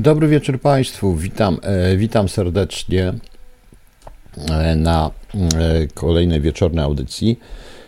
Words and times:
Dobry 0.00 0.28
wieczór 0.28 0.60
Państwu. 0.60 1.14
Witam, 1.14 1.58
e, 1.62 1.96
witam 1.96 2.28
serdecznie 2.28 3.14
e, 4.50 4.76
na 4.76 5.10
e, 5.34 5.86
kolejnej 5.94 6.40
wieczornej 6.40 6.84
audycji. 6.84 7.38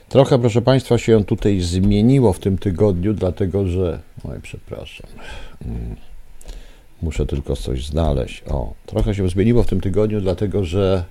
Trochę, 0.08 0.38
proszę 0.38 0.62
Państwa, 0.62 0.98
się 0.98 1.24
tutaj 1.24 1.60
zmieniło 1.60 2.32
w 2.32 2.38
tym 2.38 2.58
tygodniu, 2.58 3.14
dlatego 3.14 3.66
że. 3.66 4.00
Oj, 4.24 4.40
przepraszam. 4.42 5.10
Mm, 5.64 5.96
muszę 7.02 7.26
tylko 7.26 7.56
coś 7.56 7.86
znaleźć. 7.86 8.42
O, 8.48 8.74
trochę 8.86 9.14
się 9.14 9.28
zmieniło 9.28 9.62
w 9.62 9.66
tym 9.66 9.80
tygodniu, 9.80 10.20
dlatego 10.20 10.64
że. 10.64 11.04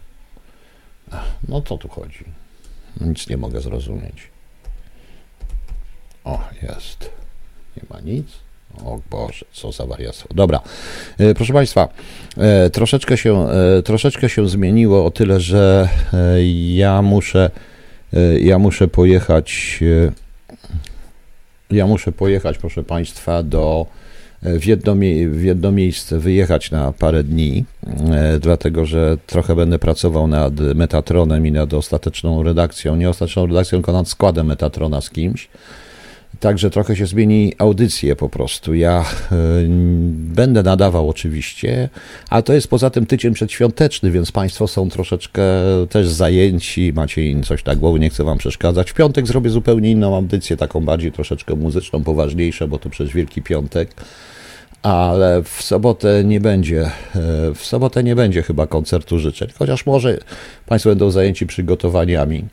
No 1.48 1.62
co 1.62 1.78
tu 1.78 1.88
chodzi? 1.88 2.26
Nic 3.02 3.30
nie 3.30 3.38
mogę 3.38 3.62
zrozumieć. 3.62 4.28
O, 6.24 6.40
jest. 6.62 7.10
Nie 7.78 7.84
ma 7.90 8.00
nic. 8.00 8.51
O 8.86 9.00
Boże, 9.10 9.46
co 9.54 9.72
za 9.72 9.86
wariactwo. 9.86 10.28
Dobra, 10.36 10.62
e, 11.18 11.34
proszę 11.34 11.54
Państwa, 11.54 11.88
e, 12.38 12.70
troszeczkę 12.70 13.18
się, 13.18 13.50
e, 13.50 13.82
troszeczkę 13.82 14.30
się 14.30 14.50
zmieniło 14.50 15.06
o 15.06 15.12
tyle, 15.12 15.40
że 15.40 15.90
ja 16.74 17.02
muszę, 17.02 17.52
ja 18.42 18.60
muszę 18.60 18.88
pojechać, 18.88 19.80
ja 21.72 21.88
muszę 21.88 22.12
pojechać, 22.12 22.58
proszę 22.58 22.84
Państwa, 22.84 23.44
do 23.44 23.86
w 24.44 24.66
jedno, 24.66 24.96
w 25.30 25.44
jedno 25.44 25.72
miejsce 25.72 26.20
wyjechać 26.20 26.72
na 26.72 26.92
parę 26.92 27.24
dni, 27.24 27.66
dlatego 28.40 28.86
że 28.86 29.18
trochę 29.28 29.56
będę 29.56 29.80
pracował 29.80 30.28
nad 30.28 30.60
Metatronem 30.60 31.48
i 31.48 31.52
nad 31.52 31.74
ostateczną 31.74 32.44
redakcją, 32.44 32.96
nie 32.96 33.10
ostateczną 33.10 33.48
redakcją, 33.48 33.78
tylko 33.78 33.94
nad 33.94 34.08
składem 34.08 34.48
Metatrona 34.48 35.02
z 35.02 35.10
kimś. 35.10 35.50
Także 36.42 36.70
trochę 36.70 36.96
się 36.96 37.06
zmieni 37.06 37.54
audycję 37.58 38.16
po 38.16 38.30
prostu. 38.30 38.74
Ja 38.74 39.02
y, 39.02 39.06
będę 40.12 40.64
nadawał 40.64 41.10
oczywiście, 41.10 41.90
a 42.30 42.42
to 42.42 42.54
jest 42.54 42.68
poza 42.68 42.90
tym 42.90 43.06
tydzień 43.06 43.34
przedświąteczny, 43.34 44.12
więc 44.12 44.32
Państwo 44.32 44.68
są 44.68 44.90
troszeczkę 44.90 45.44
też 45.90 46.08
zajęci, 46.08 46.94
macie 46.96 47.42
coś 47.42 47.66
na 47.66 47.76
głowie, 47.76 48.00
nie 48.00 48.10
chcę 48.10 48.24
Wam 48.24 48.38
przeszkadzać. 48.38 48.92
W 48.92 48.94
piątek 48.94 49.28
zrobię 49.28 49.50
zupełnie 49.50 49.92
inną 49.92 50.16
audycję, 50.16 50.58
taką 50.58 50.86
bardziej 50.86 51.12
troszeczkę 51.12 51.56
muzyczną, 51.56 52.04
poważniejszą, 52.04 52.68
bo 52.68 52.80
to 52.80 52.90
przecież 52.90 53.14
Wielki 53.14 53.42
Piątek. 53.42 53.96
Ale 54.84 55.44
w 55.44 55.62
sobotę 55.62 56.24
nie 56.24 56.40
będzie, 56.40 56.82
e, 56.86 56.92
w 57.56 57.66
sobotę 57.66 58.04
nie 58.04 58.16
będzie 58.16 58.42
chyba 58.42 58.68
koncertu 58.68 59.20
życzeń, 59.20 59.50
chociaż 59.60 59.86
może 59.86 60.18
Państwo 60.66 60.90
będą 60.90 61.12
zajęci 61.12 61.48
przygotowaniami. 61.48 62.46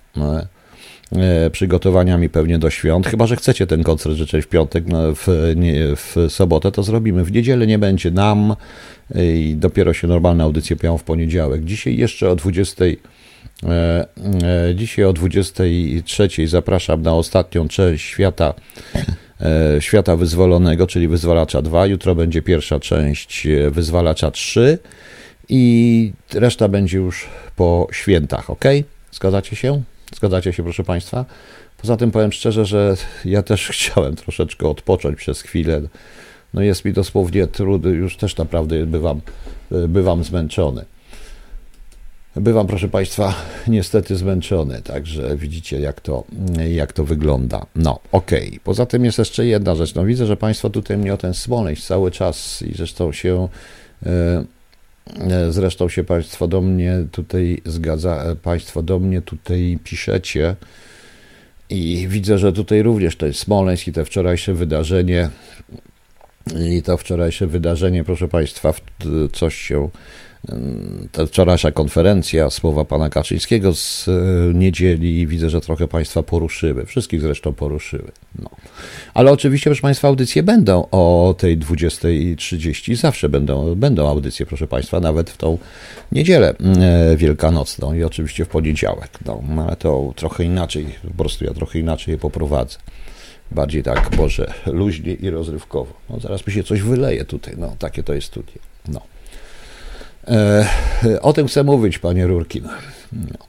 E, 1.17 1.51
przygotowaniami 1.51 2.29
pewnie 2.29 2.59
do 2.59 2.71
świąt. 2.71 3.07
Chyba, 3.07 3.27
że 3.27 3.37
chcecie 3.37 3.67
ten 3.67 3.83
koncert 3.83 4.15
życzeń 4.15 4.43
w 4.43 4.49
piątek, 4.49 4.85
no 4.87 5.15
w, 5.15 5.53
nie, 5.57 5.75
w 5.97 6.17
sobotę, 6.29 6.73
to 6.73 6.83
zrobimy. 6.83 7.25
W 7.25 7.33
niedzielę 7.33 7.67
nie 7.67 7.79
będzie 7.79 8.11
nam 8.11 8.57
e, 9.15 9.27
i 9.37 9.55
dopiero 9.57 9.93
się 9.93 10.07
normalne 10.07 10.45
audycje 10.45 10.77
pojawią 10.77 10.99
w 10.99 11.05
poniedziałek. 11.05 11.65
Dzisiaj 11.65 11.97
jeszcze 11.97 12.31
o 12.31 12.37
20. 12.37 12.85
E, 12.85 14.07
dzisiaj 14.75 15.05
o 15.05 15.13
23 15.13 16.29
zapraszam 16.47 17.03
na 17.03 17.15
ostatnią 17.15 17.69
część 17.69 18.05
świata, 18.05 18.55
świata 19.81 20.17
wyzwolonego, 20.17 20.87
czyli 20.87 21.09
Wyzwalacza 21.09 21.63
2. 21.63 21.87
Jutro 21.87 22.15
będzie 22.15 22.43
pierwsza 22.43 22.81
część 22.81 23.47
Wyzwalacza 23.71 24.31
3 24.31 24.79
i 25.49 26.13
reszta 26.35 26.69
będzie 26.69 26.99
już 26.99 27.29
po 27.57 27.89
świętach, 27.93 28.51
ok? 28.51 28.65
Zgadzacie 29.13 29.57
się? 29.57 29.83
Zgadzacie 30.17 30.53
się, 30.53 30.63
proszę 30.63 30.85
Państwa? 30.85 31.25
Poza 31.77 31.97
tym 31.97 32.11
powiem 32.11 32.33
szczerze, 32.33 32.65
że 32.65 32.97
ja 33.25 33.43
też 33.43 33.69
chciałem 33.73 34.17
troszeczkę 34.17 34.69
odpocząć 34.69 35.19
przez 35.19 35.43
chwilę. 35.43 35.81
No 36.55 36.63
jest 36.63 36.85
mi 36.85 36.93
dosłownie 36.93 37.47
trudny, 37.47 37.91
już 37.91 38.17
też 38.17 38.37
naprawdę 38.37 38.87
bywam, 38.87 39.21
bywam 39.71 40.25
zmęczony. 40.25 40.85
Bywam, 42.37 42.67
proszę 42.67 42.89
Państwa, 42.89 43.35
niestety 43.69 44.17
zmęczony, 44.17 44.83
także 44.83 45.37
widzicie, 45.37 45.81
jak 45.81 46.01
to, 46.01 46.25
jak 46.71 46.93
to 46.93 47.05
wygląda. 47.05 47.67
No, 47.77 48.01
okej. 48.13 48.49
Okay. 48.49 48.61
Poza 48.65 48.87
tym 48.87 49.05
jest 49.05 49.19
jeszcze 49.19 49.47
jedna 49.47 49.75
rzecz. 49.75 49.95
No, 49.95 50.05
widzę, 50.05 50.27
że 50.27 50.37
Państwo 50.37 50.71
tutaj 50.71 50.97
mnie 50.97 51.15
o 51.15 51.17
ten 51.17 51.35
Smoleńsk 51.35 51.83
cały 51.83 52.11
czas 52.11 52.63
i 52.63 52.75
zresztą 52.75 53.13
się. 53.13 53.49
Yy, 54.03 54.11
zresztą 55.51 55.89
się 55.89 56.05
Państwo 56.05 56.49
do 56.49 56.61
mnie 56.61 57.05
tutaj 57.13 57.63
zgadza, 57.65 58.25
e, 58.25 58.37
Państwo 58.37 58.83
do 58.83 58.99
mnie 58.99 59.23
tutaj 59.23 59.79
piszecie 59.85 60.57
i 61.71 62.07
widzę, 62.09 62.39
że 62.39 62.53
tutaj 62.53 62.83
również 62.83 63.17
to 63.17 63.27
jest 63.27 63.41
Smoleńsk 63.41 63.89
i 63.89 63.93
to 63.93 64.05
wczorajsze 64.05 64.55
wydarzenie. 64.55 65.31
I 66.71 66.83
to 66.83 66.97
wczorajsze 66.97 67.47
wydarzenie, 67.47 68.05
proszę 68.05 68.29
Państwa, 68.29 68.75
coś 69.33 69.55
się 69.55 69.89
ta 71.13 71.27
wczorajsza 71.27 71.73
konferencja, 71.73 72.51
słowa 72.51 72.85
pana 72.85 73.11
Kaczyńskiego 73.11 73.75
z 73.75 74.09
e, 74.09 74.13
niedzieli, 74.55 75.27
widzę, 75.27 75.51
że 75.51 75.61
trochę 75.61 75.89
państwa 75.89 76.23
poruszyły. 76.23 76.87
Wszystkich 76.87 77.21
zresztą 77.21 77.53
poruszyły. 77.53 78.13
No. 78.39 78.51
Ale 79.15 79.33
oczywiście, 79.33 79.71
proszę 79.71 79.83
państwa, 79.83 80.09
audycje 80.09 80.43
będą 80.43 80.89
o 80.91 81.35
tej 81.39 81.59
20.30. 81.59 82.97
Zawsze 82.97 83.29
będą, 83.29 83.75
będą 83.75 84.09
audycje, 84.09 84.47
proszę 84.47 84.67
państwa, 84.67 85.01
nawet 85.01 85.31
w 85.31 85.37
tą 85.37 85.59
niedzielę 86.13 86.55
e, 86.61 87.17
wielkanocną 87.17 87.95
i 87.95 88.05
oczywiście 88.05 88.45
w 88.45 88.49
poniedziałek. 88.49 89.11
No, 89.27 89.43
ale 89.67 89.77
to 89.77 90.13
trochę 90.17 90.45
inaczej, 90.45 90.87
po 91.09 91.15
prostu 91.15 91.45
ja 91.45 91.55
trochę 91.55 91.79
inaczej 91.79 92.13
je 92.13 92.19
poprowadzę 92.19 92.79
bardziej 93.51 93.83
tak, 93.83 94.17
Boże, 94.17 94.55
luźnie 94.67 95.15
i 95.15 95.31
rozrywkowo. 95.31 95.93
No, 96.11 96.21
zaraz 96.21 96.47
mi 96.47 96.53
się 96.53 96.63
coś 96.63 96.83
wyleje 96.83 97.25
tutaj, 97.25 97.55
no, 97.59 97.77
takie 97.79 98.03
to 98.03 98.15
jest 98.15 98.27
studio. 98.27 98.59
No. 98.89 99.01
E, 100.31 100.67
o 101.23 101.33
tym 101.33 101.47
chcę 101.47 101.65
mówić, 101.65 101.99
panie 101.99 102.27
Rurkin. 102.27 102.69
No. 103.13 103.47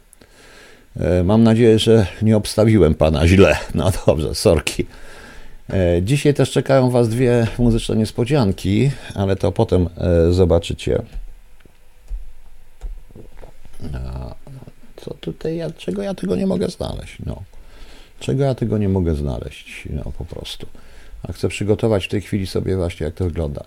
E, 1.05 1.23
mam 1.23 1.43
nadzieję, 1.43 1.79
że 1.79 2.07
nie 2.21 2.37
obstawiłem 2.37 2.95
pana 2.95 3.27
źle. 3.27 3.57
No 3.75 3.91
dobrze, 4.05 4.35
sorki. 4.35 4.85
E, 5.69 6.01
dzisiaj 6.03 6.33
też 6.33 6.51
czekają 6.51 6.89
was 6.89 7.09
dwie 7.09 7.47
muzyczne 7.57 7.95
niespodzianki, 7.95 8.91
ale 9.15 9.35
to 9.35 9.51
potem 9.51 9.89
zobaczycie. 10.31 11.01
Co 14.95 15.13
tutaj, 15.13 15.57
ja, 15.57 15.71
czego 15.71 16.01
ja 16.01 16.13
tego 16.13 16.35
nie 16.35 16.47
mogę 16.47 16.67
znaleźć? 16.69 17.17
No. 17.25 17.43
Czego 18.19 18.43
ja 18.43 18.55
tego 18.55 18.77
nie 18.77 18.89
mogę 18.89 19.15
znaleźć? 19.15 19.87
No 19.89 20.11
po 20.17 20.25
prostu. 20.25 20.67
A 21.23 21.31
chcę 21.31 21.49
przygotować 21.49 22.05
w 22.05 22.09
tej 22.09 22.21
chwili 22.21 22.47
sobie 22.47 22.75
właśnie, 22.77 23.05
jak 23.05 23.15
to 23.15 23.25
wygląda. 23.25 23.63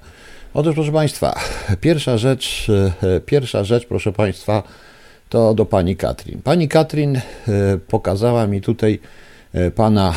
Otóż, 0.54 0.74
proszę 0.74 0.92
Państwa, 0.92 1.40
pierwsza 1.80 2.18
rzecz, 2.18 2.66
e, 3.02 3.20
pierwsza 3.20 3.64
rzecz, 3.64 3.86
proszę 3.86 4.12
Państwa, 4.12 4.62
to 5.28 5.54
do 5.54 5.66
pani 5.66 5.96
Katrin. 5.96 6.42
Pani 6.42 6.68
Katrin 6.68 7.16
e, 7.16 7.22
pokazała 7.88 8.46
mi 8.46 8.60
tutaj 8.60 9.00
e, 9.52 9.70
pana 9.70 10.14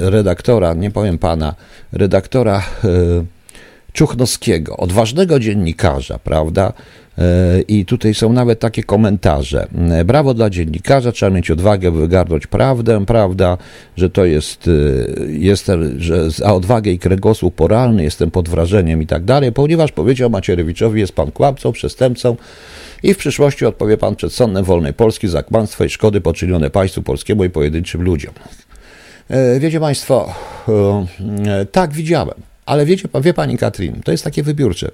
redaktora, 0.00 0.74
nie 0.74 0.90
powiem 0.90 1.18
pana, 1.18 1.54
redaktora 1.92 2.62
Czuchnowskiego, 3.92 4.76
odważnego 4.76 5.40
dziennikarza, 5.40 6.18
prawda? 6.18 6.72
I 7.68 7.84
tutaj 7.84 8.14
są 8.14 8.32
nawet 8.32 8.60
takie 8.60 8.82
komentarze. 8.82 9.66
Brawo 10.04 10.34
dla 10.34 10.50
dziennikarza, 10.50 11.12
trzeba 11.12 11.30
mieć 11.30 11.50
odwagę, 11.50 11.92
by 11.92 12.00
wygarnąć 12.00 12.46
prawdę, 12.46 13.06
prawda, 13.06 13.58
że 13.96 14.10
to 14.10 14.24
jest, 14.24 14.70
jestem, 15.28 16.00
że 16.00 16.30
za 16.30 16.54
odwagę 16.54 16.90
i 16.90 16.98
kręgosłup 16.98 17.54
poralny 17.54 18.04
jestem 18.04 18.30
pod 18.30 18.48
wrażeniem 18.48 19.02
i 19.02 19.06
tak 19.06 19.24
dalej, 19.24 19.52
ponieważ 19.52 19.92
powiedział 19.92 20.30
Macierewiczowi, 20.30 21.00
jest 21.00 21.12
pan 21.12 21.30
kłamcą, 21.30 21.72
przestępcą 21.72 22.36
i 23.02 23.14
w 23.14 23.18
przyszłości 23.18 23.66
odpowie 23.66 23.96
pan 23.96 24.16
przed 24.16 24.32
sądem 24.32 24.64
wolnej 24.64 24.94
Polski 24.94 25.28
za 25.28 25.42
kłamstwo 25.42 25.84
i 25.84 25.90
szkody 25.90 26.20
poczynione 26.20 26.70
państwu 26.70 27.02
polskiemu 27.02 27.44
i 27.44 27.50
pojedynczym 27.50 28.02
ludziom. 28.02 28.34
Wiecie 29.60 29.80
Państwo, 29.80 30.34
tak 31.72 31.92
widziałem. 31.92 32.34
Ale 32.68 32.86
wiecie, 32.86 33.08
wie 33.22 33.34
pani 33.34 33.58
Katrin, 33.58 34.00
to 34.04 34.12
jest 34.12 34.24
takie 34.24 34.42
wybiórcze. 34.42 34.90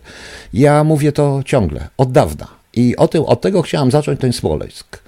Ja 0.53 0.85
mówię 0.85 1.13
to 1.13 1.43
ciągle, 1.45 1.89
od 1.97 2.13
dawna. 2.13 2.47
I 2.75 2.97
o 2.97 3.09
tym, 3.09 3.23
od 3.25 3.41
tego 3.41 3.63
chciałam 3.63 3.91
zacząć 3.91 4.21
ten 4.21 4.33
Smoleńsk. 4.33 5.03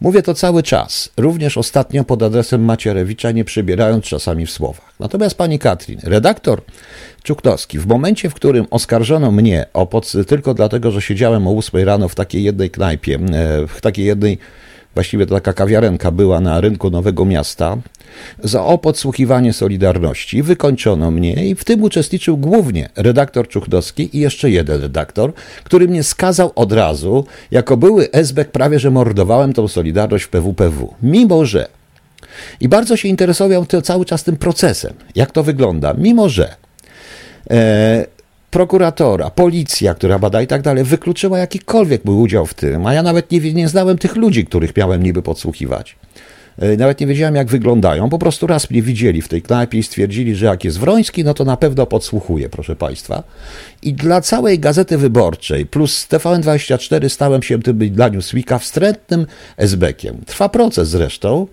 Mówię 0.00 0.22
to 0.22 0.34
cały 0.34 0.62
czas, 0.62 1.08
również 1.16 1.58
ostatnio 1.58 2.04
pod 2.04 2.22
adresem 2.22 2.64
Macierewicza, 2.64 3.30
nie 3.30 3.44
przybierając 3.44 4.04
czasami 4.04 4.46
w 4.46 4.50
słowach. 4.50 4.94
Natomiast 5.00 5.38
pani 5.38 5.58
Katrin, 5.58 6.00
redaktor 6.02 6.62
Czuknowski, 7.22 7.78
w 7.78 7.86
momencie, 7.86 8.30
w 8.30 8.34
którym 8.34 8.66
oskarżono 8.70 9.30
mnie 9.30 9.66
o 9.72 9.86
pod... 9.86 10.12
tylko 10.26 10.54
dlatego, 10.54 10.90
że 10.90 11.02
siedziałem 11.02 11.46
o 11.46 11.56
8 11.58 11.84
rano 11.84 12.08
w 12.08 12.14
takiej 12.14 12.42
jednej 12.42 12.70
knajpie, 12.70 13.14
e, 13.14 13.66
w 13.66 13.80
takiej 13.80 14.04
jednej 14.04 14.38
właściwie 14.96 15.26
to 15.26 15.34
taka 15.34 15.52
kawiarenka 15.52 16.10
była 16.10 16.40
na 16.40 16.60
rynku 16.60 16.90
Nowego 16.90 17.24
Miasta, 17.24 17.76
za 18.44 18.64
o 18.64 18.78
podsłuchiwanie 18.78 19.52
Solidarności. 19.52 20.42
Wykończono 20.42 21.10
mnie 21.10 21.48
i 21.48 21.54
w 21.54 21.64
tym 21.64 21.82
uczestniczył 21.82 22.36
głównie 22.36 22.88
redaktor 22.96 23.48
Czuchdowski 23.48 24.16
i 24.16 24.20
jeszcze 24.20 24.50
jeden 24.50 24.82
redaktor, 24.82 25.32
który 25.64 25.88
mnie 25.88 26.02
skazał 26.02 26.52
od 26.54 26.72
razu, 26.72 27.24
jako 27.50 27.76
były 27.76 28.10
esbek 28.10 28.50
prawie, 28.50 28.78
że 28.78 28.90
mordowałem 28.90 29.52
tą 29.52 29.68
Solidarność 29.68 30.24
w 30.24 30.28
PWPW. 30.28 30.94
Mimo, 31.02 31.44
że 31.44 31.68
i 32.60 32.68
bardzo 32.68 32.96
się 32.96 33.08
interesował 33.08 33.66
cały 33.82 34.04
czas 34.04 34.24
tym 34.24 34.36
procesem, 34.36 34.94
jak 35.14 35.30
to 35.30 35.42
wygląda, 35.42 35.94
mimo 35.98 36.28
że 36.28 36.54
e, 37.50 38.06
prokuratora, 38.50 39.30
policja, 39.30 39.94
która 39.94 40.18
bada 40.18 40.42
i 40.42 40.46
tak 40.46 40.62
dalej, 40.62 40.84
wykluczyła 40.84 41.38
jakikolwiek 41.38 42.04
mój 42.04 42.14
udział 42.14 42.46
w 42.46 42.54
tym, 42.54 42.86
a 42.86 42.94
ja 42.94 43.02
nawet 43.02 43.30
nie, 43.30 43.40
nie 43.52 43.68
znałem 43.68 43.98
tych 43.98 44.16
ludzi, 44.16 44.44
których 44.44 44.76
miałem 44.76 45.02
niby 45.02 45.22
podsłuchiwać. 45.22 45.96
E, 46.58 46.76
nawet 46.76 47.00
nie 47.00 47.06
wiedziałem, 47.06 47.34
jak 47.34 47.48
wyglądają. 47.48 48.08
Po 48.08 48.18
prostu 48.18 48.46
raz 48.46 48.70
mnie 48.70 48.82
widzieli 48.82 49.22
w 49.22 49.28
tej 49.28 49.42
knajpie 49.42 49.78
i 49.78 49.82
stwierdzili, 49.82 50.34
że 50.34 50.46
jak 50.46 50.64
jest 50.64 50.78
Wroński, 50.78 51.24
no 51.24 51.34
to 51.34 51.44
na 51.44 51.56
pewno 51.56 51.86
podsłuchuje, 51.86 52.48
proszę 52.48 52.76
Państwa. 52.76 53.22
I 53.82 53.94
dla 53.94 54.20
całej 54.20 54.58
Gazety 54.58 54.98
Wyborczej 54.98 55.66
plus 55.66 56.06
TVN24 56.10 57.08
stałem 57.08 57.42
się 57.42 57.62
tym 57.62 57.78
dla 57.78 58.08
Newsweeka 58.08 58.58
wstrętnym 58.58 59.26
esbekiem. 59.56 60.16
Trwa 60.26 60.48
proces 60.48 60.88
zresztą 60.88 61.46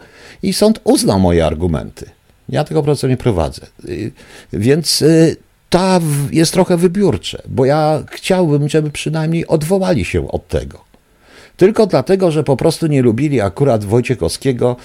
i 0.43 0.53
sąd 0.53 0.79
uznał 0.83 1.19
moje 1.19 1.45
argumenty. 1.45 2.05
Ja 2.49 2.63
tego 2.63 2.83
procesu 2.83 3.07
nie 3.07 3.17
prowadzę. 3.17 3.61
Y, 3.85 4.11
więc 4.53 5.01
y, 5.01 5.35
ta 5.73 5.99
jest 6.31 6.53
trochę 6.53 6.77
wybiórcze, 6.77 7.41
bo 7.47 7.65
ja 7.65 8.03
chciałbym, 8.11 8.69
żeby 8.69 8.91
przynajmniej 8.91 9.47
odwołali 9.47 10.05
się 10.05 10.27
od 10.31 10.47
tego. 10.47 10.81
Tylko 11.57 11.87
dlatego, 11.87 12.31
że 12.31 12.43
po 12.43 12.57
prostu 12.57 12.87
nie 12.87 13.01
lubili 13.01 13.41
akurat 13.41 13.83
Wojciechowskiego, 13.83 14.75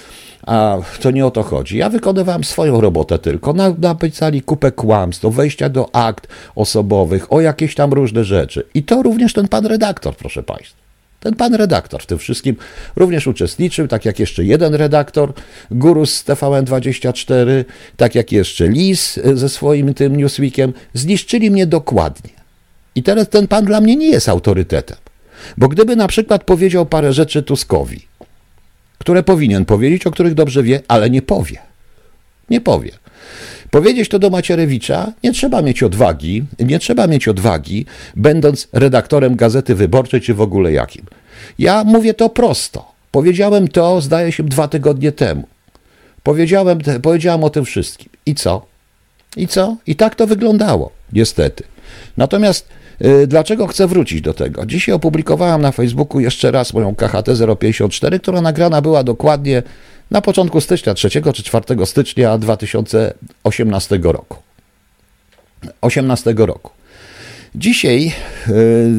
a 0.47 0.77
to 1.01 1.11
nie 1.11 1.25
o 1.25 1.31
to 1.31 1.43
chodzi. 1.43 1.77
Ja 1.77 1.89
wykonywałem 1.89 2.43
swoją 2.43 2.81
robotę 2.81 3.19
tylko. 3.19 3.53
Napisali 3.77 4.41
kupę 4.41 4.71
kłamstw, 4.71 5.25
o 5.25 5.31
wejścia 5.31 5.69
do 5.69 5.95
akt 5.95 6.27
osobowych, 6.55 7.33
o 7.33 7.41
jakieś 7.41 7.75
tam 7.75 7.93
różne 7.93 8.23
rzeczy. 8.23 8.63
I 8.73 8.83
to 8.83 9.03
również 9.03 9.33
ten 9.33 9.47
pan 9.47 9.65
redaktor, 9.65 10.15
proszę 10.15 10.43
Państwa. 10.43 10.88
Ten 11.19 11.35
pan 11.35 11.53
redaktor 11.55 12.03
w 12.03 12.05
tym 12.05 12.17
wszystkim 12.17 12.55
również 12.95 13.27
uczestniczył, 13.27 13.87
tak 13.87 14.05
jak 14.05 14.19
jeszcze 14.19 14.43
jeden 14.43 14.75
redaktor, 14.75 15.33
Gurus 15.71 16.13
z 16.13 16.25
TVN24, 16.25 17.65
tak 17.97 18.15
jak 18.15 18.31
jeszcze 18.31 18.67
Lis 18.67 19.19
ze 19.33 19.49
swoim 19.49 19.93
tym 19.93 20.15
Newsweekiem, 20.15 20.73
zniszczyli 20.93 21.51
mnie 21.51 21.67
dokładnie. 21.67 22.29
I 22.95 23.03
teraz 23.03 23.29
ten 23.29 23.47
pan 23.47 23.65
dla 23.65 23.81
mnie 23.81 23.95
nie 23.95 24.09
jest 24.09 24.29
autorytetem. 24.29 24.97
Bo 25.57 25.67
gdyby 25.67 25.95
na 25.95 26.07
przykład 26.07 26.43
powiedział 26.43 26.85
parę 26.85 27.13
rzeczy 27.13 27.43
Tuskowi, 27.43 28.07
które 28.97 29.23
powinien 29.23 29.65
powiedzieć, 29.65 30.07
o 30.07 30.11
których 30.11 30.33
dobrze 30.33 30.63
wie, 30.63 30.81
ale 30.87 31.09
nie 31.09 31.21
powie. 31.21 31.57
Nie 32.49 32.61
powie. 32.61 32.91
Powiedzieć 33.71 34.09
to 34.09 34.19
do 34.19 34.29
Macierewicza 34.29 35.13
nie 35.23 35.31
trzeba 35.31 35.61
mieć 35.61 35.83
odwagi, 35.83 36.43
nie 36.59 36.79
trzeba 36.79 37.07
mieć 37.07 37.27
odwagi, 37.27 37.85
będąc 38.15 38.67
redaktorem 38.73 39.35
Gazety 39.35 39.75
Wyborczej 39.75 40.21
czy 40.21 40.33
w 40.33 40.41
ogóle 40.41 40.71
jakim. 40.71 41.05
Ja 41.59 41.83
mówię 41.83 42.13
to 42.13 42.29
prosto. 42.29 42.91
Powiedziałem 43.11 43.67
to, 43.67 44.01
zdaje 44.01 44.31
się, 44.31 44.43
dwa 44.43 44.67
tygodnie 44.67 45.11
temu. 45.11 45.47
Powiedziałem, 46.23 46.79
powiedziałem 47.01 47.43
o 47.43 47.49
tym 47.49 47.65
wszystkim. 47.65 48.09
I 48.25 48.35
co? 48.35 48.65
I 49.37 49.47
co? 49.47 49.77
I 49.87 49.95
tak 49.95 50.15
to 50.15 50.27
wyglądało, 50.27 50.91
niestety. 51.13 51.63
Natomiast 52.17 52.69
y, 53.01 53.27
dlaczego 53.27 53.67
chcę 53.67 53.87
wrócić 53.87 54.21
do 54.21 54.33
tego? 54.33 54.65
Dzisiaj 54.65 54.95
opublikowałem 54.95 55.61
na 55.61 55.71
Facebooku 55.71 56.19
jeszcze 56.19 56.51
raz 56.51 56.73
moją 56.73 56.95
KHT 56.95 57.29
054, 57.59 58.19
która 58.19 58.41
nagrana 58.41 58.81
była 58.81 59.03
dokładnie 59.03 59.63
na 60.11 60.21
początku 60.21 60.61
stycznia, 60.61 60.93
3 60.93 61.09
czy 61.09 61.43
4 61.43 61.85
stycznia 61.85 62.37
2018 62.37 63.99
roku. 64.03 64.37
18 65.81 66.33
roku. 66.37 66.71
Dzisiaj 67.55 68.13
yy, 68.47 68.91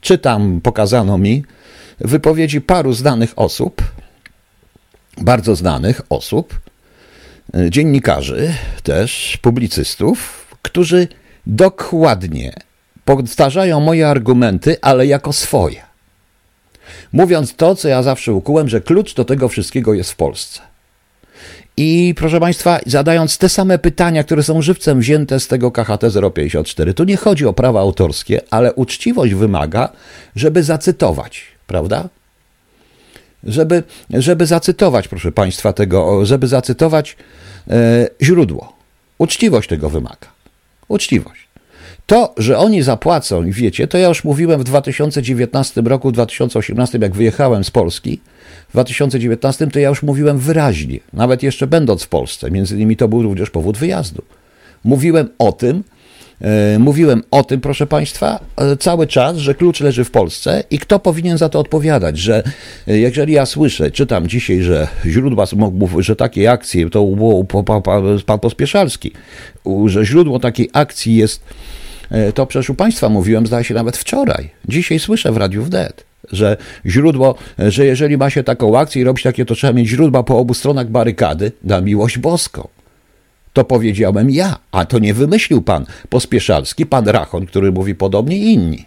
czytam, 0.00 0.60
pokazano 0.60 1.18
mi 1.18 1.44
wypowiedzi 2.00 2.60
paru 2.60 2.92
znanych 2.92 3.32
osób, 3.36 3.82
bardzo 5.18 5.56
znanych 5.56 6.00
osób, 6.08 6.60
yy, 7.54 7.70
dziennikarzy, 7.70 8.54
też 8.82 9.38
publicystów, 9.42 10.46
którzy 10.62 11.08
dokładnie 11.46 12.54
powtarzają 13.04 13.80
moje 13.80 14.08
argumenty, 14.08 14.76
ale 14.82 15.06
jako 15.06 15.32
swoje 15.32 15.91
mówiąc 17.12 17.54
to, 17.56 17.74
co 17.74 17.88
ja 17.88 18.02
zawsze 18.02 18.32
ukułem, 18.32 18.68
że 18.68 18.80
klucz 18.80 19.14
do 19.14 19.24
tego 19.24 19.48
wszystkiego 19.48 19.94
jest 19.94 20.12
w 20.12 20.16
Polsce. 20.16 20.60
I 21.76 22.14
proszę 22.16 22.40
Państwa, 22.40 22.80
zadając 22.86 23.38
te 23.38 23.48
same 23.48 23.78
pytania, 23.78 24.24
które 24.24 24.42
są 24.42 24.62
żywcem 24.62 25.00
wzięte 25.00 25.40
z 25.40 25.48
tego 25.48 25.70
KHT 25.70 26.04
054, 26.34 26.94
tu 26.94 27.04
nie 27.04 27.16
chodzi 27.16 27.46
o 27.46 27.52
prawa 27.52 27.80
autorskie, 27.80 28.40
ale 28.50 28.72
uczciwość 28.72 29.34
wymaga, 29.34 29.88
żeby 30.36 30.62
zacytować, 30.62 31.44
prawda? 31.66 32.08
Żeby, 33.44 33.82
żeby 34.10 34.46
zacytować, 34.46 35.08
proszę 35.08 35.32
Państwa, 35.32 35.72
tego, 35.72 36.26
żeby 36.26 36.48
zacytować 36.48 37.16
e, 37.68 38.08
źródło. 38.22 38.76
Uczciwość 39.18 39.68
tego 39.68 39.90
wymaga. 39.90 40.28
Uczciwość. 40.88 41.41
To, 42.12 42.34
że 42.36 42.58
oni 42.58 42.82
zapłacą, 42.82 43.42
wiecie, 43.50 43.86
to 43.86 43.98
ja 43.98 44.08
już 44.08 44.24
mówiłem 44.24 44.60
w 44.60 44.64
2019 44.64 45.80
roku, 45.80 46.08
w 46.08 46.12
2018, 46.12 46.98
jak 47.02 47.14
wyjechałem 47.14 47.64
z 47.64 47.70
Polski, 47.70 48.20
w 48.68 48.72
2019 48.72 49.66
to 49.66 49.78
ja 49.78 49.88
już 49.88 50.02
mówiłem 50.02 50.38
wyraźnie, 50.38 50.98
nawet 51.12 51.42
jeszcze 51.42 51.66
będąc 51.66 52.02
w 52.02 52.08
Polsce, 52.08 52.50
między 52.50 52.74
innymi 52.74 52.96
to 52.96 53.08
był 53.08 53.22
również 53.22 53.50
powód 53.50 53.78
wyjazdu. 53.78 54.22
Mówiłem 54.84 55.28
o 55.38 55.52
tym, 55.52 55.84
e, 56.40 56.78
mówiłem 56.78 57.22
o 57.30 57.44
tym, 57.44 57.60
proszę 57.60 57.86
Państwa, 57.86 58.40
e, 58.56 58.76
cały 58.76 59.06
czas, 59.06 59.36
że 59.36 59.54
klucz 59.54 59.80
leży 59.80 60.04
w 60.04 60.10
Polsce 60.10 60.64
i 60.70 60.78
kto 60.78 60.98
powinien 60.98 61.38
za 61.38 61.48
to 61.48 61.58
odpowiadać, 61.58 62.18
że 62.18 62.42
e, 62.88 62.98
jeżeli 62.98 63.32
ja 63.32 63.46
słyszę, 63.46 63.90
czytam 63.90 64.28
dzisiaj, 64.28 64.62
że 64.62 64.88
źródła, 65.06 65.46
że 65.98 66.16
takiej 66.16 66.48
akcji, 66.48 66.90
to 66.90 67.06
był 67.06 67.46
pan 68.26 68.38
Pospieszalski, 68.38 69.12
że 69.86 70.04
źródło 70.04 70.38
takiej 70.38 70.70
akcji 70.72 71.16
jest 71.16 71.42
to 72.34 72.46
przecież 72.46 72.70
u 72.70 72.74
Państwa 72.74 73.08
mówiłem, 73.08 73.46
zdaje 73.46 73.64
się 73.64 73.74
nawet 73.74 73.96
wczoraj. 73.96 74.50
Dzisiaj 74.68 74.98
słyszę 74.98 75.32
w 75.32 75.36
Radiu 75.36 75.62
Wnet, 75.62 76.04
że 76.32 76.56
źródło, 76.86 77.34
e, 77.58 77.70
że 77.70 77.86
jeżeli 77.86 78.16
ma 78.16 78.30
się 78.30 78.44
taką 78.44 78.78
akcję 78.78 79.02
i 79.02 79.04
robić 79.04 79.22
takie, 79.22 79.44
to 79.44 79.54
trzeba 79.54 79.72
mieć 79.72 79.88
źródła 79.88 80.22
po 80.22 80.38
obu 80.38 80.54
stronach 80.54 80.88
barykady 80.88 81.52
na 81.64 81.80
miłość 81.80 82.18
boską. 82.18 82.68
To 83.52 83.64
powiedziałem 83.64 84.30
ja, 84.30 84.58
a 84.72 84.84
to 84.84 84.98
nie 84.98 85.14
wymyślił 85.14 85.62
pan 85.62 85.86
Pospieszalski, 86.08 86.86
pan 86.86 87.08
Rachon, 87.08 87.46
który 87.46 87.72
mówi 87.72 87.94
podobnie 87.94 88.36
i 88.36 88.52
inni. 88.52 88.84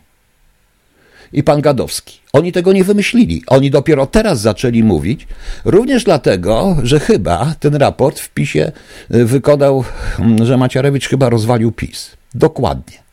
I 1.33 1.43
pan 1.43 1.61
Gadowski. 1.61 2.19
Oni 2.33 2.51
tego 2.51 2.73
nie 2.73 2.83
wymyślili. 2.83 3.43
Oni 3.47 3.71
dopiero 3.71 4.05
teraz 4.05 4.41
zaczęli 4.41 4.83
mówić, 4.83 5.27
również 5.65 6.03
dlatego, 6.03 6.77
że 6.83 6.99
chyba 6.99 7.55
ten 7.59 7.75
raport 7.75 8.19
w 8.19 8.29
PiSie 8.29 8.71
e, 9.11 9.25
wykonał, 9.25 9.83
że 10.43 10.57
Macierewicz 10.57 11.07
chyba 11.07 11.29
rozwalił 11.29 11.71
PiS. 11.71 12.11
Dokładnie. 12.35 13.04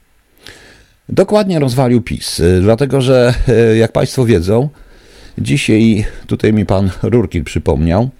Dokładnie 1.12 1.58
rozwalił 1.58 2.02
PiS, 2.02 2.40
y, 2.40 2.60
dlatego 2.60 3.00
że, 3.00 3.34
y, 3.72 3.76
jak 3.76 3.92
Państwo 3.92 4.24
wiedzą, 4.24 4.68
dzisiaj, 5.38 6.04
tutaj 6.26 6.52
mi 6.52 6.66
pan 6.66 6.90
Rurkin 7.02 7.44
przypomniał, 7.44 8.10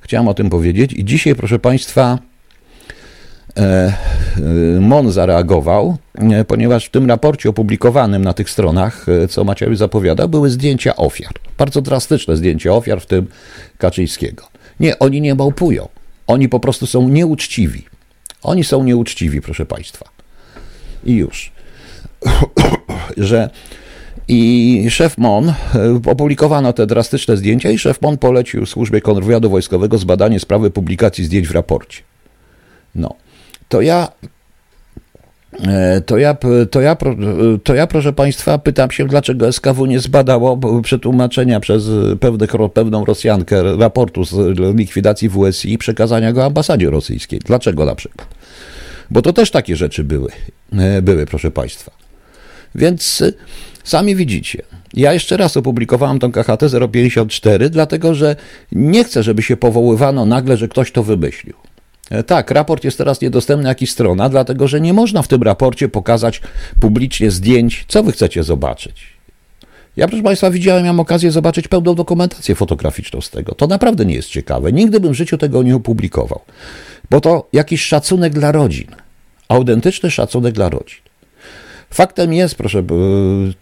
chciałem 0.00 0.28
o 0.28 0.34
tym 0.34 0.50
powiedzieć, 0.50 0.92
i 0.92 1.04
dzisiaj, 1.04 1.34
proszę 1.34 1.58
Państwa, 1.58 2.18
e, 3.56 3.92
y, 4.76 4.80
MON 4.80 5.12
zareagował, 5.12 5.96
e, 6.14 6.44
ponieważ 6.44 6.86
w 6.86 6.90
tym 6.90 7.08
raporcie 7.08 7.48
opublikowanym 7.48 8.24
na 8.24 8.32
tych 8.32 8.50
stronach, 8.50 9.06
e, 9.08 9.28
co 9.28 9.44
Macierewicz 9.44 9.78
zapowiadał, 9.78 10.28
były 10.28 10.50
zdjęcia 10.50 10.96
ofiar. 10.96 11.32
Bardzo 11.58 11.82
drastyczne 11.82 12.36
zdjęcia 12.36 12.72
ofiar, 12.72 13.00
w 13.00 13.06
tym 13.06 13.26
Kaczyńskiego. 13.78 14.48
Nie, 14.80 14.98
oni 14.98 15.20
nie 15.20 15.34
małpują. 15.34 15.88
Oni 16.26 16.48
po 16.48 16.60
prostu 16.60 16.86
są 16.86 17.08
nieuczciwi. 17.08 17.84
Oni 18.42 18.64
są 18.64 18.84
nieuczciwi, 18.84 19.40
proszę 19.40 19.66
Państwa. 19.66 20.08
I 21.04 21.14
już. 21.14 21.53
że 23.16 23.50
i 24.28 24.86
szef 24.90 25.18
MON, 25.18 25.48
e, 25.48 25.54
opublikowano 26.06 26.72
te 26.72 26.86
drastyczne 26.86 27.36
zdjęcia 27.36 27.70
i 27.70 27.78
szef 27.78 28.02
MON 28.02 28.18
polecił 28.18 28.66
służbie 28.66 29.00
kontrwywiadu 29.00 29.50
wojskowego 29.50 29.98
zbadanie 29.98 30.40
sprawy 30.40 30.70
publikacji 30.70 31.24
zdjęć 31.24 31.48
w 31.48 31.50
raporcie. 31.50 32.02
No, 32.94 33.14
to 33.68 33.80
ja 33.80 34.08
e, 35.66 36.00
to 36.00 36.18
ja, 36.18 36.36
to, 36.70 36.80
ja, 36.80 36.96
to 37.64 37.74
ja, 37.74 37.86
proszę 37.86 38.12
Państwa, 38.12 38.58
pytam 38.58 38.90
się, 38.90 39.06
dlaczego 39.06 39.52
SKW 39.52 39.86
nie 39.86 40.00
zbadało 40.00 40.58
przetłumaczenia 40.82 41.60
przez 41.60 41.84
pewnych, 42.20 42.50
pewną 42.74 43.04
Rosjankę 43.04 43.76
raportu 43.76 44.24
z 44.24 44.58
likwidacji 44.76 45.28
WSI 45.28 45.72
i 45.72 45.78
przekazania 45.78 46.32
go 46.32 46.44
ambasadzie 46.44 46.90
rosyjskiej. 46.90 47.40
Dlaczego 47.44 47.84
na 47.84 47.94
przykład? 47.94 48.28
Bo 49.10 49.22
to 49.22 49.32
też 49.32 49.50
takie 49.50 49.76
rzeczy 49.76 50.04
były, 50.04 50.30
e, 50.72 51.02
były 51.02 51.26
proszę 51.26 51.50
Państwa. 51.50 52.03
Więc 52.74 53.20
y, 53.20 53.34
sami 53.84 54.16
widzicie. 54.16 54.62
Ja 54.94 55.12
jeszcze 55.12 55.36
raz 55.36 55.56
opublikowałem 55.56 56.18
tą 56.18 56.32
KHT 56.32 56.62
054, 56.92 57.70
dlatego 57.70 58.14
że 58.14 58.36
nie 58.72 59.04
chcę, 59.04 59.22
żeby 59.22 59.42
się 59.42 59.56
powoływano 59.56 60.26
nagle, 60.26 60.56
że 60.56 60.68
ktoś 60.68 60.92
to 60.92 61.02
wymyślił. 61.02 61.54
E, 62.10 62.22
tak, 62.22 62.50
raport 62.50 62.84
jest 62.84 62.98
teraz 62.98 63.20
niedostępny 63.20 63.62
na 63.62 63.68
jakichś 63.68 63.92
stronach, 63.92 64.30
dlatego 64.30 64.68
że 64.68 64.80
nie 64.80 64.92
można 64.92 65.22
w 65.22 65.28
tym 65.28 65.42
raporcie 65.42 65.88
pokazać 65.88 66.40
publicznie 66.80 67.30
zdjęć, 67.30 67.84
co 67.88 68.02
wy 68.02 68.12
chcecie 68.12 68.44
zobaczyć. 68.44 69.14
Ja, 69.96 70.08
proszę 70.08 70.22
Państwa, 70.22 70.50
widziałem, 70.50 70.82
miałem 70.84 71.00
okazję 71.00 71.30
zobaczyć 71.30 71.68
pełną 71.68 71.94
dokumentację 71.94 72.54
fotograficzną 72.54 73.20
z 73.20 73.30
tego. 73.30 73.54
To 73.54 73.66
naprawdę 73.66 74.04
nie 74.04 74.14
jest 74.14 74.28
ciekawe. 74.28 74.72
Nigdy 74.72 75.00
bym 75.00 75.12
w 75.12 75.16
życiu 75.16 75.38
tego 75.38 75.62
nie 75.62 75.76
opublikował, 75.76 76.40
bo 77.10 77.20
to 77.20 77.48
jakiś 77.52 77.82
szacunek 77.82 78.32
dla 78.32 78.52
rodzin. 78.52 78.86
Autentyczny 79.48 80.10
szacunek 80.10 80.54
dla 80.54 80.68
rodzin. 80.68 81.03
Faktem 81.90 82.32
jest, 82.32 82.54
proszę, 82.54 82.82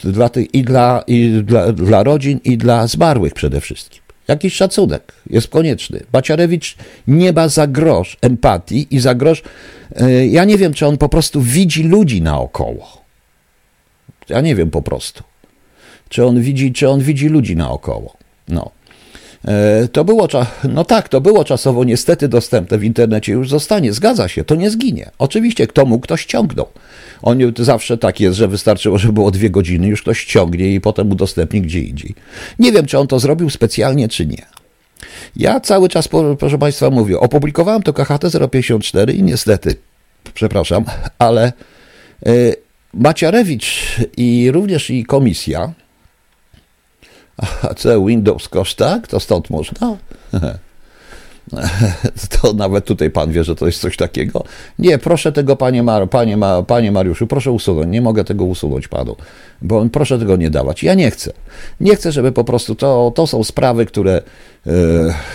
dla 0.04 0.28
tych, 0.28 0.54
i, 0.54 0.62
dla, 0.62 1.04
i 1.06 1.42
dla, 1.44 1.72
dla 1.72 2.02
rodzin, 2.02 2.40
i 2.44 2.56
dla 2.58 2.86
zmarłych 2.86 3.34
przede 3.34 3.60
wszystkim. 3.60 4.02
Jakiś 4.28 4.54
szacunek 4.54 5.12
jest 5.30 5.48
konieczny. 5.48 6.00
Baciarewicz 6.12 6.76
nie 7.06 7.32
ma 7.32 7.48
za 7.48 7.66
grosz 7.66 8.18
empatii 8.20 8.86
i 8.90 9.00
za 9.00 9.14
grosz. 9.14 9.42
E, 9.96 10.26
ja 10.26 10.44
nie 10.44 10.58
wiem, 10.58 10.74
czy 10.74 10.86
on 10.86 10.98
po 10.98 11.08
prostu 11.08 11.40
widzi 11.40 11.82
ludzi 11.82 12.22
naokoło. 12.22 13.02
Ja 14.28 14.40
nie 14.40 14.54
wiem 14.54 14.70
po 14.70 14.82
prostu. 14.82 15.22
Czy 16.08 16.26
on 16.26 16.40
widzi, 16.40 16.72
czy 16.72 16.88
on 16.88 17.00
widzi 17.00 17.28
ludzi 17.28 17.56
naokoło. 17.56 18.16
No. 18.48 18.70
E, 19.44 19.88
to 19.88 20.04
było, 20.04 20.28
no 20.68 20.84
tak, 20.84 21.08
to 21.08 21.20
było 21.20 21.44
czasowo 21.44 21.84
niestety 21.84 22.28
dostępne 22.28 22.78
w 22.78 22.84
internecie, 22.84 23.32
już 23.32 23.48
zostanie, 23.48 23.92
zgadza 23.92 24.28
się, 24.28 24.44
to 24.44 24.54
nie 24.54 24.70
zginie. 24.70 25.10
Oczywiście, 25.18 25.66
kto 25.66 25.86
mógł, 25.86 26.02
ktoś 26.02 26.20
ściągnął. 26.20 26.66
On 27.22 27.38
zawsze 27.58 27.98
tak 27.98 28.20
jest, 28.20 28.36
że 28.36 28.48
wystarczyło, 28.48 28.98
żeby 28.98 29.12
było 29.12 29.30
dwie 29.30 29.50
godziny, 29.50 29.86
już 29.86 30.02
ktoś 30.02 30.18
ściągnie 30.18 30.74
i 30.74 30.80
potem 30.80 31.10
udostępni 31.10 31.62
gdzie 31.62 31.80
indziej. 31.80 32.14
Nie 32.58 32.72
wiem, 32.72 32.86
czy 32.86 32.98
on 32.98 33.06
to 33.06 33.18
zrobił 33.18 33.50
specjalnie, 33.50 34.08
czy 34.08 34.26
nie. 34.26 34.46
Ja 35.36 35.60
cały 35.60 35.88
czas, 35.88 36.08
proszę 36.38 36.58
Państwa, 36.58 36.90
mówię, 36.90 37.20
opublikowałem 37.20 37.82
to 37.82 37.92
KHT 37.92 38.24
054 38.50 39.12
i 39.12 39.22
niestety, 39.22 39.76
przepraszam, 40.34 40.84
ale 41.18 41.52
y, 42.26 42.56
Maciarewicz 42.94 43.96
i 44.16 44.50
również 44.52 44.90
i 44.90 45.04
komisja, 45.04 45.72
a 47.62 47.74
co 47.74 48.04
Windows 48.04 48.48
kosz, 48.48 48.74
tak? 48.74 49.08
To 49.08 49.20
stąd 49.20 49.50
można? 49.50 49.96
To 52.42 52.52
nawet 52.52 52.84
tutaj 52.84 53.10
pan 53.10 53.32
wie, 53.32 53.44
że 53.44 53.54
to 53.54 53.66
jest 53.66 53.80
coś 53.80 53.96
takiego. 53.96 54.44
Nie, 54.78 54.98
proszę 54.98 55.32
tego, 55.32 55.56
panie, 55.56 55.82
Mar 55.82 56.10
panie, 56.10 56.36
Ma 56.36 56.62
panie 56.62 56.92
Mariuszu, 56.92 57.26
proszę 57.26 57.50
usunąć. 57.50 57.88
Nie 57.92 58.00
mogę 58.00 58.24
tego 58.24 58.44
usunąć 58.44 58.88
panu, 58.88 59.16
bo 59.62 59.86
proszę 59.92 60.18
tego 60.18 60.36
nie 60.36 60.50
dawać. 60.50 60.82
Ja 60.82 60.94
nie 60.94 61.10
chcę. 61.10 61.32
Nie 61.80 61.96
chcę, 61.96 62.12
żeby 62.12 62.32
po 62.32 62.44
prostu 62.44 62.74
to, 62.74 63.12
to 63.14 63.26
są 63.26 63.44
sprawy, 63.44 63.86
które 63.86 64.22
e, 64.66 64.70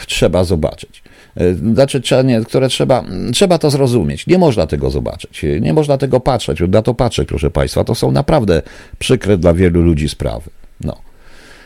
trzeba 0.07 0.43
zobaczyć. 0.43 1.03
E, 1.35 1.53
znaczy, 1.53 2.01
które 2.45 2.69
trzeba, 2.69 3.03
trzeba 3.33 3.57
to 3.57 3.69
zrozumieć. 3.69 4.27
Nie 4.27 4.37
można 4.37 4.67
tego 4.67 4.89
zobaczyć. 4.89 5.45
Nie 5.61 5.73
można 5.73 5.97
tego 5.97 6.19
patrzeć. 6.19 6.59
Na 6.67 6.81
to 6.81 6.93
patrzeć, 6.93 7.27
proszę 7.27 7.51
państwa. 7.51 7.83
To 7.83 7.95
są 7.95 8.11
naprawdę 8.11 8.61
przykre 8.99 9.37
dla 9.37 9.53
wielu 9.53 9.81
ludzi 9.81 10.09
sprawy. 10.09 10.49
No. 10.81 11.06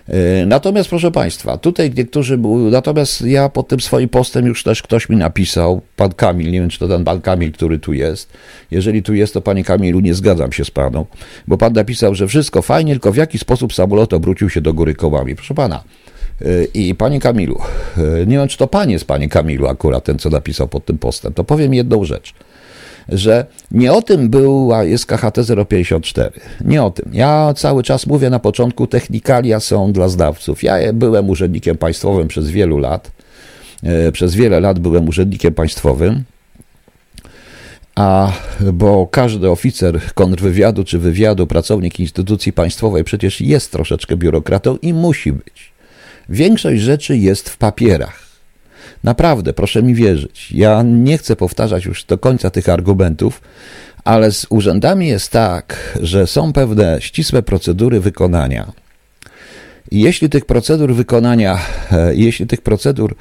E, 0.08 0.46
natomiast, 0.46 0.90
proszę 0.90 1.12
Państwa, 1.12 1.58
tutaj 1.58 1.92
niektórzy, 1.98 2.40
natomiast 2.72 3.22
ja 3.22 3.50
pod 3.50 3.68
tym 3.68 3.80
swoim 3.80 4.10
postem 4.10 4.46
już 4.46 4.64
też 4.64 4.82
ktoś 4.82 5.10
mi 5.10 5.18
napisał, 5.18 5.82
pan 5.96 6.14
Kamil, 6.14 6.52
nie 6.52 6.60
wiem 6.60 6.70
czy 6.70 6.80
to 6.80 6.88
ten 6.88 7.04
pan 7.04 7.22
Kamil, 7.22 7.52
który 7.52 7.80
tu 7.80 7.94
jest. 7.94 8.34
Jeżeli 8.72 9.04
tu 9.04 9.14
jest, 9.14 9.34
to 9.34 9.42
panie 9.42 9.64
Kamilu, 9.64 10.00
nie 10.00 10.14
zgadzam 10.14 10.52
się 10.52 10.66
z 10.66 10.72
paną, 10.72 11.06
bo 11.48 11.58
pan 11.58 11.74
napisał, 11.74 12.16
że 12.16 12.28
wszystko 12.28 12.62
fajnie, 12.62 12.94
tylko 12.94 13.12
w 13.12 13.16
jaki 13.16 13.38
sposób 13.38 13.74
samolot 13.74 14.14
obrócił 14.14 14.50
się 14.50 14.62
do 14.62 14.74
góry 14.74 14.96
kołami. 14.96 15.36
Proszę 15.36 15.54
pana, 15.54 15.84
e, 16.42 16.64
i 16.74 16.96
panie 16.96 17.20
Kamilu, 17.20 17.60
e, 17.98 18.26
nie 18.26 18.38
wiem 18.38 18.48
czy 18.48 18.58
to 18.58 18.68
pan 18.68 18.90
jest, 18.90 19.06
panie 19.06 19.30
Kamilu, 19.30 19.68
akurat 19.68 20.04
ten, 20.04 20.20
co 20.20 20.30
napisał 20.30 20.68
pod 20.68 20.86
tym 20.86 20.98
postem, 20.98 21.34
to 21.34 21.44
powiem 21.44 21.74
jedną 21.74 22.04
rzecz 22.04 22.34
że 23.10 23.46
nie 23.72 23.94
o 23.94 24.02
tym 24.02 24.30
była 24.30 24.84
jest 24.84 25.06
KHT 25.06 25.38
054. 25.70 26.32
Nie 26.66 26.84
o 26.84 26.92
tym. 26.92 27.12
Ja 27.14 27.54
cały 27.54 27.84
czas 27.84 28.08
mówię 28.08 28.30
na 28.30 28.40
początku, 28.40 28.88
technikalia 28.88 29.60
są 29.60 29.92
dla 29.92 30.10
zdawców. 30.10 30.64
Ja 30.64 30.94
byłem 30.94 31.30
urzędnikiem 31.30 31.78
państwowym 31.78 32.28
przez 32.28 32.50
wielu 32.50 32.78
lat. 32.78 33.12
E, 33.84 34.12
przez 34.12 34.36
wiele 34.36 34.60
lat 34.60 34.80
byłem 34.80 35.10
urzędnikiem 35.10 35.54
państwowym. 35.54 36.24
A 37.96 38.32
bo 38.74 39.08
każdy 39.08 39.50
oficer 39.50 40.02
kontrwywiadu 40.14 40.84
czy 40.84 41.00
wywiadu, 41.00 41.48
pracownik 41.48 42.00
instytucji 42.00 42.54
państwowej 42.54 43.04
przecież 43.04 43.42
jest 43.42 43.72
troszeczkę 43.72 44.18
biurokratą 44.18 44.78
i 44.82 44.94
musi 44.94 45.32
być. 45.34 45.72
Większość 46.30 46.82
rzeczy 46.82 47.18
jest 47.18 47.50
w 47.50 47.58
papierach. 47.58 48.31
Naprawdę, 49.04 49.54
proszę 49.54 49.84
mi 49.84 49.96
wierzyć. 49.96 50.52
Ja 50.52 50.84
nie 50.84 51.18
chcę 51.18 51.36
powtarzać 51.36 51.86
już 51.86 52.04
do 52.04 52.18
końca 52.18 52.50
tych 52.50 52.70
argumentów, 52.70 53.42
ale 54.04 54.32
z 54.32 54.46
urzędami 54.50 55.08
jest 55.08 55.32
tak, 55.32 55.98
że 56.02 56.28
są 56.28 56.54
pewne 56.54 56.98
ścisłe 57.02 57.42
procedury 57.44 58.00
wykonania. 58.00 58.72
I 59.92 60.00
jeśli 60.02 60.30
tych 60.30 60.46
procedur 60.46 60.94
wykonania, 60.94 61.60
e, 61.92 62.16
jeśli 62.16 62.48
tych 62.48 62.62
procedur 62.62 63.16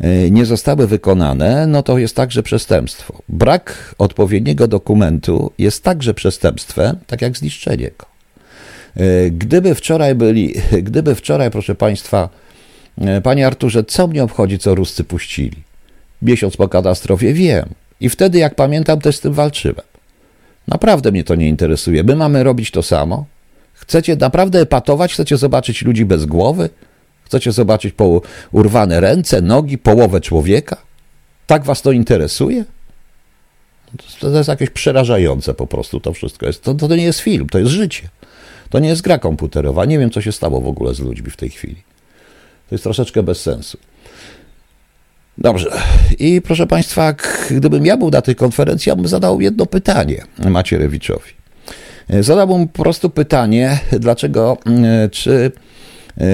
e, 0.00 0.30
nie 0.30 0.46
zostały 0.46 0.86
wykonane, 0.86 1.66
no 1.66 1.82
to 1.82 1.98
jest 1.98 2.16
także 2.16 2.42
przestępstwo. 2.42 3.22
Brak 3.28 3.94
odpowiedniego 3.98 4.68
dokumentu 4.68 5.52
jest 5.58 5.84
także 5.84 6.14
przestępstwem, 6.14 6.96
tak 7.06 7.22
jak 7.22 7.36
zniszczenie 7.36 7.90
go. 7.98 8.06
E, 8.96 9.30
gdyby 9.30 9.74
wczoraj 9.74 10.14
byli, 10.14 10.54
gdyby 10.82 11.14
wczoraj, 11.14 11.50
proszę 11.50 11.74
Państwa, 11.74 12.28
panie 13.22 13.46
Arturze, 13.46 13.84
co 13.84 14.06
mnie 14.06 14.24
obchodzi, 14.24 14.58
co 14.58 14.74
Ruscy 14.74 15.04
puścili? 15.04 15.62
Miesiąc 16.22 16.56
po 16.56 16.68
katastrofie 16.68 17.32
wiem. 17.32 17.68
I 18.00 18.08
wtedy, 18.08 18.38
jak 18.38 18.54
pamiętam, 18.54 19.00
też 19.00 19.16
z 19.16 19.20
tym 19.20 19.32
walczyłem. 19.32 19.86
Naprawdę 20.68 21.12
mnie 21.12 21.24
to 21.24 21.34
nie 21.34 21.48
interesuje. 21.48 22.04
My 22.04 22.16
mamy 22.16 22.44
robić 22.44 22.70
to 22.70 22.82
samo? 22.82 23.26
Chcecie 23.72 24.16
naprawdę 24.16 24.60
epatować? 24.60 25.12
Chcecie 25.12 25.36
zobaczyć 25.36 25.82
ludzi 25.82 26.04
bez 26.04 26.26
głowy? 26.26 26.70
Chcecie 27.24 27.52
zobaczyć 27.52 27.94
po 27.94 28.22
urwane 28.52 29.00
ręce, 29.00 29.40
nogi, 29.40 29.78
połowę 29.78 30.20
człowieka? 30.20 30.76
Tak 31.46 31.64
was 31.64 31.82
to 31.82 31.92
interesuje? 31.92 32.64
To 34.20 34.30
jest 34.30 34.48
jakieś 34.48 34.70
przerażające 34.70 35.54
po 35.54 35.66
prostu 35.66 36.00
to 36.00 36.12
wszystko. 36.12 36.46
Jest, 36.46 36.62
to, 36.62 36.74
to 36.74 36.96
nie 36.96 37.04
jest 37.04 37.20
film, 37.20 37.48
to 37.48 37.58
jest 37.58 37.70
życie. 37.70 38.08
To 38.70 38.78
nie 38.78 38.88
jest 38.88 39.02
gra 39.02 39.18
komputerowa. 39.18 39.84
Nie 39.84 39.98
wiem, 39.98 40.10
co 40.10 40.20
się 40.20 40.32
stało 40.32 40.60
w 40.60 40.68
ogóle 40.68 40.94
z 40.94 41.00
ludźmi 41.00 41.30
w 41.30 41.36
tej 41.36 41.50
chwili. 41.50 41.82
To 42.68 42.74
jest 42.74 42.84
troszeczkę 42.84 43.22
bez 43.22 43.40
sensu. 43.40 43.78
Dobrze. 45.38 45.70
I 46.18 46.42
proszę 46.42 46.66
Państwa, 46.66 47.14
gdybym 47.50 47.86
ja 47.86 47.96
był 47.96 48.10
na 48.10 48.22
tej 48.22 48.34
konferencji, 48.34 48.90
ja 48.90 48.96
bym 48.96 49.08
zadał 49.08 49.40
jedno 49.40 49.66
pytanie 49.66 50.24
Macierewiczowi. 50.38 51.38
Zadałbym 52.20 52.68
po 52.68 52.82
prostu 52.82 53.10
pytanie, 53.10 53.78
dlaczego, 54.00 54.58
mm, 54.66 55.10
czy 55.10 55.52
e, 56.18 56.24
e, 56.24 56.28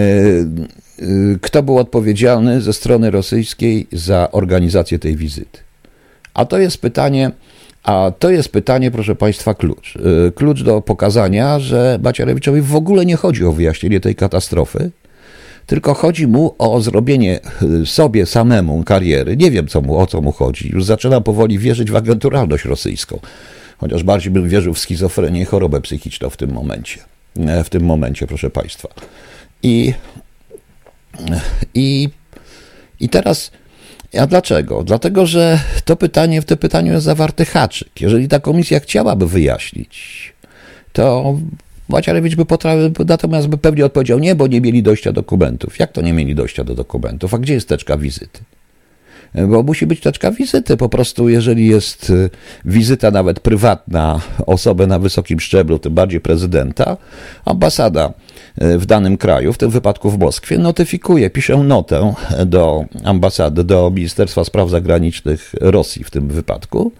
kto 1.41 1.63
był 1.63 1.79
odpowiedzialny 1.79 2.61
ze 2.61 2.73
strony 2.73 3.11
rosyjskiej 3.11 3.87
za 3.93 4.29
organizację 4.33 4.99
tej 4.99 5.17
wizyty. 5.17 5.59
A 6.35 6.45
to 6.45 6.59
jest 6.59 6.79
pytanie, 6.79 7.31
a 7.83 8.13
to 8.19 8.31
jest 8.31 8.49
pytanie, 8.49 8.91
proszę 8.91 9.15
Państwa, 9.15 9.55
klucz. 9.55 9.97
E, 9.97 10.31
klucz 10.33 10.63
do 10.63 10.81
pokazania, 10.81 11.59
że 11.59 11.99
Macierewiczowi 12.03 12.61
w 12.61 12.75
ogóle 12.75 13.07
nie 13.07 13.17
chodzi 13.17 13.45
o 13.45 13.53
wyjaśnienie 13.53 14.01
tej 14.01 14.15
katastrofy, 14.15 14.91
tylko 15.67 15.95
chodzi 15.95 16.27
mu 16.27 16.55
o 16.59 16.81
zrobienie 16.81 17.41
y, 17.83 17.87
sobie 17.87 18.27
samemu 18.27 18.85
kariery. 18.85 19.37
Nie 19.37 19.51
wiem, 19.51 19.69
co 19.69 19.81
mu, 19.81 19.99
o 19.99 20.07
co 20.07 20.21
mu 20.21 20.33
chodzi. 20.33 20.69
Już 20.69 20.85
zaczynam 20.85 21.23
powoli 21.23 21.59
wierzyć 21.59 21.91
w 21.91 21.97
agenturalność 21.97 22.65
rosyjską. 22.65 23.21
Chociaż 23.79 24.03
bardziej 24.03 24.33
bym 24.33 24.49
wierzył 24.49 24.75
w 24.75 24.79
schizofrenię 24.79 25.41
i 25.41 25.45
chorobę 25.45 25.81
psychiczną 25.81 26.31
w 26.31 26.37
tym 26.37 26.53
momencie. 26.53 27.01
E, 27.41 27.65
w 27.65 27.71
tym 27.71 27.85
momencie, 27.85 28.27
proszę 28.27 28.51
Państwa. 28.51 28.89
I, 29.63 29.95
i, 31.75 32.09
i 33.01 33.09
teraz. 33.09 33.51
A 34.19 34.27
dlaczego? 34.27 34.85
Dlatego, 34.85 35.27
że 35.27 35.61
to 35.85 35.97
pytanie, 35.97 36.43
w 36.43 36.45
tym 36.45 36.59
pytaniu 36.59 36.93
jest 36.93 37.05
zawarty 37.05 37.45
haczyk. 37.45 38.01
Jeżeli 38.01 38.29
ta 38.29 38.41
komisja 38.41 38.81
chciałaby 38.81 39.29
wyjaśnić, 39.29 40.33
to 40.93 41.37
Maciarewicz 41.89 42.35
by 42.35 42.45
potrafił, 42.45 42.93
natomiast 43.09 43.49
by 43.49 43.59
pewnie 43.59 43.85
odpowiedział 43.85 44.19
nie, 44.19 44.35
bo 44.35 44.47
nie 44.47 44.61
mieli 44.61 44.83
dojścia 44.83 45.13
do 45.13 45.21
dokumentów. 45.21 45.79
Jak 45.79 45.93
to 45.93 46.03
nie 46.03 46.13
mieli 46.13 46.35
dojścia 46.35 46.65
do 46.65 46.75
dokumentów? 46.75 47.35
A 47.35 47.39
gdzie 47.39 47.55
jest 47.55 47.69
teczka 47.69 47.97
wizyty? 47.97 48.41
Bo 49.49 49.63
musi 49.63 49.87
być 49.87 50.01
teczka 50.01 50.31
wizyty. 50.31 50.77
Po 50.77 50.89
prostu, 50.89 51.29
jeżeli 51.29 51.67
jest 51.67 52.11
y, 52.11 52.31
wizyta 52.65 53.11
nawet 53.11 53.41
prywatna 53.41 54.21
osoby 54.47 54.87
na 54.87 54.99
wysokim 54.99 55.41
szczeblu, 55.41 55.79
tym 55.79 55.95
bardziej 55.95 56.21
prezydenta, 56.21 56.97
ambasada 57.45 58.13
y, 58.63 58.79
w 58.79 58.87
danym 58.87 59.17
kraju, 59.17 59.53
w 59.53 59.59
tym 59.59 59.71
wypadku 59.71 60.11
w 60.11 60.19
Moskwie, 60.19 60.59
notyfikuje, 60.59 61.31
pisze 61.31 61.57
notę 61.57 62.15
do 62.47 62.85
ambasady, 63.05 63.65
do 63.65 63.91
Ministerstwa 63.95 64.45
Spraw 64.45 64.71
Zagranicznych 64.71 65.55
Rosji 65.61 66.05
w 66.05 66.11
tym 66.11 66.29
wypadku, 66.29 66.93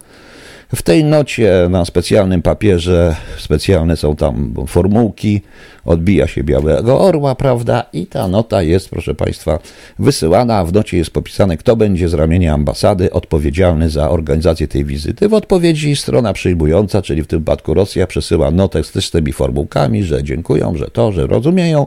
w 0.75 0.81
tej 0.81 1.03
nocie 1.03 1.67
na 1.69 1.85
specjalnym 1.85 2.41
papierze, 2.41 3.15
specjalne 3.37 3.97
są 3.97 4.15
tam 4.15 4.53
formułki, 4.67 5.41
odbija 5.85 6.27
się 6.27 6.43
białego 6.43 6.99
orła, 6.99 7.35
prawda? 7.35 7.85
I 7.93 8.07
ta 8.07 8.27
nota 8.27 8.61
jest, 8.61 8.89
proszę 8.89 9.15
Państwa, 9.15 9.59
wysyłana, 9.99 10.65
w 10.65 10.73
nocie 10.73 10.97
jest 10.97 11.11
popisane, 11.11 11.57
kto 11.57 11.75
będzie 11.75 12.09
z 12.09 12.13
ramienia 12.13 12.53
ambasady 12.53 13.11
odpowiedzialny 13.11 13.89
za 13.89 14.09
organizację 14.09 14.67
tej 14.67 14.85
wizyty. 14.85 15.29
W 15.29 15.33
odpowiedzi 15.33 15.95
strona 15.95 16.33
przyjmująca, 16.33 17.01
czyli 17.01 17.23
w 17.23 17.27
tym 17.27 17.39
wypadku 17.39 17.73
Rosja, 17.73 18.07
przesyła 18.07 18.51
notę 18.51 18.83
z 18.83 19.11
tymi 19.11 19.33
formułkami, 19.33 20.03
że 20.03 20.23
dziękują, 20.23 20.77
że 20.77 20.87
to, 20.87 21.11
że 21.11 21.27
rozumieją 21.27 21.85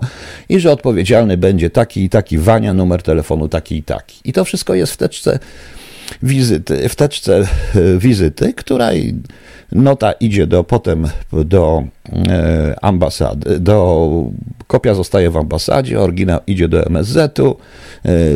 i 0.49 0.61
że 0.61 0.73
odpowiedzialny 0.73 1.37
będzie 1.37 1.71
taki 1.71 2.05
i 2.05 2.09
taki 2.09 2.39
Wania, 2.39 2.75
numer 2.75 3.03
telefonu 3.03 3.49
taki 3.49 3.77
i 3.77 3.83
taki. 3.83 4.21
I 4.25 4.33
to 4.33 4.45
wszystko 4.45 4.75
jest 4.75 4.93
w 4.93 4.97
teczce 4.97 5.39
wizyty, 6.23 6.89
w 6.89 6.97
teczce 6.97 7.49
wizyty, 7.99 8.55
której 8.55 9.15
nota 9.73 10.13
idzie 10.13 10.47
do, 10.47 10.65
potem 10.65 11.09
do 11.33 11.85
ambasady, 12.83 13.61
do, 13.61 14.11
kopia 14.67 14.95
zostaje 14.95 15.31
w 15.31 15.37
ambasadzie, 15.37 16.01
oryginał 16.01 16.41
idzie 16.47 16.69
do 16.69 16.87
MSZ-u, 16.87 17.57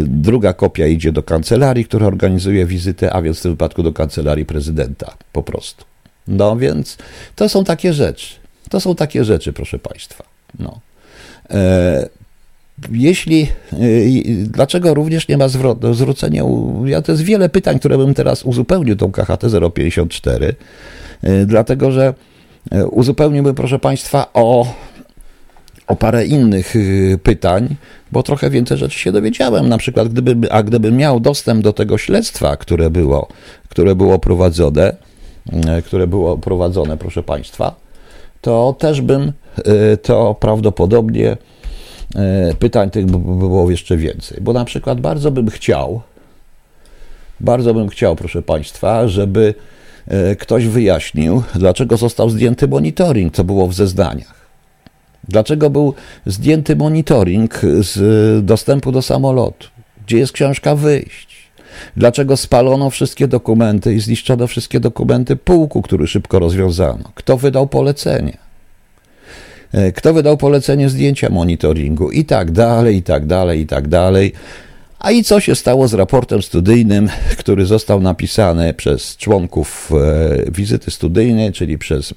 druga 0.04 0.52
kopia 0.52 0.86
idzie 0.86 1.12
do 1.12 1.22
kancelarii, 1.22 1.84
która 1.84 2.06
organizuje 2.06 2.66
wizytę, 2.66 3.12
a 3.12 3.22
więc 3.22 3.38
w 3.38 3.42
tym 3.42 3.52
wypadku 3.52 3.82
do 3.82 3.92
kancelarii 3.92 4.46
prezydenta 4.46 5.14
po 5.32 5.42
prostu. 5.42 5.84
No 6.28 6.56
więc 6.56 6.96
to 7.36 7.48
są 7.48 7.64
takie 7.64 7.92
rzeczy. 7.92 8.34
To 8.70 8.80
są 8.80 8.94
takie 8.94 9.24
rzeczy, 9.24 9.52
proszę 9.52 9.78
Państwa. 9.78 10.24
No. 10.58 10.80
Jeśli, 12.92 13.42
e, 13.42 13.76
dlaczego 14.46 14.94
również 14.94 15.28
nie 15.28 15.36
ma 15.38 15.46
zwrócenia, 15.92 16.42
ja 16.84 17.02
to 17.02 17.12
jest 17.12 17.24
wiele 17.24 17.48
pytań, 17.48 17.78
które 17.78 17.98
bym 17.98 18.14
teraz 18.14 18.42
uzupełnił 18.42 18.96
tą 18.96 19.12
KHT 19.12 19.44
054, 19.74 20.54
e, 21.22 21.46
dlatego 21.46 21.92
że 21.92 22.14
uzupełniłbym, 22.90 23.54
proszę 23.54 23.78
Państwa, 23.78 24.30
o, 24.34 24.74
o 25.86 25.96
parę 25.96 26.26
innych 26.26 26.74
pytań, 27.22 27.76
bo 28.12 28.22
trochę 28.22 28.50
więcej 28.50 28.78
rzeczy 28.78 28.98
się 28.98 29.12
dowiedziałem. 29.12 29.68
Na 29.68 29.78
przykład, 29.78 30.08
gdyby, 30.08 30.52
a 30.52 30.62
gdybym 30.62 30.96
miał 30.96 31.20
dostęp 31.20 31.62
do 31.62 31.72
tego 31.72 31.98
śledztwa, 31.98 32.56
które 32.56 32.90
było, 32.90 33.28
które 33.68 33.94
było 33.94 34.18
prowadzone, 34.18 34.96
które 35.84 36.06
było 36.06 36.38
prowadzone, 36.38 36.96
proszę 36.96 37.22
Państwa, 37.22 37.74
to 38.40 38.76
też 38.78 39.00
bym, 39.00 39.32
to 40.02 40.34
prawdopodobnie 40.34 41.36
pytań 42.58 42.90
tych 42.90 43.06
by 43.06 43.18
było 43.18 43.70
jeszcze 43.70 43.96
więcej. 43.96 44.38
Bo 44.40 44.52
na 44.52 44.64
przykład 44.64 45.00
bardzo 45.00 45.30
bym 45.30 45.50
chciał, 45.50 46.02
bardzo 47.40 47.74
bym 47.74 47.88
chciał, 47.88 48.16
proszę 48.16 48.42
Państwa, 48.42 49.08
żeby 49.08 49.54
e, 50.08 50.36
ktoś 50.36 50.66
wyjaśnił, 50.66 51.42
dlaczego 51.54 51.96
został 51.96 52.30
zdjęty 52.30 52.68
monitoring, 52.68 53.34
co 53.34 53.44
było 53.44 53.66
w 53.66 53.74
zeznaniach. 53.74 54.42
Dlaczego 55.28 55.70
był 55.70 55.94
zdjęty 56.26 56.76
monitoring 56.76 57.60
z 57.80 58.44
dostępu 58.44 58.92
do 58.92 59.02
samolotu? 59.02 59.68
Gdzie 60.06 60.18
jest 60.18 60.32
książka 60.32 60.76
wyjść? 60.76 61.32
Dlaczego 61.96 62.36
spalono 62.36 62.90
wszystkie 62.90 63.28
dokumenty 63.28 63.94
i 63.94 64.00
zniszczono 64.00 64.46
wszystkie 64.46 64.80
dokumenty 64.80 65.36
pułku, 65.36 65.82
który 65.82 66.06
szybko 66.06 66.38
rozwiązano? 66.38 67.04
Kto 67.14 67.36
wydał 67.36 67.66
polecenie? 67.66 68.36
E, 69.72 69.92
kto 69.92 70.14
wydał 70.14 70.36
polecenie 70.36 70.88
zdjęcia 70.88 71.30
monitoringu? 71.30 72.10
I 72.10 72.24
tak 72.24 72.50
dalej, 72.50 72.96
i 72.96 73.02
tak 73.02 73.26
dalej, 73.26 73.60
i 73.60 73.66
tak 73.66 73.88
dalej. 73.88 74.32
A 74.98 75.10
i 75.10 75.24
co 75.24 75.40
się 75.40 75.54
stało 75.54 75.88
z 75.88 75.94
raportem 75.94 76.42
studyjnym, 76.42 77.08
który 77.38 77.66
został 77.66 78.00
napisany 78.00 78.74
przez 78.74 79.16
członków 79.16 79.92
e, 79.92 80.50
wizyty 80.50 80.90
studyjnej, 80.90 81.52
czyli 81.52 81.78
przez 81.78 82.14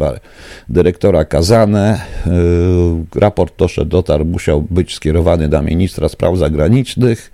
dyrektora 0.69 1.25
Kazanę. 1.25 2.01
E, 2.27 3.19
raport 3.19 3.53
doszedł, 3.57 3.89
dotarł, 3.89 4.25
musiał 4.25 4.61
być 4.61 4.95
skierowany 4.95 5.49
do 5.49 5.61
ministra 5.61 6.09
spraw 6.09 6.37
zagranicznych 6.37 7.31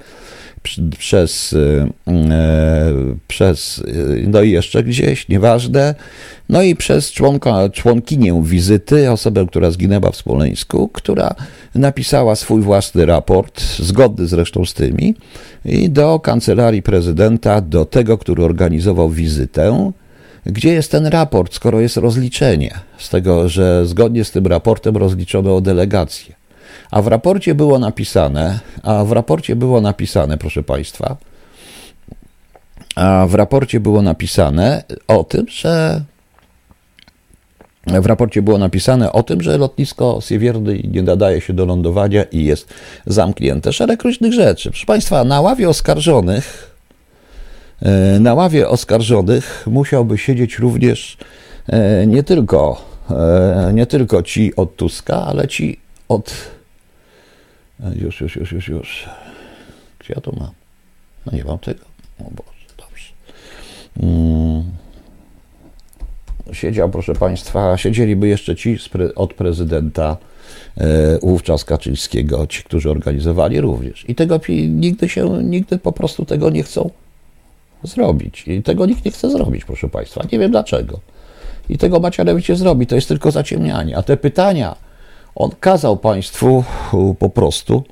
przez, 0.98 1.54
y, 1.54 1.88
e, 2.08 2.94
przez, 3.28 3.78
y, 3.78 4.26
no 4.28 4.42
i 4.42 4.52
jeszcze 4.52 4.84
gdzieś, 4.84 5.30
nieważne, 5.30 5.96
no 6.50 6.62
i 6.62 6.76
przez 6.76 7.12
członka, 7.12 7.70
członkinię 7.70 8.42
wizyty, 8.46 9.12
osobę, 9.12 9.46
która 9.48 9.72
zginęła 9.72 10.12
w 10.12 10.16
Smoleńsku, 10.16 10.88
która 10.88 11.36
napisała 11.76 12.36
swój 12.36 12.62
własny 12.62 13.06
raport, 13.06 13.62
zgodny 13.80 14.28
zresztą 14.28 14.66
z 14.66 14.74
tymi, 14.74 15.16
i 15.66 15.90
do 15.90 16.20
kancelarii 16.20 16.82
prezydenta, 16.82 17.62
do 17.62 17.86
tego, 17.86 18.18
który 18.18 18.44
organizował 18.44 19.10
wizytę, 19.10 19.92
gdzie 20.46 20.74
jest 20.74 20.92
ten 20.92 21.06
raport, 21.06 21.54
skoro 21.54 21.80
jest 21.80 21.98
rozliczenie? 21.98 22.80
Z 22.98 23.10
tego, 23.10 23.50
że 23.50 23.86
zgodnie 23.86 24.26
z 24.26 24.32
tym 24.32 24.48
raportem 24.48 24.98
rozliczono 24.98 25.62
delegację. 25.62 26.41
A 26.92 27.02
w 27.02 27.08
raporcie 27.08 27.56
było 27.56 27.80
napisane, 27.80 28.60
a 28.84 29.04
w 29.06 29.12
raporcie 29.12 29.56
było 29.56 29.82
napisane, 29.82 30.38
proszę 30.38 30.64
Państwa, 30.64 31.18
a 32.96 33.28
w 33.28 33.36
raporcie 33.36 33.80
było 33.80 34.02
napisane 34.02 34.84
o 35.08 35.24
tym, 35.24 35.46
że 35.50 36.02
w 37.88 38.06
raporcie 38.06 38.42
było 38.42 38.58
napisane 38.58 39.12
o 39.12 39.24
tym, 39.24 39.42
że 39.42 39.58
lotnisko 39.58 40.20
Siewierdy 40.22 40.82
nie 40.92 41.04
nadaje 41.04 41.42
się 41.42 41.54
do 41.54 41.66
lądowania 41.66 42.24
i 42.24 42.46
jest 42.46 42.74
zamknięte. 43.06 43.74
Szereg 43.74 44.04
różnych 44.04 44.34
rzeczy. 44.34 44.70
Proszę 44.70 44.86
Państwa, 44.86 45.24
na 45.24 45.42
ławie 45.42 45.70
oskarżonych, 45.70 46.76
e, 47.82 48.20
na 48.20 48.34
ławie 48.34 48.70
oskarżonych 48.70 49.64
musiałby 49.68 50.18
siedzieć 50.18 50.60
również 50.60 51.18
e, 51.68 52.08
nie 52.08 52.24
tylko, 52.24 52.86
e, 53.10 53.72
nie 53.74 53.86
tylko 53.86 54.24
ci 54.24 54.56
od 54.56 54.76
Tuska, 54.76 55.26
ale 55.26 55.48
ci 55.48 55.80
od 56.10 56.34
już, 57.96 58.22
już, 58.22 58.36
już, 58.36 58.52
już, 58.52 58.68
już. 58.68 59.10
Gdzie 60.00 60.14
ja 60.16 60.22
to 60.22 60.32
mam? 60.40 60.52
No 61.26 61.32
nie 61.38 61.44
mam 61.44 61.60
tego. 61.60 61.86
O 62.20 62.24
Boże, 62.24 62.68
dobrze. 62.78 63.14
Hmm. 64.02 64.64
Siedział, 66.52 66.90
proszę 66.90 67.14
Państwa, 67.14 67.78
siedzieliby 67.78 68.28
jeszcze 68.28 68.56
ci 68.56 68.78
od 69.16 69.34
prezydenta 69.34 70.18
e, 70.78 71.20
wówczas 71.20 71.66
Kaczyńskiego, 71.66 72.48
ci, 72.48 72.64
którzy 72.64 72.92
organizowali 72.92 73.62
również. 73.62 74.10
I 74.10 74.16
tego 74.16 74.40
nigdy 74.70 75.10
się, 75.10 75.44
nigdy 75.44 75.78
po 75.78 75.92
prostu 75.92 76.26
tego 76.26 76.50
nie 76.50 76.64
chcą 76.64 76.90
zrobić. 77.84 78.44
I 78.48 78.64
tego 78.64 78.86
nikt 78.86 79.06
nie 79.06 79.12
chce 79.12 79.30
zrobić, 79.30 79.66
proszę 79.66 79.90
Państwa. 79.90 80.22
Nie 80.32 80.40
wiem 80.40 80.52
dlaczego. 80.52 81.00
I 81.70 81.78
tego 81.78 82.00
Macierewicz 82.00 82.52
zrobi. 82.52 82.88
To 82.88 82.96
jest 82.96 83.08
tylko 83.08 83.32
zaciemnianie. 83.32 83.98
A 83.98 84.04
te 84.04 84.18
pytania, 84.18 84.76
on 85.36 85.52
kazał 85.60 85.98
Państwu 85.98 86.64
po 87.20 87.30
prostu 87.30 87.84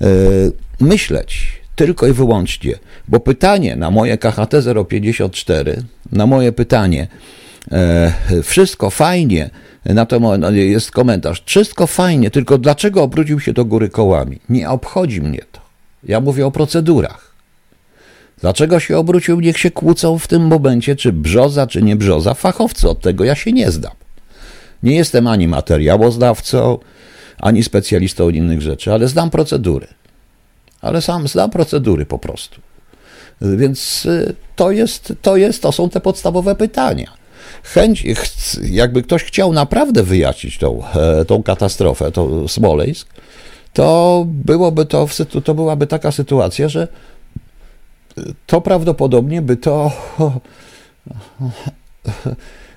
e, 0.00 0.06
myśleć 0.80 1.60
tylko 1.76 2.06
i 2.06 2.12
wyłącznie, 2.12 2.74
bo 3.08 3.20
pytanie 3.20 3.76
na 3.76 3.90
moje 3.90 4.18
KHT 4.18 4.54
054, 4.88 5.82
na 6.12 6.26
moje 6.26 6.52
pytanie, 6.52 7.08
e, 7.72 8.12
wszystko 8.42 8.90
fajnie, 8.90 9.50
na 9.84 10.06
to 10.06 10.20
no, 10.20 10.50
jest 10.50 10.90
komentarz, 10.90 11.42
wszystko 11.46 11.86
fajnie, 11.86 12.30
tylko 12.30 12.58
dlaczego 12.58 13.02
obrócił 13.02 13.40
się 13.40 13.52
do 13.52 13.64
góry 13.64 13.88
kołami? 13.88 14.38
Nie 14.48 14.70
obchodzi 14.70 15.20
mnie 15.20 15.40
to. 15.52 15.60
Ja 16.04 16.20
mówię 16.20 16.46
o 16.46 16.50
procedurach. 16.50 17.34
Dlaczego 18.40 18.80
się 18.80 18.98
obrócił? 18.98 19.40
Niech 19.40 19.58
się 19.58 19.70
kłócą 19.70 20.18
w 20.18 20.28
tym 20.28 20.46
momencie, 20.46 20.96
czy 20.96 21.12
brzoza, 21.12 21.66
czy 21.66 21.82
nie 21.82 21.96
brzoza. 21.96 22.34
Fachowcy 22.34 22.88
od 22.88 23.00
tego 23.00 23.24
ja 23.24 23.34
się 23.34 23.52
nie 23.52 23.70
zdam. 23.70 23.92
Nie 24.82 24.96
jestem 24.96 25.26
ani 25.26 25.48
materiałoznawcą, 25.48 26.78
ani 27.38 27.62
specjalistą 27.62 28.24
od 28.24 28.34
innych 28.34 28.62
rzeczy, 28.62 28.92
ale 28.92 29.08
znam 29.08 29.30
procedury. 29.30 29.86
Ale 30.80 31.02
sam 31.02 31.28
znam 31.28 31.50
procedury 31.50 32.06
po 32.06 32.18
prostu. 32.18 32.60
Więc 33.40 34.06
y, 34.06 34.34
to 34.56 34.70
jest, 34.70 35.12
to 35.22 35.36
jest, 35.36 35.62
to 35.62 35.72
są 35.72 35.90
te 35.90 36.00
podstawowe 36.00 36.54
pytania. 36.54 37.12
Chęć, 37.62 38.04
jakby 38.62 39.02
ktoś 39.02 39.24
chciał 39.24 39.52
naprawdę 39.52 40.02
wyjaśnić 40.02 40.58
tą, 40.58 40.82
e, 40.94 41.24
tą 41.24 41.42
katastrofę, 41.42 42.12
to 42.12 42.48
Smoleńsk, 42.48 43.08
to 43.72 44.24
byłoby 44.26 44.86
to, 44.86 45.08
to 45.44 45.54
byłaby 45.54 45.86
taka 45.86 46.12
sytuacja, 46.12 46.68
że 46.68 46.88
to 48.46 48.60
prawdopodobnie 48.60 49.42
by 49.42 49.56
to 49.56 49.92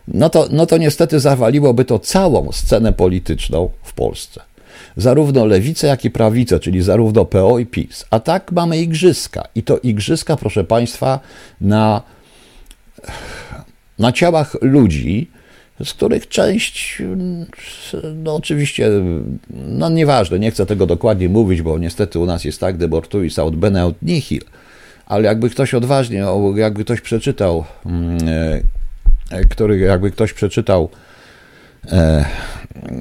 no 0.07 0.29
to, 0.29 0.47
no 0.51 0.65
to 0.65 0.77
niestety 0.77 1.19
zawaliłoby 1.19 1.85
to 1.85 1.99
całą 1.99 2.51
scenę 2.51 2.93
polityczną 2.93 3.69
w 3.83 3.93
Polsce. 3.93 4.41
Zarówno 4.97 5.45
lewicę, 5.45 5.87
jak 5.87 6.05
i 6.05 6.11
prawicę, 6.11 6.59
czyli 6.59 6.81
zarówno 6.81 7.25
PO 7.25 7.59
i 7.59 7.65
PiS. 7.65 8.05
A 8.09 8.19
tak 8.19 8.51
mamy 8.51 8.77
igrzyska. 8.77 9.47
I 9.55 9.63
to 9.63 9.77
igrzyska, 9.77 10.35
proszę 10.35 10.63
Państwa, 10.63 11.19
na, 11.61 12.01
na 13.99 14.11
ciałach 14.11 14.57
ludzi, 14.61 15.27
z 15.83 15.93
których 15.93 16.27
część, 16.27 17.01
no 18.15 18.35
oczywiście, 18.35 18.89
no 19.49 19.89
nieważne, 19.89 20.39
nie 20.39 20.51
chcę 20.51 20.65
tego 20.65 20.85
dokładnie 20.85 21.29
mówić, 21.29 21.61
bo 21.61 21.77
niestety 21.77 22.19
u 22.19 22.25
nas 22.25 22.45
jest 22.45 22.59
tak, 22.59 22.77
de 22.77 22.87
mortuis 22.87 23.39
aut 23.39 23.55
bene 23.55 23.81
aut 23.81 23.95
nihil, 24.01 24.41
ale 25.05 25.23
jakby 25.23 25.49
ktoś 25.49 25.73
odważnie, 25.73 26.25
jakby 26.55 26.83
ktoś 26.83 27.01
przeczytał 27.01 27.63
mm, 27.85 28.17
E, 28.27 28.82
który 29.49 29.77
jakby 29.77 30.11
ktoś 30.11 30.33
przeczytał 30.33 30.89
e, 31.91 32.25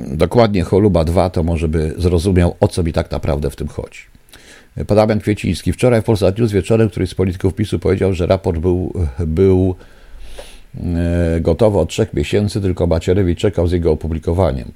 dokładnie 0.07 0.63
Choluba 0.63 1.05
2, 1.05 1.31
to 1.31 1.43
może 1.43 1.69
by 1.69 1.95
zrozumiał, 1.99 2.57
o 2.61 2.69
co 2.69 2.83
mi 2.83 2.93
tak 2.93 3.11
naprawdę 3.11 3.51
w 3.51 3.57
tym 3.57 3.69
chodzi. 3.69 4.01
Pan 4.87 5.21
Kwieciński. 5.21 5.73
Wczoraj 5.73 6.03
w 6.03 6.05
Polsat 6.05 6.39
News 6.39 6.53
wieczorem 6.53 6.89
któryś 6.91 7.11
z 7.11 7.15
polityków 7.15 7.55
PiSu 7.55 7.79
powiedział, 7.79 8.15
że 8.15 8.27
raport 8.27 8.59
był, 8.59 8.93
był 9.19 9.75
gotowe 11.41 11.79
od 11.79 11.89
trzech 11.89 12.15
miesięcy, 12.15 12.61
tylko 12.61 12.87
Macierewicz 12.87 13.39
czekał 13.39 13.67
z 13.67 13.73
jego 13.73 13.93
opublikowaniem. 13.93 14.73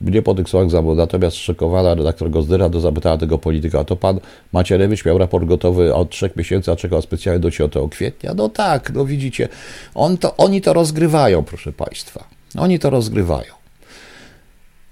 Mnie 0.00 0.22
po 0.22 0.34
tych 0.34 0.48
słowach 0.48 0.70
zawodu, 0.70 0.96
natomiast 0.96 1.36
szokowała 1.36 1.94
redaktor 1.94 2.30
Gozdyra, 2.30 2.70
to 2.70 2.80
zapytała 2.80 3.18
tego 3.18 3.38
polityka, 3.38 3.84
to 3.84 3.96
pan 3.96 4.20
Macierewicz 4.52 5.04
miał 5.04 5.18
raport 5.18 5.44
gotowy 5.44 5.94
od 5.94 6.10
trzech 6.10 6.36
miesięcy, 6.36 6.72
a 6.72 6.76
czekał 6.76 7.02
specjalnie 7.02 7.40
do 7.40 7.50
10 7.50 7.72
kwietnia? 7.90 8.34
No 8.34 8.48
tak, 8.48 8.92
no 8.94 9.04
widzicie, 9.04 9.48
on 9.94 10.18
to, 10.18 10.36
oni 10.36 10.60
to 10.60 10.72
rozgrywają, 10.72 11.42
proszę 11.42 11.72
państwa. 11.72 12.24
Oni 12.56 12.78
to 12.78 12.90
rozgrywają. 12.90 13.58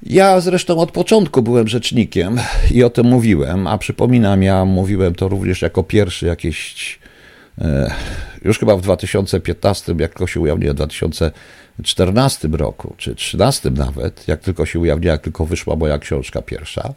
Ja 0.02 0.40
zresztą 0.40 0.78
od 0.78 0.92
początku 0.92 1.42
byłem 1.42 1.68
rzecznikiem 1.68 2.40
i 2.70 2.85
o 2.85 2.90
tym 2.90 3.06
mówiłem, 3.06 3.66
a 3.66 3.78
przypominam, 3.78 4.42
ja 4.42 4.64
mówiłem 4.64 5.14
to 5.14 5.28
również 5.28 5.62
jako 5.62 5.82
pierwszy 5.82 6.26
jakieś, 6.26 6.98
e, 7.02 7.05
już 8.44 8.58
chyba 8.58 8.76
w 8.76 8.80
2015, 8.80 9.94
jak 9.98 10.28
się 10.28 10.40
ujawniło, 10.40 10.72
w 10.72 10.76
2014 10.76 12.48
roku, 12.48 12.94
czy 12.96 13.10
2013 13.10 13.70
nawet, 13.70 14.28
jak 14.28 14.40
tylko 14.40 14.66
się 14.66 14.78
ujawniła, 14.78 15.12
jak 15.12 15.22
tylko 15.22 15.46
wyszła 15.46 15.76
moja 15.76 15.98
książka 15.98 16.42
pierwsza, 16.42 16.94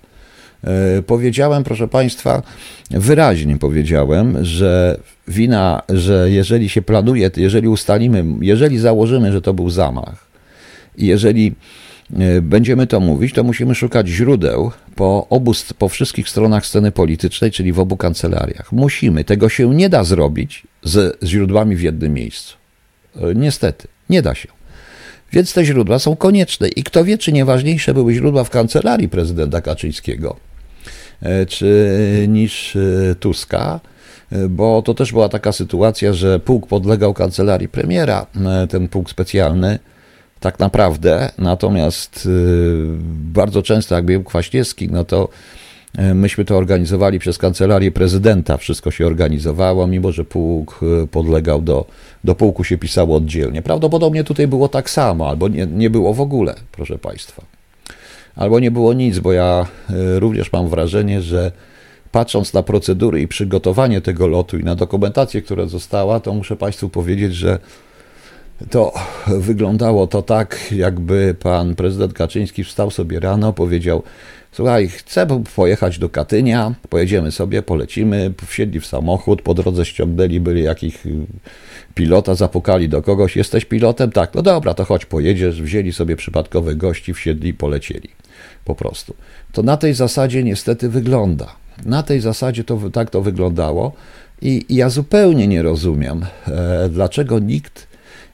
e, 0.63 1.01
powiedziałem, 1.01 1.63
proszę 1.63 1.87
Państwa, 1.87 2.41
wyraźnie 2.91 3.57
powiedziałem, 3.57 4.45
że 4.45 4.99
wina, 5.27 5.81
że 5.89 6.31
jeżeli 6.31 6.69
się 6.69 6.81
planuje, 6.81 7.31
jeżeli 7.37 7.67
ustalimy, 7.67 8.25
jeżeli 8.41 8.79
założymy, 8.79 9.31
że 9.31 9.41
to 9.41 9.53
był 9.53 9.69
zamach, 9.69 10.29
i 10.97 11.05
jeżeli 11.05 11.55
E, 11.55 11.88
będziemy 12.41 12.87
to 12.87 12.99
mówić, 12.99 13.33
to 13.33 13.43
musimy 13.43 13.75
szukać 13.75 14.07
źródeł 14.07 14.71
po, 14.95 15.27
obu, 15.29 15.53
po 15.77 15.89
wszystkich 15.89 16.29
stronach 16.29 16.65
sceny 16.65 16.91
politycznej, 16.91 17.51
czyli 17.51 17.73
w 17.73 17.79
obu 17.79 17.97
kancelariach. 17.97 18.71
Musimy. 18.71 19.23
Tego 19.23 19.49
się 19.49 19.75
nie 19.75 19.89
da 19.89 20.03
zrobić 20.03 20.63
z, 20.83 21.17
z 21.21 21.27
źródłami 21.27 21.75
w 21.75 21.81
jednym 21.81 22.13
miejscu. 22.13 22.55
E, 23.15 23.35
niestety, 23.35 23.87
nie 24.09 24.21
da 24.21 24.35
się. 24.35 24.47
Więc 25.31 25.53
te 25.53 25.65
źródła 25.65 25.99
są 25.99 26.15
konieczne. 26.15 26.67
I 26.67 26.83
kto 26.83 27.03
wie, 27.03 27.17
czy 27.17 27.31
nieważniejsze 27.31 27.93
były 27.93 28.13
źródła 28.13 28.43
w 28.43 28.49
kancelarii 28.49 29.09
prezydenta 29.09 29.61
Kaczyńskiego 29.61 30.35
e, 31.21 31.45
czy 31.45 32.25
niż 32.27 32.77
Tuska, 33.19 33.79
bo 34.49 34.81
to 34.81 34.93
też 34.93 35.11
była 35.11 35.29
taka 35.29 35.51
sytuacja, 35.51 36.13
że 36.13 36.39
pułk 36.39 36.67
podlegał 36.67 37.13
kancelarii 37.13 37.69
premiera, 37.69 38.25
ten 38.69 38.87
pułk 38.87 39.09
specjalny, 39.09 39.79
tak 40.39 40.59
naprawdę. 40.59 41.31
Natomiast 41.37 42.25
y, 42.25 42.29
bardzo 43.33 43.63
często, 43.63 43.95
jak 43.95 44.05
był 44.05 44.23
Kwaśniewski, 44.23 44.89
no 44.91 45.03
to 45.03 45.29
y, 45.99 46.13
myśmy 46.13 46.45
to 46.45 46.57
organizowali 46.57 47.19
przez 47.19 47.37
kancelarię 47.37 47.91
prezydenta. 47.91 48.57
Wszystko 48.57 48.91
się 48.91 49.07
organizowało, 49.07 49.87
mimo 49.87 50.11
że 50.11 50.25
pułk 50.25 50.79
y, 51.03 51.07
podlegał 51.07 51.61
do, 51.61 51.85
do 52.23 52.35
pułku, 52.35 52.63
się 52.63 52.77
pisało 52.77 53.15
oddzielnie. 53.15 53.61
Prawdopodobnie 53.61 54.23
tutaj 54.23 54.47
było 54.47 54.67
tak 54.67 54.89
samo, 54.89 55.29
albo 55.29 55.47
nie, 55.47 55.67
nie 55.67 55.89
było 55.89 56.13
w 56.13 56.21
ogóle, 56.21 56.55
proszę 56.71 56.97
Państwa. 56.97 57.43
Albo 58.35 58.59
nie 58.59 58.71
było 58.71 58.93
nic, 58.93 59.19
bo 59.19 59.33
ja 59.33 59.65
również 60.19 60.51
mam 60.51 60.69
wrażenie, 60.69 61.21
że 61.21 61.51
patrząc 62.11 62.53
na 62.53 62.63
procedury 62.63 63.21
i 63.21 63.27
przygotowanie 63.27 64.01
tego 64.01 64.27
lotu 64.27 64.57
i 64.57 64.63
na 64.63 64.75
dokumentację, 64.75 65.41
która 65.41 65.65
została, 65.65 66.19
to 66.19 66.33
muszę 66.33 66.55
Państwu 66.55 66.89
powiedzieć, 66.89 67.35
że 67.35 67.59
to 68.69 68.93
wyglądało 69.27 70.07
to 70.07 70.21
tak, 70.21 70.71
jakby 70.71 71.35
pan 71.39 71.75
prezydent 71.75 72.13
Kaczyński 72.13 72.63
wstał 72.63 72.91
sobie 72.91 73.19
rano, 73.19 73.53
powiedział: 73.53 74.03
Słuchaj, 74.51 74.87
chcę 74.87 75.27
pojechać 75.55 75.99
do 75.99 76.09
Katynia, 76.09 76.75
pojedziemy 76.89 77.31
sobie, 77.31 77.61
polecimy. 77.61 78.33
Wsiedli 78.47 78.79
w 78.79 78.85
samochód, 78.85 79.41
po 79.41 79.53
drodze 79.53 79.85
ściągnęli 79.85 80.39
byli 80.39 80.63
jakich 80.63 81.05
y, 81.05 81.11
pilota, 81.95 82.35
zapukali 82.35 82.89
do 82.89 83.01
kogoś: 83.01 83.35
Jesteś 83.35 83.65
pilotem? 83.65 84.11
Tak, 84.11 84.35
no 84.35 84.41
dobra, 84.41 84.73
to 84.73 84.85
chodź, 84.85 85.05
pojedziesz. 85.05 85.61
Wzięli 85.61 85.93
sobie 85.93 86.15
przypadkowych 86.15 86.77
gości, 86.77 87.13
wsiedli 87.13 87.49
i 87.49 87.53
polecieli. 87.53 88.09
Po 88.65 88.75
prostu. 88.75 89.13
To 89.51 89.63
na 89.63 89.77
tej 89.77 89.93
zasadzie 89.93 90.43
niestety 90.43 90.89
wygląda. 90.89 91.55
Na 91.85 92.03
tej 92.03 92.21
zasadzie 92.21 92.63
to 92.63 92.79
tak 92.93 93.09
to 93.09 93.21
wyglądało. 93.21 93.93
I, 94.41 94.65
ja 94.69 94.89
zupełnie 94.89 95.47
nie 95.47 95.61
rozumiem, 95.61 96.25
e, 96.47 96.89
dlaczego 96.89 97.39
nikt 97.39 97.88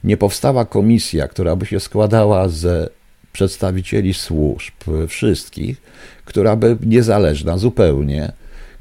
nie 0.05 0.17
powstała 0.17 0.65
komisja, 0.65 1.27
która 1.27 1.55
by 1.55 1.65
się 1.65 1.79
składała 1.79 2.49
z 2.49 2.93
przedstawicieli 3.33 4.13
służb, 4.13 4.73
wszystkich, 5.07 5.81
która 6.25 6.55
by 6.55 6.77
niezależna 6.85 7.57
zupełnie, 7.57 8.31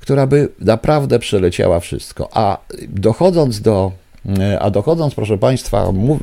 która 0.00 0.26
by 0.26 0.48
naprawdę 0.60 1.18
przeleciała 1.18 1.80
wszystko. 1.80 2.28
A 2.32 2.58
dochodząc 2.88 3.60
do, 3.60 3.92
a 4.60 4.70
dochodząc, 4.70 5.14
proszę 5.14 5.38
Państwa, 5.38 5.92
mów, 5.92 6.20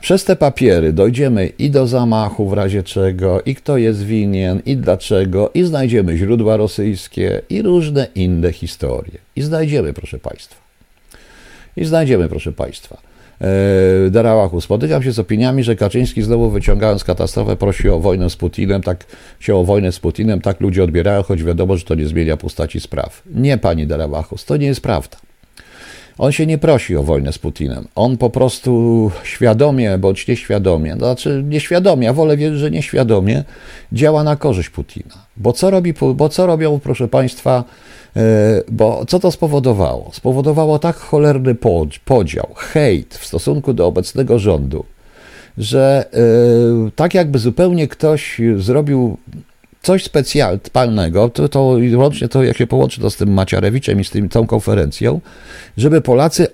przez 0.00 0.24
te 0.24 0.36
papiery 0.36 0.92
dojdziemy 0.92 1.46
i 1.46 1.70
do 1.70 1.86
zamachu 1.86 2.48
w 2.48 2.52
razie 2.52 2.82
czego, 2.82 3.42
i 3.42 3.54
kto 3.54 3.76
jest 3.76 4.04
winien, 4.04 4.62
i 4.66 4.76
dlaczego, 4.76 5.50
i 5.54 5.64
znajdziemy 5.64 6.16
źródła 6.16 6.56
rosyjskie, 6.56 7.42
i 7.50 7.62
różne 7.62 8.06
inne 8.14 8.52
historie. 8.52 9.18
I 9.36 9.42
znajdziemy, 9.42 9.92
proszę 9.92 10.18
Państwa. 10.18 10.56
I 11.76 11.84
znajdziemy, 11.84 12.28
proszę 12.28 12.52
Państwa. 12.52 13.07
E, 13.40 14.10
Darałachu. 14.10 14.60
Spotykam 14.60 15.02
się 15.02 15.12
z 15.12 15.18
opiniami, 15.18 15.64
że 15.64 15.76
Kaczyński 15.76 16.22
znowu 16.22 16.50
wyciągając 16.50 17.04
katastrofę 17.04 17.56
prosi 17.56 17.88
o 17.88 18.00
wojnę 18.00 18.30
z 18.30 18.36
Putinem, 18.36 18.82
tak 18.82 19.04
się 19.40 19.56
o 19.56 19.64
wojnę 19.64 19.92
z 19.92 19.98
Putinem, 19.98 20.40
tak 20.40 20.60
ludzie 20.60 20.84
odbierają, 20.84 21.22
choć 21.22 21.42
wiadomo, 21.42 21.76
że 21.76 21.84
to 21.84 21.94
nie 21.94 22.06
zmienia 22.06 22.36
postaci 22.36 22.80
spraw. 22.80 23.22
Nie, 23.34 23.58
pani 23.58 23.86
Darałachus, 23.86 24.44
to 24.44 24.56
nie 24.56 24.66
jest 24.66 24.80
prawda. 24.80 25.16
On 26.18 26.32
się 26.32 26.46
nie 26.46 26.58
prosi 26.58 26.96
o 26.96 27.02
wojnę 27.02 27.32
z 27.32 27.38
Putinem. 27.38 27.88
On 27.94 28.16
po 28.16 28.30
prostu 28.30 29.10
świadomie 29.22 29.98
bądź 29.98 30.28
nieświadomie, 30.28 30.92
to 30.92 30.98
znaczy 30.98 31.44
nieświadomie, 31.48 32.10
a 32.10 32.12
wolę 32.12 32.36
wierzyć, 32.36 32.60
że 32.60 32.70
nieświadomie, 32.70 33.44
działa 33.92 34.24
na 34.24 34.36
korzyść 34.36 34.70
Putina. 34.70 35.14
Bo 35.36 35.52
co, 35.52 35.70
robi, 35.70 35.94
bo 36.14 36.28
co 36.28 36.46
robią, 36.46 36.80
proszę 36.82 37.08
Państwa, 37.08 37.64
bo 38.68 39.04
co 39.08 39.18
to 39.18 39.32
spowodowało? 39.32 40.10
Spowodowało 40.12 40.78
tak 40.78 40.96
cholerny 40.96 41.56
podział, 42.04 42.48
hejt 42.56 43.14
w 43.14 43.26
stosunku 43.26 43.72
do 43.72 43.86
obecnego 43.86 44.38
rządu, 44.38 44.84
że 45.58 46.06
e, 46.12 46.90
tak 46.90 47.14
jakby 47.14 47.38
zupełnie 47.38 47.88
ktoś 47.88 48.40
zrobił 48.56 49.16
coś 49.82 50.04
specjalnego, 50.04 51.28
to, 51.28 51.48
to 51.48 51.76
łącznie 51.96 52.28
to, 52.28 52.42
jak 52.42 52.56
się 52.56 52.66
połączy 52.66 53.00
to 53.00 53.10
z 53.10 53.16
tym 53.16 53.32
Maciarewiczem 53.32 54.00
i 54.00 54.04
z 54.04 54.10
tym, 54.10 54.28
tą 54.28 54.46
konferencją, 54.46 55.20
żeby 55.76 56.00
Polacy, 56.00 56.46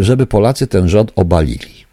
żeby 0.00 0.26
Polacy 0.26 0.66
ten 0.66 0.88
rząd 0.88 1.12
obalili. 1.16 1.86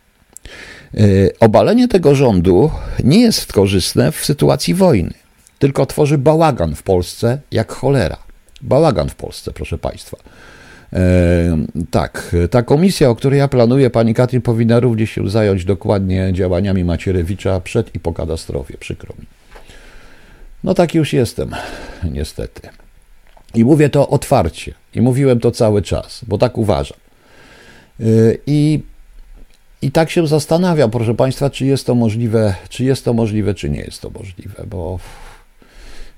E, 0.94 1.00
obalenie 1.40 1.88
tego 1.88 2.16
rządu 2.16 2.72
nie 3.04 3.22
jest 3.22 3.54
korzystne 3.54 4.12
w 4.12 4.26
sytuacji 4.26 4.74
wojny, 4.74 5.14
tylko 5.60 5.86
tworzy 5.86 6.18
bałagan 6.18 6.76
w 6.76 6.84
Polsce 6.84 7.40
jak 7.52 7.72
cholera 7.72 8.25
bałagan 8.66 9.10
w 9.10 9.16
Polsce, 9.16 9.52
proszę 9.54 9.78
Państwa. 9.78 10.18
E, 10.94 11.58
tak, 11.92 12.36
ta 12.52 12.64
komisja, 12.64 13.10
o 13.10 13.16
której 13.16 13.40
ja 13.40 13.48
planuję, 13.48 13.90
pani 13.90 14.14
Katrin, 14.14 14.42
powinna 14.42 14.80
również 14.80 15.10
się 15.10 15.30
zająć 15.30 15.66
dokładnie 15.66 16.30
działaniami 16.34 16.84
Macierewicza 16.84 17.60
przed 17.60 17.96
i 17.96 18.00
po 18.00 18.14
katastrofie, 18.14 18.78
przykro 18.78 19.14
mi. 19.20 19.26
No 20.64 20.74
tak 20.74 20.96
już 20.96 21.14
jestem, 21.14 21.52
niestety. 22.12 22.70
I 23.54 23.66
mówię 23.66 23.90
to 23.90 24.10
otwarcie. 24.10 24.74
I 24.96 25.02
mówiłem 25.02 25.40
to 25.40 25.52
cały 25.52 25.82
czas, 25.82 26.22
bo 26.28 26.38
tak 26.38 26.58
uważam. 26.58 26.98
E, 28.00 28.04
I, 28.48 28.84
I 29.82 29.92
tak 29.92 30.12
się 30.12 30.28
zastanawiam, 30.28 30.92
proszę 30.92 31.16
Państwa, 31.16 31.50
czy 31.50 31.66
jest 31.66 31.86
to 31.86 31.96
możliwe, 31.96 32.56
czy 32.70 32.84
jest 32.84 33.06
to 33.06 33.14
możliwe, 33.14 33.54
czy 33.54 33.70
nie 33.70 33.82
jest 33.82 34.02
to 34.02 34.10
możliwe, 34.10 34.64
bo 34.68 35.00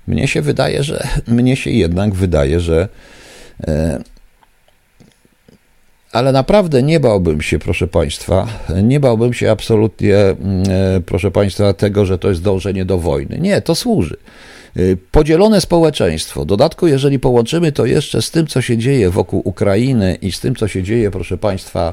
mnie 0.08 0.28
się 0.28 0.42
wydaje, 0.42 0.82
że 0.82 1.08
mnie 1.26 1.56
się 1.56 1.70
jednak 1.70 2.14
wydaje, 2.14 2.60
że 2.60 2.88
e, 3.66 4.02
ale 6.12 6.32
naprawdę 6.32 6.82
nie 6.82 7.00
bałbym 7.00 7.42
się, 7.42 7.58
proszę 7.58 7.86
Państwa, 7.86 8.46
nie 8.82 9.00
bałbym 9.00 9.32
się 9.32 9.50
absolutnie, 9.50 10.16
mm, 10.16 10.62
e, 10.96 11.00
proszę 11.00 11.30
Państwa, 11.30 11.72
tego, 11.72 12.06
że 12.06 12.18
to 12.18 12.28
jest 12.28 12.42
dążenie 12.42 12.84
do 12.84 12.98
wojny. 12.98 13.38
Nie, 13.38 13.60
to 13.60 13.74
służy. 13.74 14.16
E, 14.76 14.80
podzielone 15.10 15.60
społeczeństwo. 15.60 16.42
W 16.42 16.46
dodatku, 16.46 16.86
jeżeli 16.86 17.18
połączymy 17.18 17.72
to 17.72 17.86
jeszcze 17.86 18.22
z 18.22 18.30
tym, 18.30 18.46
co 18.46 18.62
się 18.62 18.78
dzieje 18.78 19.10
wokół 19.10 19.42
Ukrainy 19.44 20.18
i 20.22 20.32
z 20.32 20.40
tym, 20.40 20.56
co 20.56 20.68
się 20.68 20.82
dzieje, 20.82 21.10
proszę 21.10 21.38
Państwa, 21.38 21.92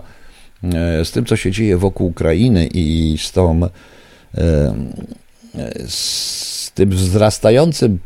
z 1.04 1.12
tym, 1.12 1.25
co 1.25 1.36
się 1.36 1.51
dzieje 1.51 1.78
wokół 1.78 2.08
Ukrainy 2.08 2.67
i 2.73 3.15
z 3.19 3.32
tą. 3.32 3.62
Z 5.87 6.71
tym 6.71 6.89
wzrastającym 6.89 7.99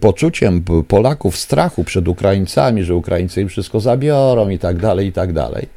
poczuciem 0.00 0.64
Polaków 0.88 1.36
strachu 1.36 1.84
przed 1.84 2.08
Ukraińcami, 2.08 2.84
że 2.84 2.94
Ukraińcy 2.94 3.40
im 3.40 3.48
wszystko 3.48 3.80
zabiorą 3.80 4.48
i 4.48 4.58
tak 4.58 4.76
dalej, 4.76 5.06
i 5.06 5.12
tak 5.12 5.32
dalej, 5.32 5.68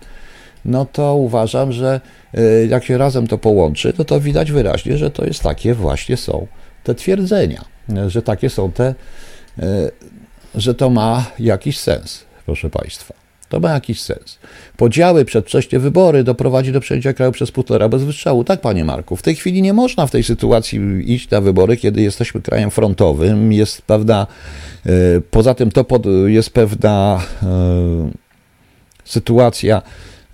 no 0.65 0.85
to 0.85 1.15
uważam, 1.15 1.71
że 1.71 2.01
e, 2.33 2.65
jak 2.65 2.83
się 2.83 2.97
razem 2.97 3.27
to 3.27 3.37
połączy, 3.37 3.93
no 3.97 4.05
to 4.05 4.19
widać 4.19 4.51
wyraźnie, 4.51 4.97
że 4.97 5.11
to 5.11 5.25
jest 5.25 5.43
takie 5.43 5.73
właśnie 5.73 6.17
są 6.17 6.47
te 6.83 6.95
twierdzenia, 6.95 7.65
że 8.07 8.21
takie 8.21 8.49
są 8.49 8.71
te, 8.71 8.95
e, 9.59 9.91
że 10.55 10.75
to 10.75 10.89
ma 10.89 11.25
jakiś 11.39 11.79
sens, 11.79 12.23
proszę 12.45 12.69
Państwa. 12.69 13.18
To 13.49 13.59
ma 13.59 13.71
jakiś 13.71 14.01
sens. 14.01 14.39
Podziały, 14.77 15.25
przedwcześnie 15.25 15.79
wybory 15.79 16.23
doprowadzi 16.23 16.71
do 16.71 16.79
przejęcia 16.79 17.13
kraju 17.13 17.31
przez 17.31 17.51
półtora 17.51 17.89
bez 17.89 18.03
wystrzału. 18.03 18.43
Tak, 18.43 18.61
panie 18.61 18.85
Marku. 18.85 19.15
W 19.15 19.21
tej 19.21 19.35
chwili 19.35 19.61
nie 19.61 19.73
można 19.73 20.07
w 20.07 20.11
tej 20.11 20.23
sytuacji 20.23 20.79
iść 21.13 21.29
na 21.29 21.41
wybory, 21.41 21.77
kiedy 21.77 22.01
jesteśmy 22.01 22.41
krajem 22.41 22.71
frontowym. 22.71 23.53
Jest 23.53 23.81
pewna, 23.81 24.27
e, 24.85 24.91
poza 25.31 25.53
tym 25.53 25.71
to 25.71 25.85
jest 26.27 26.49
pewna 26.49 27.21
e, 27.43 27.47
sytuacja, 29.05 29.81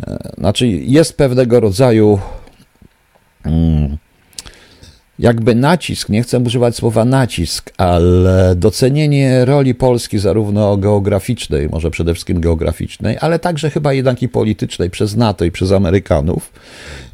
e, 0.08 0.34
znaczy 0.38 0.67
jest 0.67 1.17
pewnego 1.17 1.60
rodzaju 1.60 2.19
mm, 3.45 3.97
jakby 5.19 5.56
nacisk, 5.56 6.10
nie 6.10 6.23
chcę 6.23 6.39
używać 6.39 6.75
słowa 6.75 7.06
nacisk, 7.06 7.71
ale 7.78 8.56
docenienie 8.56 9.45
roli 9.45 9.75
Polski 9.75 10.19
zarówno 10.19 10.78
geograficznej, 10.78 11.69
może 11.69 11.91
przede 11.91 12.13
wszystkim 12.13 12.41
geograficznej, 12.41 13.17
ale 13.21 13.39
także 13.39 13.69
chyba 13.69 13.93
jednak 13.93 14.21
i 14.21 14.30
politycznej 14.30 14.89
przez 14.89 15.15
NATO 15.15 15.45
i 15.45 15.51
przez 15.51 15.71
Amerykanów. 15.71 16.51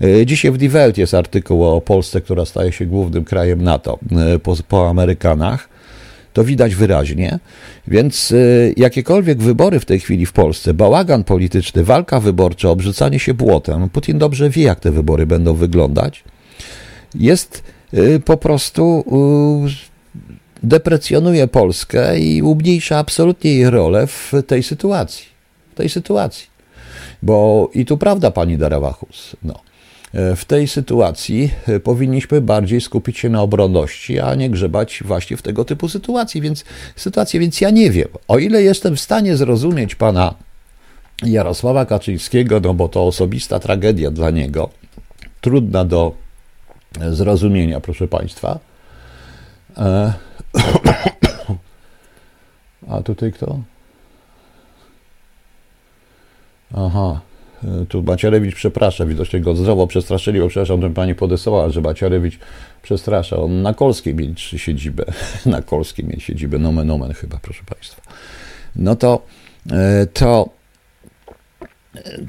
E, 0.02 0.26
dzisiaj 0.26 0.52
w 0.52 0.58
Die 0.58 0.70
Welt 0.70 0.98
jest 0.98 1.14
artykuł 1.14 1.66
o 1.66 1.82
Polsce, 1.82 2.22
która 2.22 2.46
staje 2.46 2.72
się 2.72 2.86
głównym 2.86 3.24
krajem 3.24 3.64
NATO 3.64 4.00
e, 4.12 4.40
po, 4.40 4.56
po 4.68 4.90
Amerykanach. 4.90 5.70
To 6.34 6.44
widać 6.44 6.76
wyraźnie. 6.76 7.40
Więc 7.88 8.32
e, 8.32 8.36
jakiekolwiek 8.78 9.42
wybory 9.42 9.80
w 9.80 9.86
tej 9.86 10.00
chwili 10.00 10.26
w 10.26 10.34
Polsce, 10.34 10.74
bałagan 10.74 11.24
polityczny, 11.24 11.84
walka 11.84 12.20
wyborcza, 12.20 12.70
obrzucanie 12.70 13.20
się 13.20 13.34
błotem, 13.34 13.90
Putin 13.90 14.18
dobrze 14.18 14.50
wie, 14.50 14.64
jak 14.64 14.80
te 14.80 14.92
wybory 14.92 15.26
będą 15.26 15.54
wyglądać, 15.54 16.24
jest 17.16 17.64
po 18.26 18.38
prostu 18.38 19.04
y, 19.66 20.68
deprecjonuje 20.68 21.48
Polskę 21.48 22.20
i 22.20 22.42
umniejsza 22.42 22.98
absolutnie 22.98 23.52
jej 23.52 23.70
rolę 23.70 24.08
w 24.08 24.34
tej 24.48 24.64
sytuacji. 24.64 25.26
W 25.72 25.76
tej 25.76 25.90
sytuacji. 25.90 26.48
Bo 27.24 27.70
i 27.74 27.86
tu 27.86 27.98
prawda, 27.98 28.32
pani 28.32 28.58
Darawachus, 28.58 29.36
no. 29.44 29.60
Y, 30.34 30.36
w 30.36 30.46
tej 30.46 30.68
sytuacji 30.68 31.52
powinniśmy 31.84 32.42
bardziej 32.42 32.82
skupić 32.82 33.20
się 33.20 33.30
na 33.30 33.42
obronności, 33.42 34.20
a 34.20 34.36
nie 34.36 34.50
grzebać 34.50 35.04
właśnie 35.06 35.38
w 35.38 35.42
tego 35.42 35.66
typu 35.66 35.90
sytuacji. 35.90 36.42
Więc 36.42 36.66
sytuację, 36.96 37.40
więc 37.40 37.62
ja 37.62 37.70
nie 37.70 37.92
wiem. 37.92 38.08
O 38.28 38.40
ile 38.40 38.64
jestem 38.64 38.96
w 38.96 39.02
stanie 39.02 39.38
zrozumieć 39.38 39.96
pana 39.96 40.36
Jarosława 41.24 41.86
Kaczyńskiego, 41.86 42.60
no 42.60 42.74
bo 42.74 42.90
to 42.90 43.08
osobista 43.08 43.60
tragedia 43.60 44.12
dla 44.12 44.32
niego, 44.32 44.70
trudna 45.42 45.86
do 45.86 46.14
zrozumienia, 47.00 47.80
proszę 47.80 48.08
Państwa. 48.08 48.60
E, 49.78 50.14
a 52.90 53.02
tutaj 53.02 53.32
kto? 53.32 53.60
Aha, 56.76 57.22
e, 57.64 57.86
tu 57.86 58.04
Macierewicz 58.04 58.56
przeprasza, 58.56 59.06
widocznie 59.06 59.40
go 59.40 59.56
zdrowo 59.56 59.88
przestraszyli, 59.88 60.40
bo 60.40 60.48
przepraszam, 60.48 60.82
że 60.82 60.90
pani 60.90 61.16
podesłała, 61.16 61.70
że 61.70 61.82
Macierewicz 61.82 62.40
przestrasza. 62.82 63.38
On 63.38 63.62
na 63.62 63.74
Kolskiej 63.74 64.16
mieli 64.16 64.34
siedzibę, 64.38 65.06
na 65.46 65.62
Kolskiej 65.62 66.06
mieli 66.06 66.22
siedzibę, 66.22 66.60
nomen 66.60 66.88
nomen 66.88 67.14
chyba, 67.14 67.40
proszę 67.42 67.64
Państwa. 67.66 68.02
No 68.76 68.96
to, 68.96 69.26
e, 69.72 70.08
to, 70.14 70.50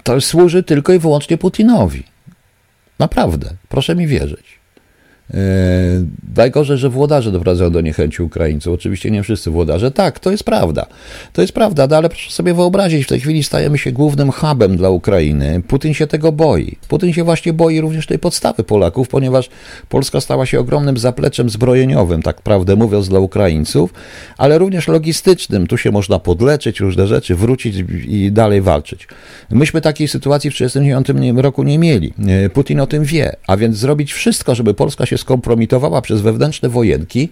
to 0.05 0.21
służy 0.21 0.63
tylko 0.63 0.93
i 0.93 0.99
wyłącznie 0.99 1.39
Putinowi. 1.39 2.12
Naprawdę, 2.99 3.51
proszę 3.69 3.97
mi 3.97 4.07
wierzyć. 4.07 4.62
E, 5.35 5.39
najgorzej, 6.37 6.79
że 6.79 6.91
włodarze 6.91 7.33
doprowadzają 7.33 7.71
do 7.71 7.81
niechęci 7.81 8.23
Ukraińców. 8.23 8.75
Oczywiście 8.75 9.11
nie 9.11 9.23
wszyscy 9.23 9.51
włodarze. 9.51 9.91
Tak, 9.91 10.21
to 10.21 10.31
jest 10.31 10.45
prawda. 10.45 10.87
To 11.33 11.43
jest 11.43 11.53
prawda, 11.53 11.87
no 11.87 11.97
ale 11.97 12.09
proszę 12.09 12.31
sobie 12.31 12.55
wyobrazić, 12.55 13.05
w 13.05 13.09
tej 13.09 13.21
chwili 13.21 13.43
stajemy 13.43 13.79
się 13.79 13.93
głównym 13.93 14.33
hubem 14.33 14.77
dla 14.77 14.91
Ukrainy. 14.91 15.63
Putin 15.69 15.95
się 15.95 16.07
tego 16.07 16.33
boi. 16.33 16.77
Putin 16.89 17.13
się 17.13 17.25
właśnie 17.25 17.53
boi 17.53 17.81
również 17.81 18.07
tej 18.07 18.19
podstawy 18.19 18.65
Polaków, 18.65 19.09
ponieważ 19.09 19.49
Polska 19.89 20.21
stała 20.21 20.47
się 20.47 20.61
ogromnym 20.61 20.99
zapleczem 20.99 21.51
zbrojeniowym, 21.51 22.23
tak 22.23 22.43
prawdę 22.43 22.77
mówiąc, 22.77 23.09
dla 23.09 23.19
Ukraińców, 23.19 23.95
ale 24.39 24.59
również 24.59 24.89
logistycznym. 24.89 25.67
Tu 25.67 25.79
się 25.79 25.91
można 25.91 26.19
podleczyć, 26.19 26.81
różne 26.81 27.07
rzeczy, 27.07 27.35
wrócić 27.35 27.85
i 28.07 28.33
dalej 28.33 28.63
walczyć. 28.63 29.09
Myśmy 29.51 29.81
takiej 29.81 30.09
sytuacji 30.09 30.51
w 30.51 30.55
1939 30.55 31.43
roku 31.43 31.63
nie 31.63 31.79
mieli. 31.79 32.13
E, 32.27 32.51
Putin 32.51 32.81
o 32.81 32.87
tym 32.87 33.05
wie, 33.05 33.37
a 33.47 33.57
więc 33.57 33.77
zrobić 33.77 34.13
wszystko, 34.13 34.55
żeby 34.55 34.75
Polska 34.75 35.07
się 35.07 35.19
skompromitowała 35.23 36.03
przez 36.03 36.21
wewnętrzne 36.21 36.69
wojenki, 36.69 37.29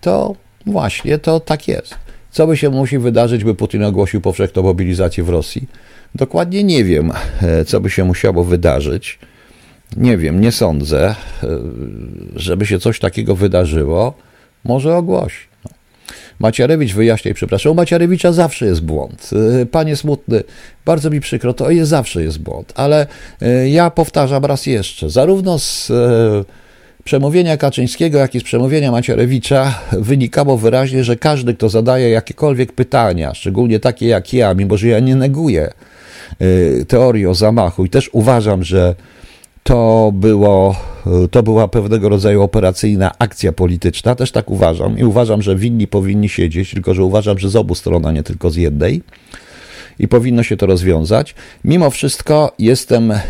to 0.00 0.34
właśnie 0.66 1.18
to 1.18 1.40
tak 1.40 1.68
jest. 1.68 1.94
Co 2.30 2.46
by 2.46 2.56
się 2.56 2.70
musi 2.70 2.98
wydarzyć, 2.98 3.44
by 3.44 3.54
Putin 3.54 3.84
ogłosił 3.84 4.20
powszechną 4.20 4.62
mobilizację 4.62 5.24
w 5.24 5.28
Rosji? 5.28 5.68
Dokładnie 6.14 6.64
nie 6.64 6.84
wiem, 6.84 7.12
e, 7.42 7.64
co 7.68 7.80
by 7.80 7.90
się 7.90 8.04
musiało 8.04 8.44
wydarzyć. 8.44 9.18
Nie 9.96 10.16
wiem, 10.16 10.40
nie 10.40 10.52
sądzę, 10.52 11.08
e, 11.08 11.14
żeby 12.36 12.66
się 12.66 12.78
coś 12.78 12.98
takiego 12.98 13.36
wydarzyło. 13.36 14.14
Może 14.64 14.96
ogłosi. 14.96 15.46
No. 15.64 15.70
Macierewicz 16.38 16.92
wyjaśnia 16.92 17.34
przepraszam, 17.34 17.72
u 17.72 17.74
Macierewicza 17.74 18.32
zawsze 18.32 18.66
jest 18.66 18.82
błąd. 18.82 19.30
E, 19.62 19.66
panie 19.66 19.96
Smutny, 19.96 20.42
bardzo 20.84 21.10
mi 21.10 21.20
przykro, 21.20 21.54
to 21.54 21.70
jest 21.70 21.90
zawsze 21.90 22.22
jest 22.22 22.38
błąd, 22.38 22.72
ale 22.76 23.06
ja 23.66 23.90
powtarzam 23.90 24.44
raz 24.44 24.66
jeszcze, 24.66 25.10
zarówno 25.10 25.58
z 25.58 25.92
przemówienia 27.04 27.56
Kaczyńskiego, 27.56 28.18
jak 28.18 28.34
i 28.34 28.40
z 28.40 28.42
przemówienia 28.42 28.92
Macierewicza 28.92 29.78
wynikało 29.92 30.58
wyraźnie, 30.58 31.04
że 31.04 31.16
każdy, 31.16 31.54
kto 31.54 31.68
zadaje 31.68 32.10
jakiekolwiek 32.10 32.72
pytania, 32.72 33.34
szczególnie 33.34 33.80
takie 33.80 34.06
jak 34.06 34.32
ja, 34.32 34.54
mimo 34.54 34.76
że 34.76 34.88
ja 34.88 35.00
nie 35.00 35.16
neguję 35.16 35.70
y, 36.42 36.84
teorii 36.88 37.26
o 37.26 37.34
zamachu 37.34 37.84
i 37.84 37.90
też 37.90 38.10
uważam, 38.12 38.64
że 38.64 38.94
to, 39.62 40.10
było, 40.14 40.76
y, 41.24 41.28
to 41.28 41.42
była 41.42 41.68
pewnego 41.68 42.08
rodzaju 42.08 42.42
operacyjna 42.42 43.12
akcja 43.18 43.52
polityczna, 43.52 44.14
też 44.14 44.32
tak 44.32 44.50
uważam 44.50 44.98
i 44.98 45.04
uważam, 45.04 45.42
że 45.42 45.56
winni 45.56 45.86
powinni 45.86 46.28
siedzieć, 46.28 46.70
tylko 46.70 46.94
że 46.94 47.04
uważam, 47.04 47.38
że 47.38 47.48
z 47.48 47.56
obu 47.56 47.74
stron, 47.74 48.06
a 48.06 48.12
nie 48.12 48.22
tylko 48.22 48.50
z 48.50 48.56
jednej 48.56 49.02
i 49.98 50.08
powinno 50.08 50.42
się 50.42 50.56
to 50.56 50.66
rozwiązać. 50.66 51.34
Mimo 51.64 51.90
wszystko 51.90 52.54
jestem, 52.58 53.10
e, 53.10 53.20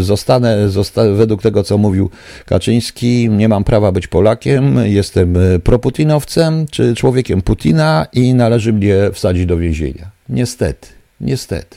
zostanę, 0.00 0.68
zostanę 0.68 1.12
według 1.12 1.42
tego, 1.42 1.62
co 1.62 1.78
mówił 1.78 2.10
Kaczyński, 2.46 3.28
nie 3.30 3.48
mam 3.48 3.64
prawa 3.64 3.92
być 3.92 4.06
Polakiem, 4.06 4.76
jestem 4.84 5.36
e, 5.36 5.58
proputinowcem 5.58 6.66
czy 6.70 6.94
człowiekiem 6.94 7.42
Putina 7.42 8.06
i 8.12 8.34
należy 8.34 8.72
mnie 8.72 8.96
wsadzić 9.12 9.46
do 9.46 9.56
więzienia. 9.56 10.10
Niestety, 10.28 10.88
niestety. 11.20 11.76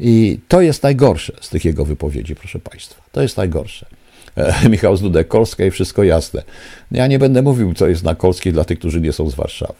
I 0.00 0.38
to 0.48 0.60
jest 0.60 0.82
najgorsze 0.82 1.32
z 1.40 1.48
tych 1.48 1.64
jego 1.64 1.84
wypowiedzi, 1.84 2.34
proszę 2.34 2.58
Państwa. 2.58 3.02
To 3.12 3.22
jest 3.22 3.36
najgorsze. 3.36 3.86
E, 4.36 4.68
Michał 4.70 4.96
Zdudek, 4.96 5.28
Kolska 5.28 5.64
i 5.64 5.70
wszystko 5.70 6.04
jasne. 6.04 6.42
Ja 6.90 7.06
nie 7.06 7.18
będę 7.18 7.42
mówił, 7.42 7.74
co 7.74 7.88
jest 7.88 8.04
na 8.04 8.14
Kolskiej 8.14 8.52
dla 8.52 8.64
tych, 8.64 8.78
którzy 8.78 9.00
nie 9.00 9.12
są 9.12 9.30
z 9.30 9.34
Warszawy. 9.34 9.74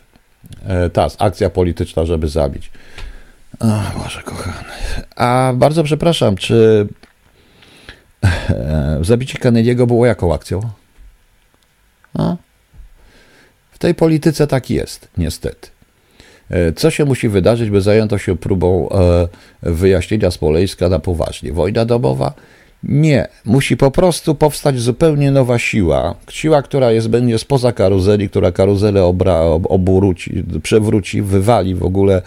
Ta 0.92 1.08
akcja 1.18 1.50
polityczna, 1.50 2.04
żeby 2.06 2.28
zabić. 2.28 2.70
O 3.60 3.98
Boże 4.02 4.22
kochany. 4.22 4.72
A 5.16 5.52
bardzo 5.56 5.84
przepraszam, 5.84 6.36
czy 6.36 6.86
zabicie 9.00 9.38
Kennedy'ego 9.38 9.86
było 9.86 10.06
jaką 10.06 10.34
akcją? 10.34 10.60
A? 12.18 12.36
W 13.70 13.78
tej 13.78 13.94
polityce 13.94 14.46
tak 14.46 14.70
jest, 14.70 15.08
niestety. 15.18 15.68
E, 16.50 16.72
co 16.72 16.90
się 16.90 17.04
musi 17.04 17.28
wydarzyć, 17.28 17.70
by 17.70 17.80
zajęto 17.80 18.18
się 18.18 18.36
próbą 18.36 18.88
e, 18.88 19.28
wyjaśnienia 19.62 20.30
Smoleńska 20.30 20.88
na 20.88 20.98
poważnie? 20.98 21.52
Wojna 21.52 21.84
domowa? 21.84 22.34
Nie, 22.82 23.28
musi 23.44 23.76
po 23.76 23.90
prostu 23.90 24.34
powstać 24.34 24.78
zupełnie 24.78 25.30
nowa 25.30 25.58
siła. 25.58 26.14
Siła, 26.30 26.62
która 26.62 26.92
jest, 26.92 27.08
będzie 27.08 27.38
spoza 27.38 27.72
karuzeli, 27.72 28.28
która 28.28 28.52
karuzelę 28.52 29.04
obra, 29.04 29.40
obróci, 29.64 30.44
przewróci, 30.62 31.22
wywali 31.22 31.74
w 31.74 31.84
ogóle 31.84 32.22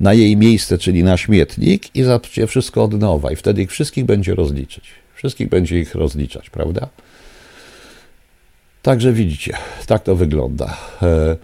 na 0.00 0.14
jej 0.14 0.36
miejsce, 0.36 0.78
czyli 0.78 1.04
na 1.04 1.16
śmietnik 1.16 1.96
i 1.96 2.02
zacznie 2.02 2.46
wszystko 2.46 2.84
od 2.84 3.00
nowa. 3.00 3.32
I 3.32 3.36
wtedy 3.36 3.62
ich 3.62 3.70
wszystkich 3.70 4.04
będzie 4.04 4.34
rozliczyć. 4.34 4.90
Wszystkich 5.14 5.48
będzie 5.48 5.78
ich 5.78 5.94
rozliczać, 5.94 6.50
prawda? 6.50 6.88
Także 8.82 9.12
widzicie, 9.12 9.56
tak 9.86 10.02
to 10.02 10.16
wygląda. 10.16 10.76
E, 11.02 11.36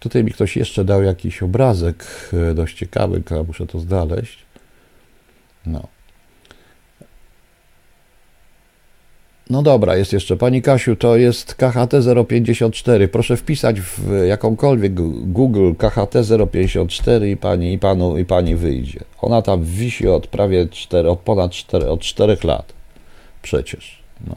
tutaj 0.00 0.24
mi 0.24 0.32
ktoś 0.32 0.56
jeszcze 0.56 0.84
dał 0.84 1.02
jakiś 1.02 1.42
obrazek 1.42 2.04
e, 2.32 2.54
dość 2.54 2.76
ciekawy, 2.78 3.22
muszę 3.46 3.66
to 3.66 3.80
znaleźć. 3.80 4.38
No. 5.66 5.95
No 9.50 9.62
dobra, 9.62 9.96
jest 9.96 10.12
jeszcze. 10.12 10.36
Pani 10.36 10.62
Kasiu, 10.62 10.96
to 10.96 11.16
jest 11.16 11.54
KHT 11.54 11.94
054. 12.28 13.08
Proszę 13.08 13.36
wpisać 13.36 13.80
w 13.80 14.24
jakąkolwiek 14.28 14.94
Google 15.32 15.72
KHT 15.78 16.14
054 16.52 17.30
i 17.30 17.36
pani, 17.36 17.72
i 17.72 17.78
panu, 17.78 18.18
i 18.18 18.24
pani 18.24 18.56
wyjdzie. 18.56 19.00
Ona 19.20 19.42
tam 19.42 19.64
wisi 19.64 20.08
od 20.08 20.26
prawie 20.26 20.68
4, 20.68 21.10
od 21.10 21.18
ponad 21.18 21.52
4, 21.52 21.88
od 21.90 22.00
4 22.00 22.36
lat. 22.44 22.72
Przecież. 23.42 24.02
No. 24.26 24.34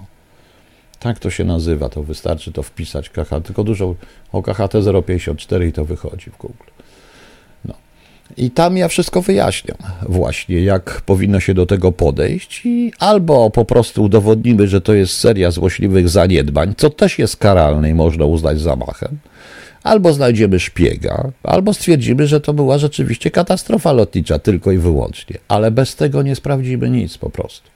Tak 1.00 1.20
to 1.20 1.30
się 1.30 1.44
nazywa, 1.44 1.90
to 1.90 2.04
wystarczy 2.04 2.52
to 2.52 2.64
wpisać 2.64 3.10
KHT, 3.10 3.46
tylko 3.46 3.64
dużo 3.64 3.96
o 4.32 4.44
KHT 4.44 4.74
054 5.06 5.68
i 5.68 5.74
to 5.74 5.86
wychodzi 5.86 6.30
w 6.32 6.38
Google. 6.38 6.70
I 8.38 8.52
tam 8.52 8.78
ja 8.78 8.88
wszystko 8.88 9.22
wyjaśniam, 9.22 9.78
właśnie 10.10 10.64
jak 10.64 11.02
powinno 11.02 11.40
się 11.40 11.54
do 11.54 11.66
tego 11.66 11.92
podejść, 11.92 12.62
i 12.66 12.92
albo 13.00 13.50
po 13.50 13.66
prostu 13.66 14.04
udowodnimy, 14.04 14.68
że 14.68 14.82
to 14.82 14.94
jest 14.94 15.14
seria 15.14 15.52
złośliwych 15.52 16.10
zaniedbań, 16.10 16.74
co 16.78 16.90
też 16.90 17.20
jest 17.20 17.38
karalne 17.38 17.90
i 17.90 17.94
można 17.94 18.26
uznać 18.26 18.60
zamachem, 18.60 19.18
albo 19.84 20.14
znajdziemy 20.14 20.60
szpiega, 20.60 21.32
albo 21.44 21.74
stwierdzimy, 21.74 22.28
że 22.28 22.42
to 22.42 22.54
była 22.54 22.78
rzeczywiście 22.78 23.32
katastrofa 23.32 23.92
lotnicza 23.92 24.40
tylko 24.40 24.72
i 24.72 24.78
wyłącznie, 24.78 25.38
ale 25.48 25.72
bez 25.72 25.96
tego 25.96 26.22
nie 26.22 26.36
sprawdzimy 26.36 26.90
nic 26.90 27.18
po 27.18 27.30
prostu. 27.30 27.70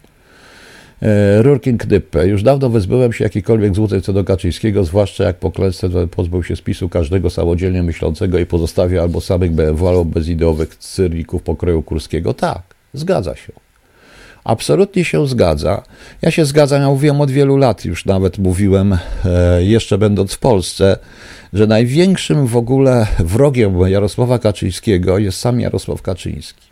E, 1.03 1.41
Rurkin 1.41 1.77
Knyppe. 1.77 2.27
Już 2.27 2.43
dawno 2.43 2.69
wyzbyłem 2.69 3.13
się 3.13 3.23
jakikolwiek 3.23 3.75
złudzeń 3.75 4.01
co 4.01 4.13
do 4.13 4.23
Kaczyńskiego, 4.23 4.83
zwłaszcza 4.83 5.23
jak 5.23 5.35
po 5.35 5.51
klęsce 5.51 5.89
pozbył 6.07 6.43
się 6.43 6.55
spisu 6.55 6.89
każdego 6.89 7.29
samodzielnie 7.29 7.83
myślącego 7.83 8.39
i 8.39 8.45
pozostawia 8.45 9.01
albo 9.01 9.21
samych 9.21 9.51
BMW, 9.51 9.87
albo 9.87 10.05
bezideowych 10.05 10.75
cyrlików 10.75 11.43
pokroju 11.43 11.81
Kurskiego. 11.81 12.33
Tak, 12.33 12.61
zgadza 12.93 13.35
się. 13.35 13.53
Absolutnie 14.43 15.05
się 15.05 15.27
zgadza. 15.27 15.83
Ja 16.21 16.31
się 16.31 16.45
zgadzam, 16.45 16.81
ja 16.81 16.87
mówiłem 16.87 17.21
od 17.21 17.31
wielu 17.31 17.57
lat, 17.57 17.85
już 17.85 18.05
nawet 18.05 18.37
mówiłem, 18.37 18.97
e, 19.25 19.63
jeszcze 19.63 19.97
będąc 19.97 20.33
w 20.33 20.39
Polsce, 20.39 20.97
że 21.53 21.67
największym 21.67 22.47
w 22.47 22.57
ogóle 22.57 23.07
wrogiem 23.19 23.79
Jarosława 23.79 24.39
Kaczyńskiego 24.39 25.17
jest 25.17 25.39
sam 25.39 25.59
Jarosław 25.59 26.01
Kaczyński. 26.01 26.67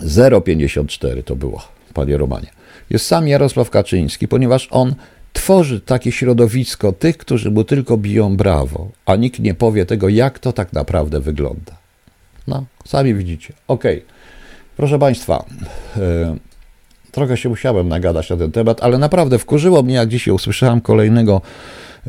0,54 0.00 1.22
to 1.22 1.36
było 1.36 1.75
panie 1.96 2.16
Romanie, 2.16 2.50
jest 2.90 3.06
sam 3.06 3.28
Jarosław 3.28 3.70
Kaczyński, 3.70 4.28
ponieważ 4.28 4.68
on 4.70 4.94
tworzy 5.32 5.80
takie 5.80 6.12
środowisko 6.12 6.92
tych, 6.92 7.16
którzy 7.18 7.50
mu 7.50 7.64
tylko 7.64 7.96
biją 7.96 8.36
brawo, 8.36 8.88
a 9.06 9.16
nikt 9.16 9.40
nie 9.40 9.54
powie 9.54 9.86
tego, 9.86 10.08
jak 10.08 10.38
to 10.38 10.52
tak 10.52 10.72
naprawdę 10.72 11.20
wygląda. 11.20 11.72
No, 12.48 12.64
sami 12.84 13.14
widzicie. 13.14 13.54
Okej. 13.68 13.96
Okay. 13.96 14.16
Proszę 14.76 14.98
Państwa, 14.98 15.44
yy, 15.96 16.02
trochę 17.12 17.36
się 17.36 17.48
musiałem 17.48 17.88
nagadać 17.88 18.30
na 18.30 18.36
ten 18.36 18.52
temat, 18.52 18.82
ale 18.82 18.98
naprawdę 18.98 19.38
wkurzyło 19.38 19.82
mnie, 19.82 19.94
jak 19.94 20.08
dzisiaj 20.08 20.34
usłyszałem 20.34 20.80
kolejnego 20.80 21.40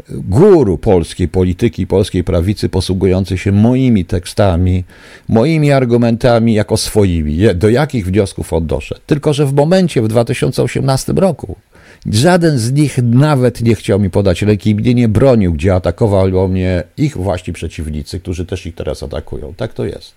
guru 0.09 0.77
polskiej 0.77 1.27
polityki, 1.27 1.87
polskiej 1.87 2.23
prawicy, 2.23 2.69
posługujący 2.69 3.37
się 3.37 3.51
moimi 3.51 4.05
tekstami, 4.05 4.83
moimi 5.29 5.71
argumentami 5.71 6.53
jako 6.53 6.77
swoimi. 6.77 7.37
Do 7.55 7.69
jakich 7.69 8.05
wniosków 8.05 8.53
on 8.53 8.67
doszedł? 8.67 9.01
Tylko, 9.05 9.33
że 9.33 9.45
w 9.45 9.53
momencie, 9.53 10.01
w 10.01 10.07
2018 10.07 11.13
roku, 11.13 11.55
żaden 12.05 12.57
z 12.57 12.71
nich 12.71 12.97
nawet 13.03 13.61
nie 13.61 13.75
chciał 13.75 13.99
mi 13.99 14.09
podać 14.09 14.41
ręki 14.41 14.75
mnie 14.75 14.93
nie 14.93 15.07
bronił, 15.07 15.53
gdzie 15.53 15.75
atakowało 15.75 16.47
mnie 16.47 16.83
ich 16.97 17.17
właśnie 17.17 17.53
przeciwnicy, 17.53 18.19
którzy 18.19 18.45
też 18.45 18.65
ich 18.65 18.75
teraz 18.75 19.03
atakują. 19.03 19.53
Tak 19.57 19.73
to 19.73 19.85
jest. 19.85 20.13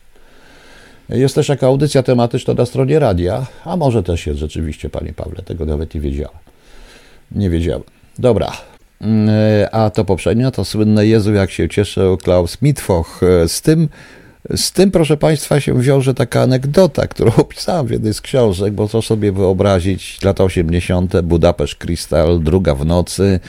Jest 1.09 1.35
też 1.35 1.49
jaka 1.49 1.67
audycja 1.67 2.03
tematyczna 2.03 2.55
na 2.55 2.67
stronie 2.67 2.99
radia, 2.99 3.47
a 3.65 3.77
może 3.77 4.03
też 4.03 4.27
jest 4.27 4.39
rzeczywiście, 4.39 4.91
panie 4.91 5.13
Pawle, 5.13 5.43
tego 5.43 5.67
nawet 5.67 5.95
nie 5.95 6.01
wiedziałem. 6.01 6.39
Nie 7.33 7.51
wiedziałem. 7.51 7.83
Dobra, 8.19 8.53
a 9.73 9.91
to 9.91 10.05
poprzednio, 10.05 10.51
to 10.51 10.65
słynne 10.65 11.07
Jezu, 11.07 11.33
jak 11.33 11.51
się 11.51 11.69
cieszę 11.69 12.17
Klaus 12.23 12.63
Mitwoch. 12.63 13.21
E, 13.23 13.49
z 13.49 13.63
tym, 13.63 13.89
z 14.57 14.73
tym, 14.73 14.91
proszę 14.91 15.17
Państwa, 15.17 15.61
się 15.61 15.83
wiąże 15.83 16.15
taka 16.15 16.43
anegdota, 16.43 17.07
którą 17.07 17.33
opisałem 17.47 17.87
w 17.87 17.91
jednej 17.91 18.15
z 18.15 18.21
książek, 18.21 18.73
bo 18.73 18.89
co 18.89 19.03
sobie 19.03 19.33
wyobrazić, 19.33 20.23
lata 20.23 20.45
80., 20.45 21.21
Budapeszt 21.21 21.75
Krystal, 21.75 22.41
druga 22.43 22.75
w 22.75 22.87
nocy, 22.87 23.41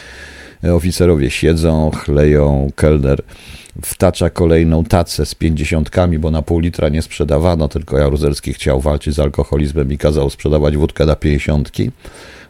oficerowie 0.64 1.30
siedzą, 1.30 1.92
chleją, 1.92 2.72
kelner 2.76 3.22
wtacza 3.86 4.30
kolejną 4.30 4.84
tacę 4.84 5.26
z 5.26 5.36
pięćdziesiątkami, 5.36 6.20
bo 6.20 6.32
na 6.32 6.42
pół 6.42 6.60
litra 6.60 6.90
nie 6.90 7.02
sprzedawano, 7.02 7.68
tylko 7.68 7.98
Jaruzelski 7.98 8.54
chciał 8.54 8.82
walczyć 8.82 9.16
z 9.16 9.20
alkoholizmem 9.20 9.92
i 9.92 9.98
kazał 9.98 10.30
sprzedawać 10.30 10.78
wódkę 10.78 11.06
na 11.06 11.16
pięćdziesiątki. 11.16 11.92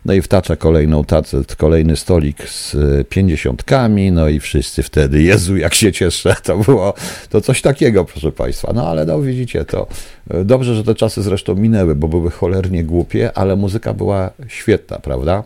No 0.05 0.13
i 0.13 0.21
wtacza 0.21 0.55
kolejną 0.55 1.03
tacę, 1.03 1.41
kolejny 1.57 1.95
stolik 1.95 2.49
z 2.49 2.75
e, 2.75 3.03
pięćdziesiątkami, 3.03 4.11
no 4.11 4.29
i 4.29 4.39
wszyscy 4.39 4.83
wtedy, 4.83 5.23
Jezu, 5.31 5.57
jak 5.57 5.73
się 5.73 5.91
cieszę, 5.91 6.35
to 6.43 6.57
było 6.57 6.93
to 7.29 7.41
coś 7.41 7.61
takiego, 7.61 8.05
proszę 8.05 8.31
Państwa. 8.31 8.71
No 8.75 8.87
ale 8.87 9.05
no 9.05 9.21
widzicie 9.21 9.65
to. 9.65 9.87
E, 10.29 10.43
dobrze, 10.43 10.75
że 10.75 10.83
te 10.83 10.95
czasy 10.95 11.21
zresztą 11.21 11.55
minęły, 11.55 11.95
bo 11.95 12.07
były 12.07 12.31
cholernie 12.31 12.83
głupie, 12.83 13.31
ale 13.37 13.55
muzyka 13.55 13.93
była 13.93 14.31
świetna, 14.47 14.99
prawda? 14.99 15.43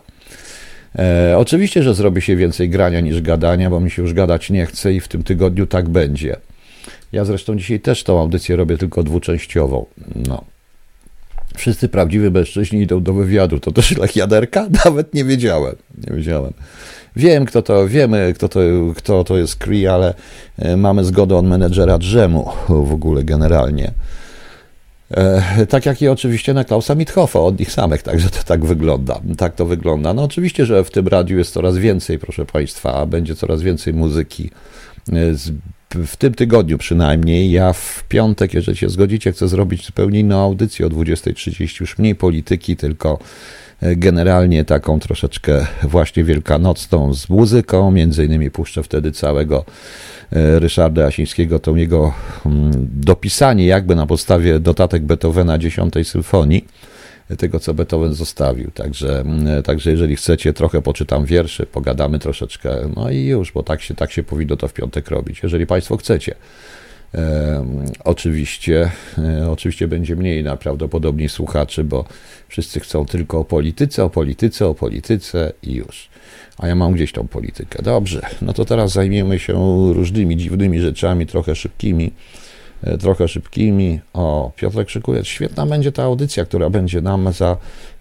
E, 0.98 1.34
oczywiście, 1.38 1.82
że 1.82 1.94
zrobi 1.94 2.22
się 2.22 2.36
więcej 2.36 2.70
grania 2.70 3.00
niż 3.00 3.20
gadania, 3.20 3.70
bo 3.70 3.80
mi 3.80 3.90
się 3.90 4.02
już 4.02 4.14
gadać 4.14 4.50
nie 4.50 4.66
chce 4.66 4.92
i 4.92 5.00
w 5.00 5.08
tym 5.08 5.22
tygodniu 5.22 5.66
tak 5.66 5.88
będzie. 5.88 6.36
Ja 7.12 7.24
zresztą 7.24 7.56
dzisiaj 7.56 7.80
też 7.80 8.04
tą 8.04 8.20
audycję 8.20 8.56
robię 8.56 8.78
tylko 8.78 9.02
dwuczęściową. 9.02 9.86
No. 10.28 10.55
Wszyscy 11.56 11.88
prawdziwi 11.88 12.30
mężczyźni 12.30 12.80
idą 12.80 13.02
do 13.02 13.12
wywiadu. 13.12 13.60
To 13.60 13.72
też 13.72 13.94
Jaderka? 14.16 14.68
Nawet 14.84 15.14
nie 15.14 15.24
wiedziałem. 15.24 15.74
Nie 16.06 16.16
wiedziałem. 16.16 16.52
Wiem, 17.16 17.46
kto 17.46 17.62
to, 17.62 17.88
wiemy, 17.88 18.32
kto 18.34 18.48
to, 18.48 18.60
kto 18.96 19.24
to 19.24 19.36
jest 19.36 19.56
Cree, 19.56 19.86
ale 19.86 20.14
e, 20.58 20.76
mamy 20.76 21.04
zgodę 21.04 21.36
od 21.36 21.46
menedżera 21.46 21.98
drzemu 21.98 22.52
w 22.68 22.92
ogóle 22.92 23.24
generalnie. 23.24 23.92
E, 25.10 25.66
tak 25.66 25.86
jak 25.86 26.02
i 26.02 26.08
oczywiście 26.08 26.54
na 26.54 26.64
Klausa 26.64 26.94
Mithoffa, 26.94 27.40
od 27.40 27.58
nich 27.58 27.72
samych, 27.72 28.02
także 28.02 28.30
to 28.30 28.42
tak 28.44 28.64
wygląda. 28.64 29.20
Tak 29.38 29.54
to 29.54 29.66
wygląda. 29.66 30.14
No 30.14 30.22
oczywiście, 30.22 30.66
że 30.66 30.84
w 30.84 30.90
tym 30.90 31.08
radiu 31.08 31.38
jest 31.38 31.52
coraz 31.52 31.78
więcej, 31.78 32.18
proszę 32.18 32.46
Państwa, 32.46 33.06
będzie 33.06 33.34
coraz 33.34 33.62
więcej 33.62 33.94
muzyki 33.94 34.50
e, 35.12 35.34
z 35.34 35.52
w 35.94 36.16
tym 36.16 36.34
tygodniu 36.34 36.78
przynajmniej. 36.78 37.50
Ja 37.50 37.72
w 37.72 38.04
piątek, 38.08 38.54
jeżeli 38.54 38.78
się 38.78 38.88
zgodzicie, 38.88 39.32
chcę 39.32 39.48
zrobić 39.48 39.86
zupełnie 39.86 40.20
inną 40.20 40.40
audycję 40.40 40.86
o 40.86 40.88
20.30, 40.88 41.80
już 41.80 41.98
mniej 41.98 42.14
polityki, 42.14 42.76
tylko 42.76 43.18
e, 43.80 43.96
generalnie 43.96 44.64
taką 44.64 45.00
troszeczkę 45.00 45.66
właśnie 45.82 46.24
wielkanocną 46.24 47.14
z 47.14 47.28
muzyką. 47.28 47.90
Między 47.90 48.24
innymi 48.24 48.50
puszczę 48.50 48.82
wtedy 48.82 49.12
całego 49.12 49.64
e, 50.32 50.58
Ryszarda 50.58 51.02
Jasińskiego, 51.02 51.58
tą 51.58 51.76
jego 51.76 52.14
mm, 52.46 52.70
dopisanie 52.92 53.66
jakby 53.66 53.94
na 53.94 54.06
podstawie 54.06 54.60
dotatek 54.60 55.02
Beethovena 55.02 55.58
10 55.58 55.94
symfonii 56.02 56.64
tego, 57.38 57.60
co 57.60 57.74
Beethoven 57.74 58.14
zostawił. 58.14 58.70
Także, 58.70 59.20
mm, 59.20 59.62
także 59.62 59.90
jeżeli 59.90 60.16
chcecie, 60.16 60.52
trochę 60.52 60.82
poczytam 60.82 61.24
wierszy, 61.24 61.66
pogadamy 61.66 62.18
troszeczkę, 62.18 62.76
no 62.96 63.10
i 63.10 63.24
już, 63.24 63.52
bo 63.52 63.62
tak 63.62 63.82
się, 63.82 63.94
tak 63.94 64.12
się 64.12 64.22
powinno 64.22 64.56
to 64.56 64.68
w 64.68 64.72
piątek 64.72 65.10
robić, 65.10 65.40
jeżeli 65.42 65.66
Państwo 65.66 65.96
chcecie. 65.96 66.34
E, 67.14 67.66
oczywiście, 68.04 68.90
e, 69.18 69.50
oczywiście 69.50 69.88
będzie 69.88 70.16
mniej 70.16 70.44
najprawdopodobniej 70.44 71.28
słuchaczy, 71.28 71.84
bo 71.84 72.04
wszyscy 72.48 72.80
chcą 72.80 73.06
tylko 73.06 73.38
o 73.38 73.44
polityce, 73.44 74.04
o 74.04 74.10
polityce, 74.10 74.66
o 74.66 74.74
polityce 74.74 75.52
i 75.62 75.74
już. 75.74 76.08
A 76.58 76.68
ja 76.68 76.74
mam 76.74 76.92
gdzieś 76.92 77.12
tą 77.12 77.28
politykę. 77.28 77.82
Dobrze, 77.82 78.20
no 78.42 78.52
to 78.52 78.64
teraz 78.64 78.92
zajmiemy 78.92 79.38
się 79.38 79.52
różnymi 79.92 80.36
dziwnymi 80.36 80.80
rzeczami, 80.80 81.26
trochę 81.26 81.54
szybkimi. 81.54 82.12
E, 82.82 82.98
trochę 82.98 83.28
szybkimi. 83.28 84.00
O, 84.12 84.52
Piotrek 84.56 84.90
szykuje, 84.90 85.24
świetna 85.24 85.66
będzie 85.66 85.92
ta 85.92 86.02
audycja, 86.02 86.44
która 86.44 86.70
będzie 86.70 87.00
nam 87.00 87.32
za, 87.32 87.56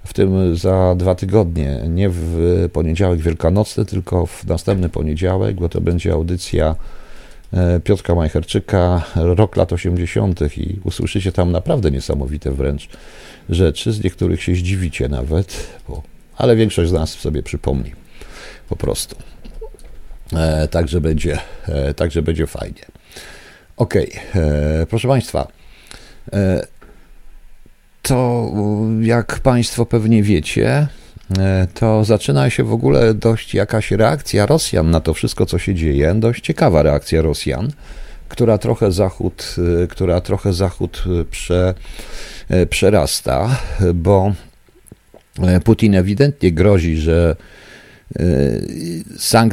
w 0.06 0.14
tym 0.14 0.58
za 0.58 0.96
dwa 0.98 1.16
tygodnie. 1.16 1.82
Nie 1.90 2.10
w 2.10 2.70
poniedziałek 2.74 3.20
wielkanocny, 3.20 3.86
tylko 3.86 4.26
w 4.26 4.46
następny 4.46 4.90
poniedziałek, 4.90 5.56
bo 5.56 5.70
to 5.70 5.82
będzie 5.82 6.14
audycja 6.14 6.76
e, 7.54 7.80
Piotrka 7.80 8.16
Majcherczyka, 8.16 9.04
rok 9.16 9.56
lat 9.56 9.74
80. 9.74 10.58
i 10.58 10.80
usłyszycie 10.84 11.32
tam 11.32 11.52
naprawdę 11.52 11.92
niesamowite 11.92 12.52
wręcz 12.52 12.90
rzeczy, 13.50 13.92
z 13.92 14.04
niektórych 14.04 14.44
się 14.44 14.56
zdziwicie 14.56 15.10
nawet, 15.10 15.68
bo, 15.88 16.02
ale 16.38 16.56
większość 16.56 16.90
z 16.90 16.94
nas 16.94 17.10
sobie 17.10 17.44
przypomni 17.44 17.92
po 18.70 18.76
prostu. 18.76 19.16
E, 20.34 20.68
także 20.68 21.02
będzie, 21.02 21.40
e, 21.68 21.94
także 21.94 22.22
będzie 22.22 22.48
fajnie. 22.48 22.86
Okej, 23.78 24.12
okay. 24.30 24.44
E, 24.44 24.86
proszę 24.86 25.08
Państwa, 25.08 25.48
e, 26.34 26.68
to 28.02 28.52
jak 29.02 29.40
Państwo 29.40 29.86
pewnie 29.86 30.24
wiecie, 30.24 30.88
e, 31.40 31.68
to 31.74 32.04
zaczyna 32.04 32.50
się 32.50 32.64
w 32.64 32.74
ogóle 32.74 33.14
dość 33.14 33.54
jakaś 33.54 33.92
reakcja 33.92 34.46
Rosjan 34.46 34.92
na 34.92 35.00
to 35.00 35.14
wszystko, 35.14 35.46
co 35.46 35.60
się 35.60 35.76
dzieje, 35.76 36.16
dość 36.16 36.44
ciekawa 36.44 36.84
reakcja 36.84 37.22
Rosjan, 37.22 37.72
która 38.30 38.58
trochę 38.58 38.92
Zachód, 38.92 39.56
która 39.90 40.22
trochę 40.22 40.54
Zachód 40.54 41.04
prze, 41.32 41.74
przerasta, 42.70 43.58
bo 43.94 44.34
Putin 45.63 45.96
ewidentnie 45.96 46.52
grozi, 46.52 46.98
że 46.98 47.36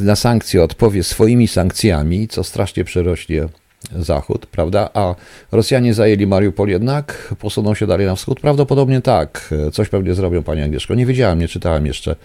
na 0.01 0.17
sankcje 0.17 0.63
odpowie 0.63 1.05
swoimi 1.05 1.49
sankcjami, 1.49 2.29
co 2.29 2.45
strasznie 2.45 2.85
przerośnie 2.85 3.49
Zachód, 3.97 4.47
prawda? 4.47 4.91
A 4.95 5.15
Rosjanie 5.53 5.95
zajęli 5.95 6.27
Mariupol 6.27 6.69
jednak, 6.69 7.35
posuną 7.39 7.75
się 7.75 7.87
dalej 7.87 8.07
na 8.07 8.15
wschód? 8.17 8.41
Prawdopodobnie 8.41 9.01
tak. 9.01 9.55
Coś 9.73 9.89
pewnie 9.89 10.15
zrobią, 10.15 10.43
Pani 10.43 10.63
Agnieszko. 10.63 10.95
Nie 10.95 11.07
wiedziałem, 11.07 11.39
nie 11.39 11.49
czytałem 11.49 11.87
jeszcze 11.87 12.17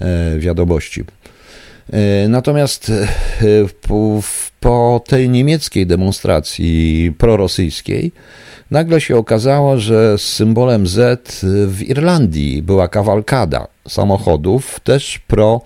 e, 0.00 0.38
wiadomości. 0.38 1.04
Natomiast 2.28 2.92
po 4.60 5.00
tej 5.06 5.28
niemieckiej 5.28 5.86
demonstracji 5.86 7.12
prorosyjskiej 7.18 8.12
nagle 8.70 9.00
się 9.00 9.16
okazało, 9.16 9.78
że 9.78 10.18
symbolem 10.18 10.86
Z 10.86 11.40
w 11.68 11.82
Irlandii 11.82 12.62
była 12.62 12.88
kawalkada 12.88 13.66
samochodów, 13.88 14.80
też 14.80 15.18
pro, 15.18 15.60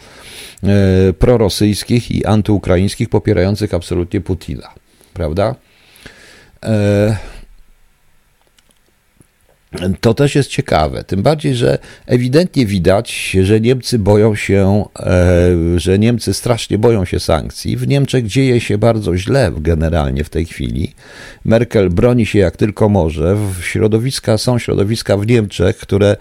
prorosyjskich 1.19 2.11
i 2.11 2.27
antyukraińskich, 2.27 3.09
popierających 3.09 3.75
absolutnie 3.75 4.21
Putina. 4.21 4.69
Prawda? 5.19 5.55
To 10.01 10.15
też 10.15 10.35
jest 10.35 10.51
ciekawe, 10.51 11.05
tym 11.05 11.23
bardziej, 11.23 11.55
że 11.55 11.79
ewidentnie 12.07 12.67
widać, 12.67 13.37
że 13.43 13.61
Niemcy 13.61 13.99
boją 13.99 14.35
się, 14.35 14.85
e, 15.01 15.51
że 15.77 15.99
Niemcy 15.99 16.35
strasznie 16.35 16.79
boją 16.79 17.05
się 17.05 17.21
sankcji. 17.21 17.77
W 17.77 17.89
Niemczech 17.89 18.27
dzieje 18.27 18.61
się 18.61 18.79
bardzo 18.79 19.17
źle 19.17 19.53
generalnie 19.57 20.25
w 20.25 20.31
tej 20.31 20.47
chwili. 20.47 20.95
Merkel 21.45 21.91
broni 21.91 22.27
się 22.27 22.39
jak 22.39 22.57
tylko 22.57 22.89
może. 22.89 23.37
Środowiska 23.61 24.39
są 24.39 24.59
środowiska 24.59 25.17
w 25.17 25.27
Niemczech, 25.27 25.77
które 25.77 26.17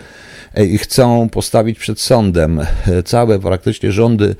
e, 0.53 0.77
chcą 0.77 1.29
postawić 1.29 1.79
przed 1.79 1.99
sądem 1.99 2.59
e, 2.59 3.03
całe 3.03 3.39
praktycznie 3.39 3.91
rządy 3.91 4.35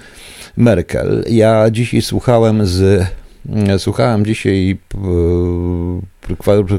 Merkel. 0.58 1.24
Ja 1.30 1.72
dzisiaj 1.72 2.02
słuchałem 2.02 2.66
z 2.66 3.08
Słuchałem 3.78 4.26
dzisiaj 4.26 4.78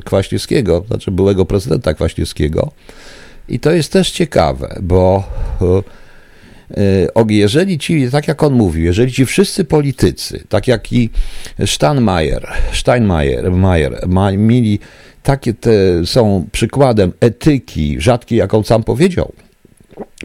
Kwaśniewskiego, 0.04 0.84
znaczy 0.88 1.10
byłego 1.10 1.44
prezydenta 1.44 1.94
Kwaśniewskiego. 1.94 2.72
I 3.48 3.60
to 3.60 3.70
jest 3.70 3.92
też 3.92 4.10
ciekawe, 4.10 4.78
bo 4.82 5.24
e, 6.76 7.24
jeżeli 7.28 7.78
ci, 7.78 8.10
tak 8.10 8.28
jak 8.28 8.42
on 8.42 8.52
mówił, 8.52 8.84
jeżeli 8.84 9.12
ci 9.12 9.26
wszyscy 9.26 9.64
politycy, 9.64 10.44
tak 10.48 10.68
jak 10.68 10.92
i 10.92 11.10
Steinmeier, 11.66 12.48
Steinmeier 12.72 13.52
Mayer, 13.52 14.08
mieli 14.38 14.78
takie 15.22 15.54
te, 15.54 16.06
są 16.06 16.46
przykładem 16.52 17.12
etyki 17.20 18.00
rzadkiej, 18.00 18.38
jaką 18.38 18.62
sam 18.62 18.84
powiedział, 18.84 19.32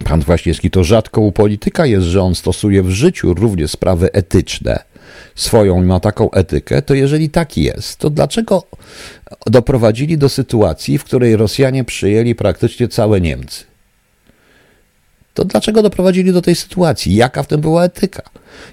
pan 0.03 0.21
Kwaśniewski, 0.21 0.71
to 0.71 0.83
rzadko 0.83 1.21
u 1.21 1.31
polityka 1.31 1.85
jest, 1.85 2.05
że 2.05 2.21
on 2.21 2.35
stosuje 2.35 2.83
w 2.83 2.89
życiu 2.89 3.33
również 3.33 3.71
sprawy 3.71 4.13
etyczne, 4.13 4.83
swoją, 5.35 5.83
ma 5.83 5.99
taką 5.99 6.31
etykę, 6.31 6.81
to 6.81 6.93
jeżeli 6.93 7.29
tak 7.29 7.57
jest, 7.57 7.99
to 7.99 8.09
dlaczego 8.09 8.63
doprowadzili 9.45 10.17
do 10.17 10.29
sytuacji, 10.29 10.97
w 10.97 11.03
której 11.03 11.35
Rosjanie 11.35 11.83
przyjęli 11.83 12.35
praktycznie 12.35 12.87
całe 12.87 13.21
Niemcy? 13.21 13.63
To 15.33 15.45
dlaczego 15.45 15.81
doprowadzili 15.81 16.33
do 16.33 16.41
tej 16.41 16.55
sytuacji? 16.55 17.15
Jaka 17.15 17.43
w 17.43 17.47
tym 17.47 17.61
była 17.61 17.83
etyka? 17.83 18.21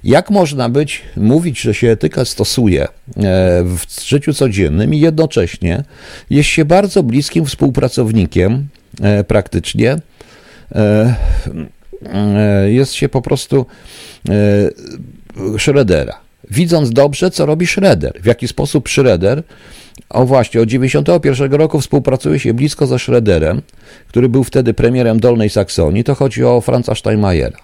Jak 0.05 0.31
można 0.31 0.69
być, 0.69 1.03
mówić, 1.17 1.61
że 1.61 1.75
się 1.75 1.91
etykę 1.91 2.25
stosuje 2.25 2.83
e, 2.83 2.89
w 3.65 3.85
życiu 4.07 4.35
codziennym 4.35 4.95
i 4.95 5.01
jednocześnie 5.01 5.85
jest 6.31 6.49
się 6.49 6.65
bardzo 6.65 7.03
bliskim 7.03 7.47
współpracownikiem 7.47 8.69
e, 9.03 9.25
praktycznie, 9.25 9.97
e, 10.75 11.17
jest 12.67 12.93
się 12.93 13.09
po 13.09 13.23
prostu 13.23 13.67
Schroedera 15.59 16.30
widząc 16.51 16.91
dobrze, 16.91 17.31
co 17.31 17.47
robi 17.47 17.67
Schroeder, 17.67 18.13
w 18.23 18.27
jaki 18.27 18.49
sposób 18.49 18.89
Schroeder, 18.89 19.43
o 20.11 20.25
właśnie, 20.25 20.61
od 20.61 20.69
1991 20.69 21.61
roku 21.61 21.81
współpracuje 21.81 22.39
się 22.39 22.55
blisko 22.55 22.87
ze 22.87 22.99
Schroederem, 22.99 23.63
który 24.09 24.29
był 24.29 24.45
wtedy 24.45 24.75
premierem 24.75 25.21
Dolnej 25.21 25.51
Saksonii, 25.51 26.05
to 26.05 26.15
chodzi 26.15 26.45
o 26.45 26.61
Franza 26.61 26.95
Steinmeiera. 26.95 27.59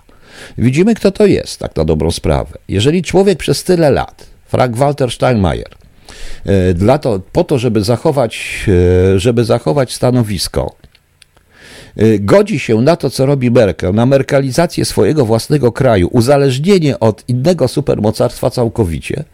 Widzimy, 0.58 0.94
kto 0.94 1.10
to 1.10 1.26
jest, 1.26 1.58
tak 1.58 1.76
na 1.76 1.84
dobrą 1.84 2.10
sprawę. 2.10 2.58
Jeżeli 2.68 3.02
człowiek 3.02 3.38
przez 3.38 3.64
tyle 3.64 3.90
lat, 3.90 4.26
Frank 4.46 4.76
Walter 4.76 5.10
Steinmeier, 5.10 5.70
e, 6.44 6.74
dla 6.74 6.98
to, 6.98 7.20
po 7.32 7.44
to, 7.44 7.58
żeby 7.58 7.82
zachować, 7.82 8.64
e, 9.14 9.18
żeby 9.18 9.44
zachować 9.44 9.94
stanowisko, 9.94 10.76
godzi 12.20 12.58
się 12.58 12.80
na 12.80 12.96
to, 12.96 13.10
co 13.10 13.26
robi 13.26 13.50
Merkel, 13.50 13.94
na 13.94 14.06
merkalizację 14.06 14.84
swojego 14.84 15.24
własnego 15.24 15.72
kraju, 15.72 16.08
uzależnienie 16.12 17.00
od 17.00 17.24
innego 17.28 17.68
supermocarstwa 17.68 18.50
całkowicie, 18.50 19.24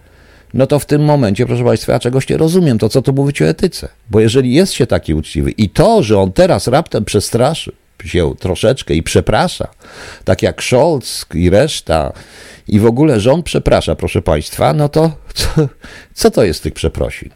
no 0.55 0.67
to 0.67 0.79
w 0.79 0.87
tym 0.87 1.05
momencie, 1.05 1.47
proszę 1.47 1.65
Państwa, 1.65 1.93
ja 1.93 1.99
czegoś 1.99 2.29
nie 2.29 2.37
rozumiem, 2.37 2.79
to 2.79 2.89
co 2.89 3.03
tu 3.03 3.13
mówić 3.13 3.43
o 3.43 3.45
etyce. 3.45 3.89
Bo 4.11 4.21
jeżeli 4.21 4.55
jest 4.55 4.73
się 4.73 4.87
taki 4.87 5.15
uczciwy 5.15 5.51
i 5.51 5.69
to, 5.71 6.03
że 6.03 6.19
on 6.19 6.33
teraz 6.33 6.69
raptem 6.69 7.05
przestraszy 7.05 7.73
się 8.05 8.35
troszeczkę 8.39 8.95
i 8.95 9.03
przeprasza, 9.03 9.69
tak 10.25 10.43
jak 10.43 10.63
Scholz 10.63 11.27
i 11.35 11.51
reszta, 11.51 12.13
i 12.69 12.81
w 12.81 12.87
ogóle 12.87 13.21
rząd 13.21 13.45
przeprasza, 13.45 13.95
proszę 13.95 14.23
Państwa, 14.23 14.73
no 14.73 14.89
to 14.89 15.13
co, 15.35 15.49
co 16.15 16.31
to 16.31 16.45
jest 16.45 16.63
tych 16.63 16.75
przeprosin? 16.75 17.31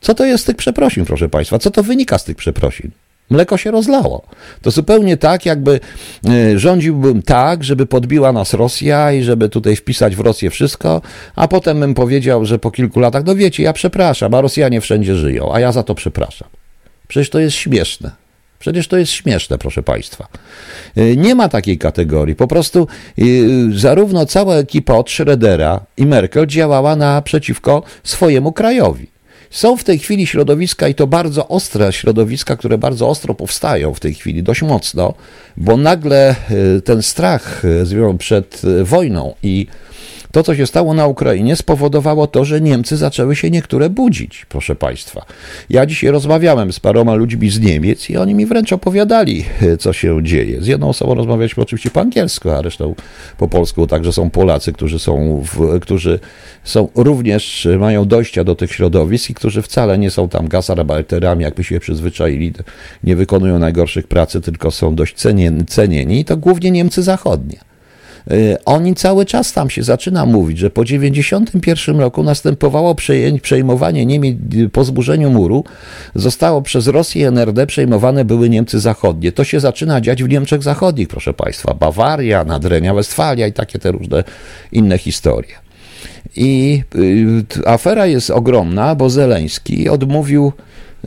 Co 0.00 0.14
to 0.14 0.24
jest 0.24 0.44
z 0.44 0.46
tych 0.46 0.56
przeprosin, 0.56 1.04
proszę 1.04 1.28
Państwa? 1.28 1.58
Co 1.58 1.70
to 1.70 1.82
wynika 1.82 2.18
z 2.18 2.24
tych 2.24 2.36
przeprosin? 2.36 2.90
Mleko 3.30 3.56
się 3.56 3.70
rozlało. 3.70 4.22
To 4.62 4.70
zupełnie 4.70 5.16
tak, 5.16 5.46
jakby 5.46 5.80
e, 6.28 6.58
rządziłbym 6.58 7.22
tak, 7.22 7.64
żeby 7.64 7.86
podbiła 7.86 8.32
nas 8.32 8.54
Rosja 8.54 9.12
i 9.12 9.22
żeby 9.22 9.48
tutaj 9.48 9.76
wpisać 9.76 10.16
w 10.16 10.20
Rosję 10.20 10.50
wszystko, 10.50 11.02
a 11.36 11.48
potem 11.48 11.80
bym 11.80 11.94
powiedział, 11.94 12.44
że 12.44 12.58
po 12.58 12.70
kilku 12.70 13.00
latach, 13.00 13.24
no 13.26 13.34
wiecie, 13.34 13.62
ja 13.62 13.72
przepraszam, 13.72 14.34
a 14.34 14.40
Rosjanie 14.40 14.80
wszędzie 14.80 15.16
żyją, 15.16 15.54
a 15.54 15.60
ja 15.60 15.72
za 15.72 15.82
to 15.82 15.94
przepraszam. 15.94 16.48
Przecież 17.08 17.30
to 17.30 17.38
jest 17.38 17.56
śmieszne. 17.56 18.10
Przecież 18.58 18.88
to 18.88 18.96
jest 18.96 19.12
śmieszne, 19.12 19.58
proszę 19.58 19.82
Państwa. 19.82 20.28
E, 20.96 21.16
nie 21.16 21.34
ma 21.34 21.48
takiej 21.48 21.78
kategorii. 21.78 22.34
Po 22.34 22.48
prostu 22.48 22.88
e, 23.18 23.22
zarówno 23.72 24.26
cała 24.26 24.54
ekipa 24.54 24.94
od 24.94 25.08
Schrödera 25.08 25.80
i 25.96 26.06
Merkel 26.06 26.46
działała 26.46 26.96
naprzeciwko 26.96 27.82
swojemu 28.04 28.52
krajowi. 28.52 29.15
Są 29.50 29.76
w 29.76 29.84
tej 29.84 29.98
chwili 29.98 30.26
środowiska 30.26 30.88
i 30.88 30.94
to 30.94 31.06
bardzo 31.06 31.48
ostre 31.48 31.92
środowiska, 31.92 32.56
które 32.56 32.78
bardzo 32.78 33.08
ostro 33.08 33.34
powstają 33.34 33.94
w 33.94 34.00
tej 34.00 34.14
chwili, 34.14 34.42
dość 34.42 34.62
mocno, 34.62 35.14
bo 35.56 35.76
nagle 35.76 36.30
e, 36.30 36.80
ten 36.80 37.02
strach 37.02 37.62
e, 37.64 37.86
przed 38.18 38.62
e, 38.64 38.84
wojną 38.84 39.34
i 39.42 39.66
to, 40.36 40.42
co 40.42 40.54
się 40.54 40.66
stało 40.66 40.94
na 40.94 41.06
Ukrainie, 41.06 41.56
spowodowało 41.56 42.26
to, 42.26 42.44
że 42.44 42.60
Niemcy 42.60 42.96
zaczęły 42.96 43.36
się 43.36 43.50
niektóre 43.50 43.90
budzić, 43.90 44.46
proszę 44.48 44.76
Państwa. 44.76 45.24
Ja 45.70 45.86
dzisiaj 45.86 46.10
rozmawiałem 46.10 46.72
z 46.72 46.80
paroma 46.80 47.14
ludźmi 47.14 47.50
z 47.50 47.60
Niemiec 47.60 48.10
i 48.10 48.16
oni 48.16 48.34
mi 48.34 48.46
wręcz 48.46 48.72
opowiadali, 48.72 49.44
co 49.82 49.92
się 49.92 50.22
dzieje. 50.22 50.62
Z 50.62 50.66
jedną 50.66 50.88
osobą 50.88 51.14
rozmawialiśmy 51.14 51.62
oczywiście 51.62 51.90
po 51.90 52.00
angielsku, 52.00 52.50
a 52.50 52.62
resztą 52.62 52.94
po 53.38 53.48
polsku. 53.48 53.86
Także 53.86 54.12
są 54.12 54.30
Polacy, 54.30 54.72
którzy 54.72 54.98
są, 54.98 55.42
w, 55.44 55.80
którzy 55.80 56.18
są 56.64 56.88
również, 56.94 57.68
mają 57.78 58.04
dojścia 58.04 58.44
do 58.44 58.54
tych 58.54 58.72
środowisk 58.72 59.30
i 59.30 59.34
którzy 59.34 59.62
wcale 59.62 59.98
nie 59.98 60.10
są 60.10 60.28
tam 60.28 60.48
gasarbeiterami, 60.48 61.44
jakby 61.44 61.64
się 61.64 61.80
przyzwyczaili, 61.80 62.52
nie 63.04 63.16
wykonują 63.16 63.58
najgorszych 63.58 64.06
pracy, 64.06 64.40
tylko 64.40 64.70
są 64.70 64.94
dość 64.94 65.14
cenieni. 65.66 66.20
I 66.20 66.24
to 66.24 66.36
głównie 66.36 66.70
Niemcy 66.70 67.02
zachodnie. 67.02 67.65
Y, 68.32 68.56
oni 68.64 68.94
cały 68.94 69.26
czas 69.26 69.52
tam 69.52 69.70
się 69.70 69.82
zaczyna 69.82 70.26
mówić, 70.26 70.58
że 70.58 70.70
po 70.70 70.84
91 70.84 72.00
roku 72.00 72.22
następowało 72.22 72.94
przejmowanie 73.42 74.06
Niemiec 74.06 74.36
po 74.72 74.84
zburzeniu 74.84 75.30
muru, 75.30 75.64
zostało 76.14 76.62
przez 76.62 76.86
Rosję 76.86 77.22
i 77.22 77.24
NRD 77.24 77.66
przejmowane 77.66 78.24
były 78.24 78.50
Niemcy 78.50 78.80
zachodnie. 78.80 79.32
To 79.32 79.44
się 79.44 79.60
zaczyna 79.60 80.00
dziać 80.00 80.22
w 80.22 80.28
Niemczech 80.28 80.62
Zachodnich, 80.62 81.08
proszę 81.08 81.34
Państwa. 81.34 81.74
Bawaria, 81.74 82.44
Nadrenia, 82.44 82.94
Westfalia 82.94 83.46
i 83.46 83.52
takie 83.52 83.78
te 83.78 83.92
różne 83.92 84.24
inne 84.72 84.98
historie. 84.98 85.54
I 86.36 86.82
y, 86.94 87.44
afera 87.66 88.06
jest 88.06 88.30
ogromna, 88.30 88.94
bo 88.94 89.10
Zeleński 89.10 89.88
odmówił, 89.88 90.52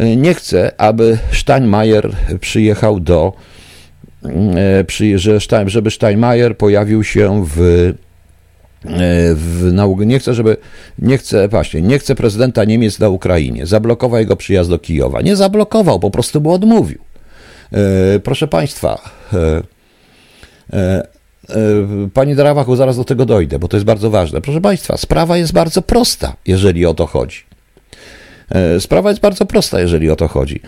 y, 0.01 0.15
nie 0.15 0.33
chce, 0.33 0.71
aby 0.77 1.17
Steinmeier 1.31 2.15
przyjechał 2.39 2.99
do 2.99 3.33
że, 5.15 5.39
żeby 5.65 5.91
Steinmeier 5.91 6.57
pojawił 6.57 7.03
się 7.03 7.45
w, 7.45 7.59
e, 7.59 7.93
w 9.35 9.69
nauce. 9.73 10.05
Nie 10.05 10.19
chcę, 10.19 10.33
żeby, 10.33 10.57
nie 10.99 11.17
chcę, 11.17 11.47
właśnie, 11.47 11.81
nie 11.81 11.99
chce 11.99 12.15
prezydenta 12.15 12.65
Niemiec 12.65 12.99
na 12.99 13.09
Ukrainie. 13.09 13.65
Zablokował 13.65 14.19
jego 14.19 14.35
przyjazd 14.35 14.69
do 14.69 14.79
Kijowa. 14.79 15.21
Nie 15.21 15.35
zablokował, 15.35 15.99
po 15.99 16.11
prostu 16.11 16.41
mu 16.41 16.51
odmówił. 16.51 16.99
E, 17.71 18.19
proszę 18.19 18.47
Państwa, 18.47 19.01
Panie 22.13 22.35
Darawachu, 22.35 22.75
zaraz 22.75 22.97
do 22.97 23.03
tego 23.03 23.25
dojdę, 23.25 23.59
bo 23.59 23.67
to 23.67 23.77
jest 23.77 23.85
bardzo 23.85 24.09
ważne. 24.09 24.41
Proszę 24.41 24.61
Państwa, 24.61 24.97
sprawa 24.97 25.37
jest 25.37 25.53
bardzo 25.53 25.81
prosta, 25.81 26.35
jeżeli 26.45 26.85
o 26.85 26.93
to 26.93 27.05
chodzi. 27.05 27.39
Sprawa 28.79 29.09
jest 29.09 29.21
bardzo 29.21 29.45
prosta, 29.45 29.79
jeżeli 29.79 30.09
o 30.09 30.15
to 30.15 30.27
chodzi. 30.27 30.61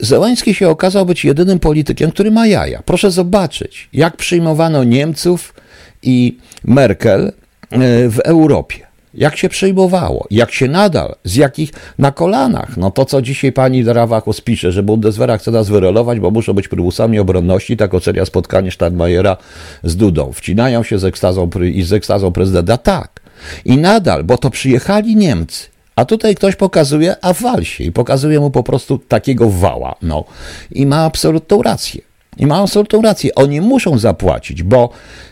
Zełański 0.00 0.54
się 0.54 0.68
okazał 0.68 1.06
być 1.06 1.24
jedynym 1.24 1.58
politykiem, 1.58 2.10
który 2.10 2.30
ma 2.30 2.46
jaja. 2.46 2.82
Proszę 2.84 3.10
zobaczyć, 3.10 3.88
jak 3.92 4.16
przyjmowano 4.16 4.84
Niemców 4.84 5.54
i 6.02 6.38
Merkel 6.64 7.32
e, 7.70 7.78
w 8.08 8.18
Europie. 8.24 8.86
jak 9.16 9.36
się 9.36 9.48
przejmowało, 9.48 10.26
jak 10.30 10.52
się 10.52 10.68
nadal, 10.68 11.14
z 11.24 11.36
jakich 11.36 11.70
na 11.98 12.12
kolanach. 12.12 12.76
No 12.76 12.90
to, 12.90 13.04
co 13.04 13.22
dzisiaj 13.22 13.52
pani 13.52 13.84
Drawachus 13.84 14.40
pisze, 14.40 14.72
że 14.72 14.82
Bundeswehra 14.82 15.38
chce 15.38 15.50
nas 15.50 15.68
wyrelować, 15.68 16.20
bo 16.20 16.30
muszą 16.30 16.52
być 16.52 16.68
prywusami 16.68 17.18
obronności, 17.18 17.76
tak 17.76 17.94
ocenia 17.94 18.24
spotkanie 18.24 18.70
Stadmajera 18.70 19.36
z 19.84 19.96
Dudą. 19.96 20.32
Wcinają 20.32 20.82
się 20.82 20.98
z 20.98 21.04
ekstazą, 21.04 21.50
i 21.72 21.82
z 21.82 21.92
ekstazą 21.92 22.32
prezydenta. 22.32 22.76
Tak. 22.78 23.20
I 23.64 23.76
nadal, 23.76 24.24
bo 24.24 24.38
to 24.38 24.50
przyjechali 24.50 25.16
Niemcy. 25.16 25.75
A 25.96 26.04
tutaj 26.04 26.34
ktoś 26.34 26.56
pokazuje, 26.56 27.16
a 27.22 27.32
wal 27.32 27.64
się 27.64 27.84
i 27.84 27.92
pokazuje 27.92 28.40
mu 28.40 28.50
po 28.50 28.62
prostu 28.62 28.98
takiego 28.98 29.50
wała. 29.50 29.94
No. 30.02 30.24
I 30.70 30.86
ma 30.86 31.04
absolutną 31.04 31.62
rację. 31.62 32.00
I 32.36 32.46
ma 32.46 32.62
absolutną 32.62 33.02
rację. 33.02 33.34
Oni 33.34 33.60
muszą 33.60 33.98
zapłacić, 33.98 34.62
bo 34.62 34.90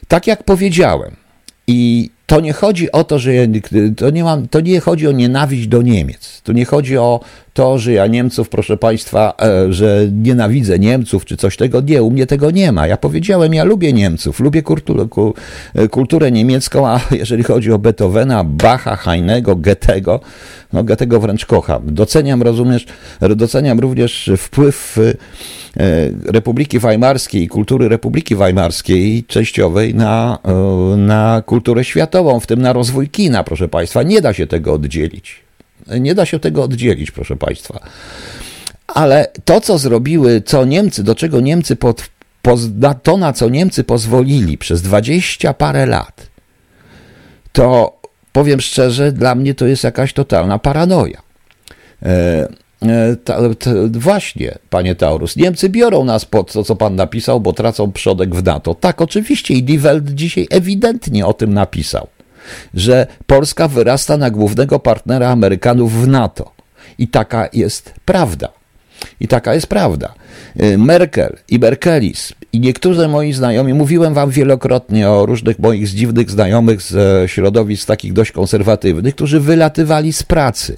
tak 0.09 0.27
jak 0.27 0.43
powiedziałem, 0.43 1.17
i 1.67 2.11
to 2.27 2.41
nie 2.41 2.53
chodzi 2.53 2.93
o 2.93 3.05
to, 3.05 3.18
że 3.18 3.33
to 3.97 4.11
nie, 4.11 4.25
mam, 4.25 4.49
to 4.49 4.61
nie 4.61 4.81
chodzi 4.81 5.09
o 5.09 5.12
nienawiść 5.12 5.68
do 5.68 5.83
Niemiec. 5.83 6.41
To 6.43 6.53
nie 6.53 6.64
chodzi 6.64 6.99
o 6.99 7.20
to, 7.55 7.79
że 7.79 7.93
ja 7.93 8.07
Niemców, 8.07 8.49
proszę 8.49 8.77
Państwa, 8.77 9.35
e, 9.43 9.72
że 9.72 10.07
nienawidzę 10.12 10.79
Niemców 10.79 11.25
czy 11.25 11.37
coś 11.37 11.57
tego. 11.57 11.81
Nie, 11.81 12.03
u 12.03 12.11
mnie 12.11 12.27
tego 12.27 12.51
nie 12.51 12.72
ma. 12.72 12.87
Ja 12.87 12.97
powiedziałem, 12.97 13.55
ja 13.55 13.64
lubię 13.64 13.93
Niemców, 13.93 14.41
lubię 14.41 14.62
kulturę, 14.62 15.07
e, 15.75 15.89
kulturę 15.89 16.33
niemiecką, 16.33 16.89
a 16.89 17.01
jeżeli 17.20 17.43
chodzi 17.43 17.72
o 17.72 17.79
Beethovena, 17.79 18.45
Bacha, 18.45 18.97
Heinego, 18.97 19.57
Goethego, 19.57 20.20
no 20.72 20.85
Goethego 20.85 21.20
wręcz 21.20 21.47
kocham. 21.47 21.95
Doceniam, 21.95 22.43
rozumiesz, 22.43 22.87
doceniam 23.37 23.81
również 23.81 24.31
wpływ 24.39 24.99
Republiki 26.25 26.79
Weimarskiej, 26.79 27.49
kultury 27.49 27.89
Republiki 27.89 28.37
Weimarskiej 28.37 29.25
częściowej 29.25 29.95
na, 29.95 30.39
na 30.97 31.43
kulturę 31.47 31.85
światową, 31.85 32.41
w 32.41 32.47
tym 32.47 32.62
na 32.62 32.72
rozwój 32.72 33.09
kina, 33.09 33.45
proszę 33.45 33.68
Państwa. 33.68 34.03
Nie 34.03 34.20
da 34.20 34.33
się 34.33 34.47
tego 34.47 34.72
oddzielić. 34.72 35.41
Nie 36.01 36.14
da 36.14 36.27
się 36.27 36.39
tego 36.39 36.62
oddzielić, 36.62 37.11
proszę 37.11 37.37
Państwa. 37.37 37.81
Ale 38.87 39.27
to, 39.45 39.61
co 39.61 39.79
zrobiły, 39.79 40.43
co 40.47 40.64
Niemcy, 40.64 41.05
do 41.05 41.14
czego 41.14 41.41
Niemcy, 41.41 41.77
pod, 41.77 42.11
to, 43.03 43.16
na 43.16 43.33
co 43.33 43.49
Niemcy 43.49 43.85
pozwolili 43.85 44.59
przez 44.59 44.83
dwadzieścia 44.83 45.55
parę 45.55 45.87
lat, 45.87 46.27
to 47.53 47.99
powiem 48.33 48.61
szczerze, 48.61 49.12
dla 49.12 49.35
mnie 49.35 49.55
to 49.55 49.66
jest 49.66 49.85
jakaś 49.85 50.12
totalna 50.12 50.59
paranoja. 50.59 51.22
E, 52.89 53.11
e, 53.11 53.16
ta, 53.16 53.55
ta, 53.55 53.70
właśnie, 53.91 54.59
panie 54.70 54.95
Taurus, 54.95 55.37
Niemcy 55.37 55.68
biorą 55.68 56.05
nas 56.05 56.24
pod 56.24 56.53
to, 56.53 56.64
co 56.64 56.76
pan 56.76 56.97
napisał, 56.97 57.41
bo 57.41 57.53
tracą 57.53 57.93
przodek 57.93 58.35
w 58.35 58.45
NATO. 58.45 58.74
Tak, 58.74 59.01
oczywiście, 59.01 59.55
i 59.55 59.62
Die 59.62 59.78
Welt 59.78 60.11
dzisiaj 60.11 60.47
ewidentnie 60.51 61.26
o 61.26 61.32
tym 61.32 61.55
napisał 61.55 62.07
że 62.74 63.07
Polska 63.26 63.68
wyrasta 63.68 64.16
na 64.16 64.30
głównego 64.30 64.78
partnera 64.78 65.28
Amerykanów 65.28 65.93
w 66.03 66.09
NATO. 66.09 66.53
I 66.99 67.09
taka 67.09 67.49
jest 67.53 67.95
prawda. 68.05 68.49
I 69.20 69.28
taka 69.28 69.55
jest 69.55 69.66
prawda. 69.66 70.14
Y, 70.62 70.78
Merkel 70.78 71.37
i 71.49 71.59
Merkelis 71.59 72.32
i 72.53 72.61
niektórzy 72.61 73.09
moi 73.09 73.32
znajomi, 73.32 73.74
mówiłem 73.74 74.14
wam 74.14 74.30
wielokrotnie 74.30 75.11
o 75.11 75.26
różnych 75.26 75.59
moich 75.59 75.89
dziwnych 75.89 76.30
znajomych 76.30 76.82
z 76.82 77.30
środowisk 77.30 77.87
takich 77.87 78.12
dość 78.12 78.32
konserwatywnych, 78.32 79.14
którzy 79.14 79.41
wylatywali 79.41 80.12
z 80.12 80.22
pracy 80.22 80.76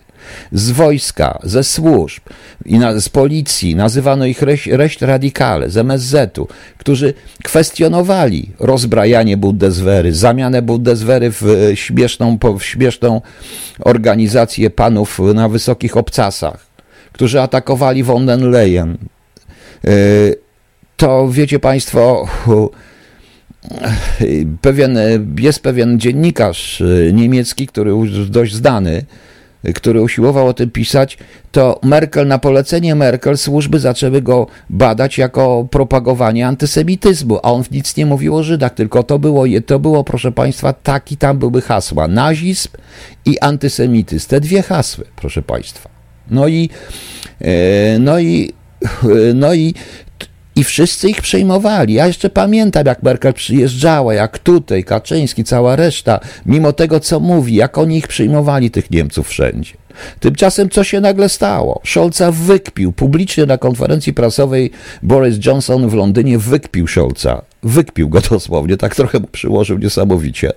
z 0.53 0.71
wojska, 0.71 1.39
ze 1.43 1.65
służb 1.65 2.23
i 2.65 2.79
na, 2.79 3.01
z 3.01 3.09
policji, 3.09 3.75
nazywano 3.75 4.27
ich 4.27 4.43
reś, 4.43 5.01
radikale, 5.01 5.71
z 5.71 5.77
MSZ-u, 5.77 6.49
którzy 6.79 7.15
kwestionowali 7.45 8.51
rozbrajanie 8.59 9.37
Bundeswehry, 9.37 10.15
zamianę 10.15 10.63
Bundeswehry 10.63 11.31
w 11.31 11.73
śmieszną, 11.75 12.39
w 12.59 12.65
śmieszną 12.65 13.21
organizację 13.81 14.71
panów 14.71 15.19
na 15.35 15.49
wysokich 15.49 15.97
obcasach, 15.97 16.67
którzy 17.13 17.41
atakowali 17.41 18.03
von 18.03 18.27
den 18.27 18.51
Leyen. 18.51 18.99
Y, 19.85 20.37
to 20.97 21.29
wiecie 21.31 21.59
Państwo, 21.59 22.29
pewien, 24.61 24.99
jest 25.39 25.61
pewien 25.61 26.01
dziennikarz 26.01 26.83
niemiecki, 27.13 27.67
który 27.67 27.93
dość 28.29 28.55
znany, 28.55 29.05
który 29.75 30.03
usiłował 30.03 30.47
o 30.47 30.55
tym 30.55 30.71
pisać, 30.71 31.19
to 31.53 31.81
Merkel, 31.83 32.27
na 32.27 32.39
polecenie 32.39 32.95
Merkel, 32.95 33.39
służby 33.39 33.79
zaczęły 33.79 34.23
go 34.23 34.47
badać 34.71 35.19
jako 35.19 35.69
propagowanie 35.71 36.47
antysemityzmu, 36.47 37.39
a 37.43 37.53
on 37.53 37.65
nic 37.71 37.97
nie 37.97 38.07
mówił 38.07 38.37
o 38.37 38.43
Żydach, 38.43 38.75
tylko 38.75 39.03
to 39.03 39.19
było, 39.19 39.45
to 39.67 39.79
było 39.79 40.05
proszę 40.05 40.33
Państwa, 40.33 40.73
taki 40.73 41.17
tam 41.17 41.39
były 41.39 41.63
hasła, 41.63 42.09
nazizm 42.09 42.69
i 43.25 43.39
antysemityzm, 43.39 44.29
te 44.29 44.41
dwie 44.41 44.63
hasły, 44.63 45.05
proszę 45.17 45.43
Państwa. 45.43 45.89
No 46.31 46.49
i, 46.49 46.71
e, 47.41 47.99
no 47.99 48.21
i, 48.21 48.53
no 49.35 49.55
i 49.55 49.75
i 50.57 50.65
wszyscy 50.65 51.09
ich 51.09 51.23
przejmowali. 51.23 51.95
Ja 51.95 52.07
jeszcze 52.07 52.31
pamiętam, 52.31 52.87
jak 52.87 53.03
Merkel 53.03 53.35
przyjeżdżała, 53.35 54.15
jak 54.15 54.39
tutaj, 54.39 54.85
Kaczyński, 54.85 55.45
cała 55.45 55.77
reszta, 55.77 56.21
mimo 56.47 56.73
tego, 56.73 57.01
co 57.01 57.21
mówi, 57.21 57.55
jak 57.55 57.79
oni 57.79 57.97
ich 57.97 58.09
przyjmowali, 58.09 58.71
tych 58.71 58.91
Niemców 58.91 59.29
wszędzie. 59.29 59.73
Tymczasem 60.21 60.71
co 60.71 60.85
się 60.85 61.01
nagle 61.01 61.29
stało? 61.29 61.81
Scholza 61.85 62.33
wykpił 62.33 62.93
publicznie 62.93 63.47
na 63.47 63.59
konferencji 63.59 64.15
prasowej 64.15 64.71
Boris 65.03 65.47
Johnson 65.47 65.89
w 65.89 65.95
Londynie 65.95 66.39
wykpił 66.39 66.87
Scholza. 66.87 67.43
Wykpił 67.63 68.09
go 68.09 68.21
dosłownie, 68.31 68.77
tak 68.77 68.95
trochę 68.95 69.21
mu 69.21 69.27
przyłożył 69.27 69.79
niesamowicie. 69.79 70.53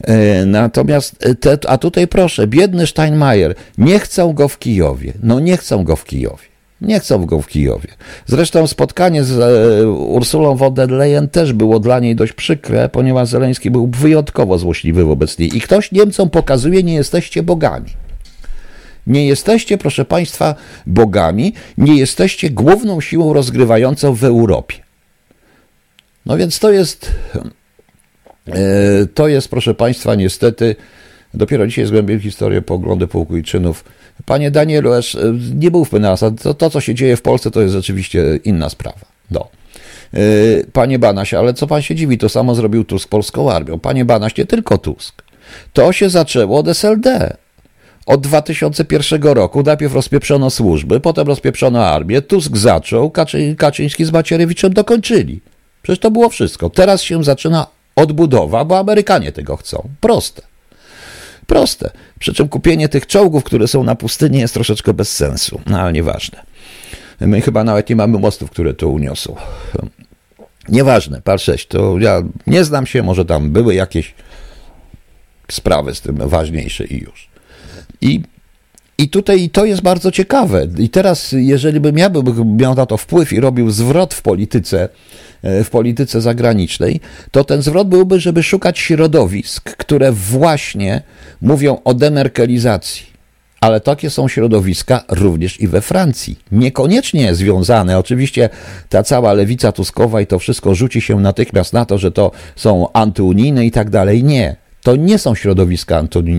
E, 0.00 0.46
natomiast, 0.46 1.26
e, 1.26 1.34
te, 1.34 1.58
a 1.68 1.78
tutaj 1.78 2.08
proszę, 2.08 2.46
biedny 2.46 2.86
Steinmeier, 2.86 3.54
nie 3.78 3.98
chcą 3.98 4.32
go 4.32 4.48
w 4.48 4.58
Kijowie. 4.58 5.12
No 5.22 5.40
nie 5.40 5.56
chcą 5.56 5.84
go 5.84 5.96
w 5.96 6.04
Kijowie. 6.04 6.51
Nie 6.82 7.00
chcą 7.00 7.26
go 7.26 7.42
w 7.42 7.46
Kijowie. 7.46 7.88
Zresztą 8.26 8.66
spotkanie 8.66 9.24
z 9.24 9.38
e, 9.40 9.88
Ursulą 9.90 10.56
von 10.56 10.74
der 10.74 10.90
Leyen 10.90 11.28
też 11.28 11.52
było 11.52 11.80
dla 11.80 12.00
niej 12.00 12.16
dość 12.16 12.32
przykre, 12.32 12.88
ponieważ 12.88 13.28
Zeleński 13.28 13.70
był 13.70 13.86
wyjątkowo 13.86 14.58
złośliwy 14.58 15.04
wobec 15.04 15.38
niej. 15.38 15.56
I 15.56 15.60
ktoś 15.60 15.92
Niemcom 15.92 16.30
pokazuje, 16.30 16.82
nie 16.82 16.94
jesteście 16.94 17.42
bogami. 17.42 17.90
Nie 19.06 19.26
jesteście, 19.26 19.78
proszę 19.78 20.04
Państwa, 20.04 20.54
bogami, 20.86 21.52
nie 21.78 21.96
jesteście 21.96 22.50
główną 22.50 23.00
siłą 23.00 23.32
rozgrywającą 23.32 24.14
w 24.14 24.24
Europie. 24.24 24.76
No 26.26 26.36
więc 26.36 26.58
to 26.58 26.70
jest, 26.70 27.10
e, 28.48 29.06
to 29.14 29.28
jest, 29.28 29.48
proszę 29.48 29.74
Państwa, 29.74 30.14
niestety, 30.14 30.76
dopiero 31.34 31.66
dzisiaj 31.66 31.86
zgłębiłem 31.86 32.20
historię 32.20 32.62
poglądy 32.62 33.06
półkujczynów 33.06 33.84
Panie 34.26 34.50
Danielu, 34.50 34.90
nie 35.54 35.70
mówmy 35.70 36.00
nas, 36.00 36.24
to, 36.42 36.54
to 36.54 36.70
co 36.70 36.80
się 36.80 36.94
dzieje 36.94 37.16
w 37.16 37.22
Polsce 37.22 37.50
to 37.50 37.60
jest 37.60 37.74
rzeczywiście 37.74 38.40
inna 38.44 38.68
sprawa. 38.68 39.00
No. 39.30 39.48
Panie 40.72 40.98
Banaś, 40.98 41.34
ale 41.34 41.54
co 41.54 41.66
pan 41.66 41.82
się 41.82 41.94
dziwi, 41.94 42.18
to 42.18 42.28
samo 42.28 42.54
zrobił 42.54 42.84
Tusk 42.84 43.08
polską 43.08 43.52
armią. 43.52 43.78
Panie 43.78 44.04
Banaś, 44.04 44.36
nie 44.36 44.46
tylko 44.46 44.78
Tusk. 44.78 45.22
To 45.72 45.92
się 45.92 46.10
zaczęło 46.10 46.58
od 46.58 46.68
SLD. 46.68 47.36
Od 48.06 48.20
2001 48.20 49.22
roku 49.22 49.62
najpierw 49.62 49.94
rozpieprzono 49.94 50.50
służby, 50.50 51.00
potem 51.00 51.26
rozpieprzono 51.26 51.86
armię, 51.86 52.22
Tusk 52.22 52.56
zaczął, 52.56 53.10
Kaczy, 53.10 53.54
Kaczyński 53.58 54.04
z 54.04 54.12
Macierewiczem 54.12 54.72
dokończyli. 54.72 55.40
Przecież 55.82 55.98
to 55.98 56.10
było 56.10 56.28
wszystko. 56.28 56.70
Teraz 56.70 57.02
się 57.02 57.24
zaczyna 57.24 57.66
odbudowa, 57.96 58.64
bo 58.64 58.78
Amerykanie 58.78 59.32
tego 59.32 59.56
chcą. 59.56 59.88
Proste. 60.00 60.51
Proste. 61.52 61.90
Przy 62.18 62.34
czym 62.34 62.48
kupienie 62.48 62.88
tych 62.88 63.06
czołgów, 63.06 63.44
które 63.44 63.68
są 63.68 63.84
na 63.84 63.94
pustyni, 63.94 64.38
jest 64.38 64.54
troszeczkę 64.54 64.94
bez 64.94 65.16
sensu, 65.16 65.60
no 65.66 65.80
ale 65.80 65.92
nieważne. 65.92 66.42
My 67.20 67.40
chyba 67.40 67.64
nawet 67.64 67.88
nie 67.88 67.96
mamy 67.96 68.18
mostów, 68.18 68.50
które 68.50 68.74
to 68.74 68.88
uniosą. 68.88 69.36
Nieważne, 70.68 71.20
par 71.20 71.40
6, 71.40 71.66
to 71.66 71.98
ja 71.98 72.22
nie 72.46 72.64
znam 72.64 72.86
się, 72.86 73.02
może 73.02 73.24
tam 73.24 73.50
były 73.50 73.74
jakieś 73.74 74.14
sprawy 75.50 75.94
z 75.94 76.00
tym 76.00 76.28
ważniejsze 76.28 76.84
i 76.84 76.98
już. 76.98 77.28
I, 78.00 78.22
i 79.02 79.08
tutaj 79.08 79.50
to 79.50 79.64
jest 79.64 79.82
bardzo 79.82 80.10
ciekawe. 80.10 80.66
I 80.78 80.88
teraz, 80.88 81.32
jeżeli 81.32 81.80
bym 81.80 81.98
ja 81.98 82.10
bym 82.10 82.56
miał 82.56 82.74
na 82.74 82.86
to 82.86 82.96
wpływ 82.96 83.32
i 83.32 83.40
robił 83.40 83.70
zwrot 83.70 84.14
w 84.14 84.22
polityce, 84.22 84.88
w 85.42 85.68
polityce 85.70 86.20
zagranicznej, 86.20 87.00
to 87.30 87.44
ten 87.44 87.62
zwrot 87.62 87.88
byłby, 87.88 88.20
żeby 88.20 88.42
szukać 88.42 88.78
środowisk, 88.78 89.76
które 89.76 90.12
właśnie 90.12 91.02
mówią 91.40 91.78
o 91.84 91.94
demerkelizacji. 91.94 93.12
Ale 93.60 93.80
takie 93.80 94.10
są 94.10 94.28
środowiska 94.28 95.04
również 95.08 95.60
i 95.60 95.68
we 95.68 95.80
Francji. 95.80 96.38
Niekoniecznie 96.52 97.34
związane, 97.34 97.98
oczywiście 97.98 98.48
ta 98.88 99.02
cała 99.02 99.32
lewica 99.32 99.72
tuskowa 99.72 100.20
i 100.20 100.26
to 100.26 100.38
wszystko 100.38 100.74
rzuci 100.74 101.00
się 101.00 101.20
natychmiast 101.20 101.72
na 101.72 101.84
to, 101.84 101.98
że 101.98 102.12
to 102.12 102.30
są 102.56 102.92
antyunijne 102.92 103.66
i 103.66 103.70
tak 103.70 103.90
dalej. 103.90 104.24
Nie. 104.24 104.61
To 104.82 104.96
nie 104.96 105.18
są 105.18 105.34
środowiska 105.34 105.98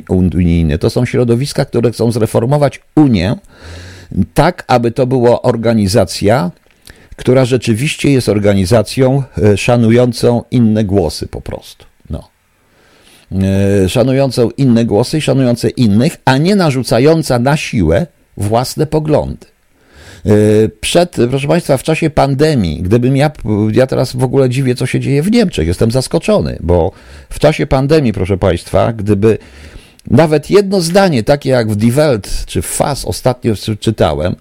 antyunijne, 0.10 0.78
to 0.78 0.89
są 0.89 1.06
środowiska, 1.06 1.66
które 1.66 1.91
chcą 1.91 2.12
zreformować 2.12 2.82
Unię 2.96 3.36
tak, 4.34 4.64
aby 4.68 4.91
to 4.91 5.08
była 5.08 5.41
organizacja, 5.41 6.52
która 7.16 7.46
rzeczywiście 7.46 8.12
jest 8.12 8.30
organizacją 8.30 9.24
e, 9.38 9.58
szanującą 9.58 10.44
inne 10.52 10.84
głosy 10.84 11.28
po 11.28 11.41
prostu. 11.41 11.86
No. 12.10 12.30
szanującą 13.88 14.50
inne 14.50 14.86
głosy 14.86 15.18
i 15.18 15.22
szanujące 15.22 15.70
innych, 15.70 16.18
a 16.26 16.38
nie 16.38 16.56
narzucająca 16.56 17.39
na 17.39 17.58
siłę 17.58 18.08
własne 18.38 18.86
poglądy. 18.86 19.53
Przed, 20.82 21.15
proszę 21.30 21.47
Państwa, 21.47 21.78
w 21.78 21.84
czasie 21.84 22.09
pandemii, 22.09 22.82
gdybym 22.82 23.17
ja, 23.17 23.32
ja 23.71 23.88
teraz 23.88 24.15
w 24.15 24.24
ogóle 24.24 24.49
dziwię, 24.49 24.76
co 24.76 24.86
się 24.86 24.99
dzieje 24.99 25.24
w 25.24 25.32
Niemczech, 25.32 25.67
jestem 25.67 25.91
zaskoczony, 25.91 26.57
bo 26.59 26.91
w 27.30 27.39
czasie 27.39 27.67
pandemii, 27.67 28.13
proszę 28.13 28.38
Państwa, 28.38 28.93
gdyby 28.93 29.38
nawet 30.11 30.49
jedno 30.49 30.82
zdanie, 30.82 31.24
takie 31.24 31.49
jak 31.49 31.71
w 31.71 31.76
Die 31.76 31.91
Welt 31.91 32.45
czy 32.45 32.61
w 32.61 32.65
FAS 32.65 33.05
ostatnio 33.05 33.53
czytałem, 33.80 34.36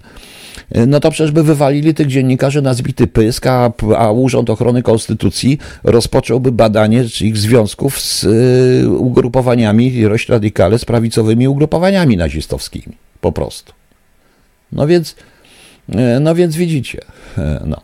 no 0.86 1.00
to 1.00 1.10
przecież 1.10 1.30
by 1.30 1.42
wywalili 1.42 1.94
tych 1.94 2.06
dziennikarzy 2.06 2.62
na 2.62 2.74
zbity 2.74 3.06
pysk, 3.06 3.46
a, 3.46 3.72
a 3.96 4.10
Urząd 4.10 4.50
Ochrony 4.50 4.82
Konstytucji 4.82 5.58
rozpocząłby 5.84 6.52
badanie 6.52 7.04
ich 7.20 7.36
związków 7.36 8.00
z 8.00 8.24
y, 8.24 8.88
ugrupowaniami 8.88 10.04
Radikale, 10.28 10.78
z 10.78 10.84
prawicowymi 10.84 11.48
ugrupowaniami 11.48 12.16
nazistowskimi. 12.16 12.96
Po 13.20 13.32
prostu. 13.32 13.72
No 14.72 14.86
więc, 14.86 15.16
no 16.20 16.34
więc 16.34 16.56
widzicie. 16.56 17.00
Y, 17.38 17.42
no. 17.64 17.76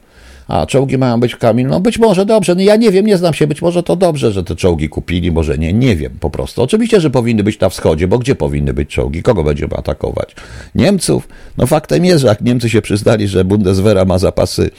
A 0.48 0.66
czołgi 0.66 0.98
mają 0.98 1.20
być 1.20 1.36
Kamil? 1.36 1.66
No 1.68 1.80
być 1.80 1.98
może 1.98 2.26
dobrze, 2.26 2.54
no 2.54 2.60
ja 2.60 2.76
nie 2.76 2.90
wiem, 2.90 3.06
nie 3.06 3.16
znam 3.16 3.34
się, 3.34 3.46
być 3.46 3.62
może 3.62 3.82
to 3.82 3.96
dobrze, 3.96 4.32
że 4.32 4.44
te 4.44 4.56
czołgi 4.56 4.88
kupili, 4.88 5.32
może 5.32 5.58
nie, 5.58 5.72
nie 5.72 5.96
wiem 5.96 6.12
po 6.20 6.30
prostu. 6.30 6.62
Oczywiście, 6.62 7.00
że 7.00 7.10
powinny 7.10 7.42
być 7.42 7.60
na 7.60 7.68
wschodzie, 7.68 8.08
bo 8.08 8.18
gdzie 8.18 8.34
powinny 8.34 8.74
być 8.74 8.90
czołgi? 8.90 9.22
Kogo 9.22 9.44
będziemy 9.44 9.76
atakować? 9.76 10.34
Niemców? 10.74 11.28
No 11.56 11.66
faktem 11.66 12.04
jest, 12.04 12.20
że 12.20 12.28
jak 12.28 12.40
Niemcy 12.40 12.70
się 12.70 12.82
przyznali, 12.82 13.28
że 13.28 13.44
Bundeswehra 13.44 14.04
ma 14.04 14.18
zapasy 14.18 14.70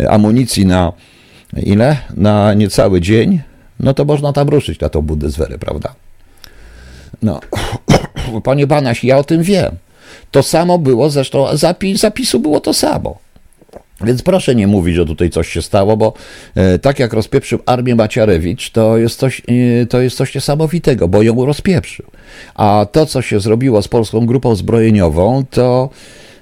e, 0.00 0.10
amunicji 0.10 0.66
na 0.66 0.92
ile? 1.62 1.96
Na 2.16 2.54
niecały 2.54 3.00
dzień, 3.00 3.40
no 3.80 3.94
to 3.94 4.04
można 4.04 4.32
tam 4.32 4.48
ruszyć 4.48 4.80
na 4.80 4.88
tą 4.88 5.02
Bundeswehrę, 5.02 5.58
prawda? 5.58 5.94
No, 7.22 7.40
panie 8.44 8.66
Banaś, 8.66 9.04
ja 9.04 9.18
o 9.18 9.24
tym 9.24 9.42
wiem. 9.42 9.76
To 10.30 10.42
samo 10.42 10.78
było, 10.78 11.10
zresztą 11.10 11.56
zapis, 11.56 12.00
zapisu 12.00 12.40
było 12.40 12.60
to 12.60 12.74
samo. 12.74 13.18
Więc 14.04 14.22
proszę 14.22 14.54
nie 14.54 14.66
mówić, 14.66 14.96
że 14.96 15.06
tutaj 15.06 15.30
coś 15.30 15.48
się 15.48 15.62
stało, 15.62 15.96
bo 15.96 16.12
e, 16.54 16.78
tak 16.78 16.98
jak 16.98 17.12
rozpieprzył 17.12 17.58
armię 17.66 17.94
Maciarewicz, 17.94 18.70
to 18.70 18.98
jest, 18.98 19.18
coś, 19.18 19.42
e, 19.48 19.86
to 19.86 20.00
jest 20.00 20.16
coś 20.16 20.34
niesamowitego, 20.34 21.08
bo 21.08 21.22
ją 21.22 21.46
rozpieprzył. 21.46 22.06
A 22.54 22.86
to, 22.92 23.06
co 23.06 23.22
się 23.22 23.40
zrobiło 23.40 23.82
z 23.82 23.88
polską 23.88 24.26
grupą 24.26 24.54
zbrojeniową, 24.54 25.44
to 25.50 25.90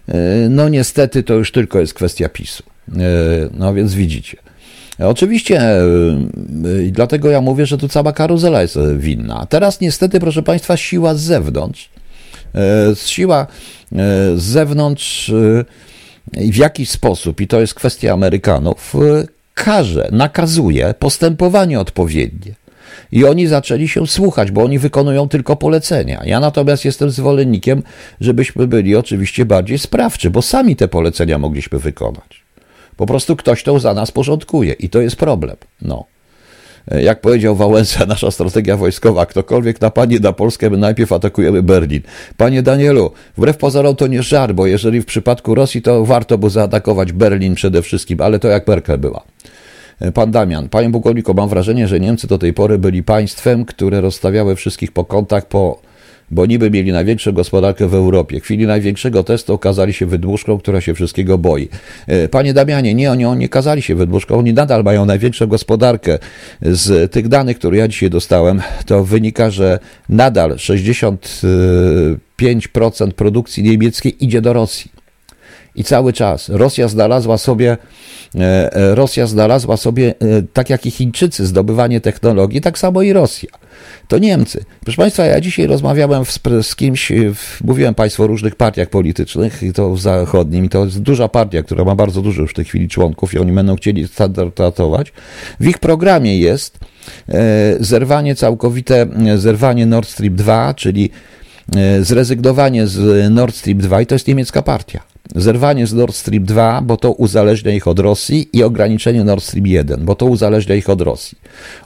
e, 0.09 0.15
no 0.49 0.69
niestety 0.69 1.23
to 1.23 1.35
już 1.35 1.53
tylko 1.53 1.81
jest 1.81 1.95
kwestia 1.95 2.29
PiSu. 2.29 2.63
No 3.53 3.75
więc 3.75 3.95
widzicie. 3.95 4.37
Oczywiście, 4.99 5.63
i 6.87 6.93
dlatego 6.93 7.31
ja 7.31 7.41
mówię, 7.41 7.67
że 7.67 7.79
tu 7.79 7.89
cała 7.89 8.13
karuzela 8.13 8.63
jest 8.63 8.79
winna. 8.97 9.47
Teraz 9.47 9.81
niestety, 9.81 10.21
proszę 10.21 10.43
Państwa, 10.43 10.77
siła 10.77 11.15
z 11.15 11.21
zewnątrz, 11.21 11.91
siła 13.05 13.47
z 14.35 14.43
zewnątrz 14.43 15.33
w 16.33 16.57
jakiś 16.57 16.91
sposób, 16.91 17.41
i 17.41 17.47
to 17.47 17.61
jest 17.61 17.75
kwestia 17.75 18.13
Amerykanów, 18.13 18.95
każe, 19.55 20.09
nakazuje 20.13 20.95
postępowanie 20.99 21.81
odpowiednie. 21.81 22.55
I 23.13 23.25
oni 23.25 23.47
zaczęli 23.47 23.89
się 23.89 24.07
słuchać, 24.07 24.51
bo 24.51 24.63
oni 24.63 24.79
wykonują 24.79 25.29
tylko 25.29 25.57
polecenia. 25.57 26.23
Ja 26.25 26.41
natomiast 26.41 26.85
jestem 26.85 27.11
zwolennikiem, 27.11 27.83
żebyśmy 28.21 28.67
byli 28.67 28.97
oczywiście 28.97 29.45
bardziej 29.45 29.79
sprawczy, 29.79 30.31
bo 30.31 30.43
sami 30.43 30.77
te 30.77 30.89
polecenia 30.89 31.39
mogliśmy 31.39 31.79
wykonać. 31.79 32.45
Po 32.97 33.07
prostu 33.07 33.37
ktoś 33.37 33.63
to 33.63 33.79
za 33.79 33.95
nas 33.95 34.11
porządkuje 34.11 34.73
i 34.73 34.89
to 34.89 35.01
jest 35.01 35.17
problem. 35.17 35.57
No. 35.83 36.05
Jak 36.91 37.21
powiedział 37.21 37.57
Wałęsa, 37.57 38.07
nasza 38.07 38.31
strategia 38.31 38.77
wojskowa, 38.77 39.27
ktokolwiek 39.27 39.81
napadnie 39.81 40.19
na 40.19 40.33
Polskę, 40.33 40.71
my 40.71 40.77
najpierw 40.77 41.13
atakujemy 41.13 41.63
Berlin. 41.63 42.01
Panie 42.37 42.63
Danielu, 42.63 43.11
wbrew 43.37 43.57
pozorom 43.57 43.97
to 43.97 44.07
nie 44.07 44.23
żar, 44.23 44.55
bo 44.55 44.67
jeżeli 44.67 45.01
w 45.01 45.07
przypadku 45.07 45.55
Rosji, 45.55 45.83
to 45.83 46.05
warto 46.05 46.39
by 46.39 46.51
zaatakować 46.51 47.13
Berlin 47.13 47.55
przede 47.55 47.83
wszystkim, 47.83 48.21
ale 48.21 48.39
to 48.39 48.49
jak 48.49 48.69
Merkel 48.69 48.99
była. 48.99 49.23
Pan 50.15 50.31
Damian, 50.31 50.69
panie 50.69 50.91
pułkowniku, 50.91 51.35
mam 51.35 51.49
wrażenie, 51.49 51.89
że 51.89 52.01
Niemcy 52.01 52.27
do 52.27 52.39
tej 52.39 52.53
pory 52.53 52.79
byli 52.79 53.03
państwem, 53.03 53.65
które 53.65 54.01
rozstawiały 54.01 54.57
wszystkich 54.57 54.93
po 54.93 55.05
kątach 55.05 55.47
po 55.47 55.90
bo 56.31 56.47
niby 56.47 56.71
mieli 56.71 56.93
największą 56.93 57.33
gospodarkę 57.33 57.89
w 57.89 57.95
Europie. 57.95 58.41
W 58.41 58.45
chwili 58.45 58.67
największego 58.67 59.23
testu 59.23 59.55
okazali 59.55 59.93
się 59.93 60.07
wydmuszką, 60.07 60.59
która 60.59 60.81
się 60.81 60.95
wszystkiego 60.95 61.39
boi. 61.39 61.69
E, 62.07 62.29
panie 62.29 62.55
Damianie, 62.55 62.95
nie, 62.95 63.11
oni 63.11 63.25
nie 63.37 63.49
kazali 63.49 63.83
się 63.83 63.95
wydmuszką, 63.95 64.39
oni 64.39 64.53
nadal 64.53 64.85
mają 64.85 65.07
największą 65.07 65.47
gospodarkę. 65.47 66.19
Z 66.63 67.13
tych 67.13 67.29
danych, 67.29 67.59
które 67.59 67.77
ja 67.77 67.89
dzisiaj 67.89 68.11
dostałem, 68.11 68.63
to 68.87 69.05
wynika, 69.05 69.51
że 69.51 69.79
nadal 70.09 70.51
65% 70.51 73.13
produkcji 73.13 73.63
niemieckiej 73.63 74.25
idzie 74.25 74.41
do 74.41 74.53
Rosji. 74.53 74.91
I 75.75 75.85
cały 75.85 76.13
czas 76.13 76.49
Rosja 76.49 76.89
znalazła 76.89 77.39
sobie 77.39 77.77
e, 78.35 78.73
e, 78.73 78.95
Rosja 78.95 79.27
znalazła 79.27 79.77
sobie, 79.77 80.15
tak 80.53 80.71
jak 80.71 80.87
i 80.87 80.91
Chińczycy, 80.91 81.47
zdobywanie 81.47 82.01
technologii, 82.01 82.61
tak 82.61 82.79
samo 82.79 83.03
i 83.03 83.13
Rosja 83.13 83.60
to 84.09 84.19
Niemcy. 84.19 84.65
Proszę 84.85 84.97
Państwa, 84.97 85.25
ja 85.25 85.41
dzisiaj 85.41 85.67
rozmawiałem 85.67 86.25
z, 86.25 86.41
z 86.63 86.77
kimś, 86.77 87.13
mówiłem 87.65 87.95
Państwu 87.95 88.23
o 88.23 88.27
różnych 88.27 88.55
partiach 88.55 88.89
politycznych, 88.89 89.63
i 89.63 89.73
to 89.73 89.97
zachodnim, 89.97 90.65
i 90.65 90.69
to 90.69 90.85
jest 90.85 91.01
duża 91.01 91.29
partia, 91.29 91.63
która 91.63 91.85
ma 91.85 91.95
bardzo 91.95 92.23
dużo 92.23 92.43
już 92.43 92.51
w 92.51 92.55
tej 92.55 92.65
chwili 92.65 92.89
członków 92.89 93.35
i 93.35 93.39
oni 93.39 93.53
będą 93.53 93.77
chcieli 93.77 94.09
standardować. 94.09 95.13
W 95.61 95.67
ich 95.67 95.79
programie 95.79 96.39
jest 96.39 96.79
e, 97.29 97.77
zerwanie 97.81 98.35
całkowite, 98.35 99.07
e, 99.27 99.39
zerwanie 99.39 99.87
Nord 99.87 100.09
Stream 100.09 100.35
2, 100.35 100.75
czyli 100.75 101.11
e, 101.77 102.05
zrezygnowanie 102.05 102.87
z 102.87 103.31
Nord 103.31 103.57
Stream 103.57 103.79
2 103.79 104.03
i 104.03 104.07
to 104.07 104.15
jest 104.15 104.29
niemiecka 104.29 104.63
partia 104.63 105.10
zerwanie 105.37 105.87
z 105.87 105.93
Nord 105.93 106.15
Stream 106.15 106.45
2, 106.45 106.81
bo 106.83 106.97
to 106.97 107.13
uzależnia 107.13 107.73
ich 107.73 107.89
od 107.89 107.99
Rosji 107.99 108.49
i 108.53 108.63
ograniczenie 108.63 109.25
Nord 109.25 109.45
Stream 109.45 109.67
1, 109.67 110.05
bo 110.05 110.15
to 110.15 110.27
uzależnia 110.27 110.75
ich 110.75 110.91
od 110.91 111.01
Rosji. 111.01 111.39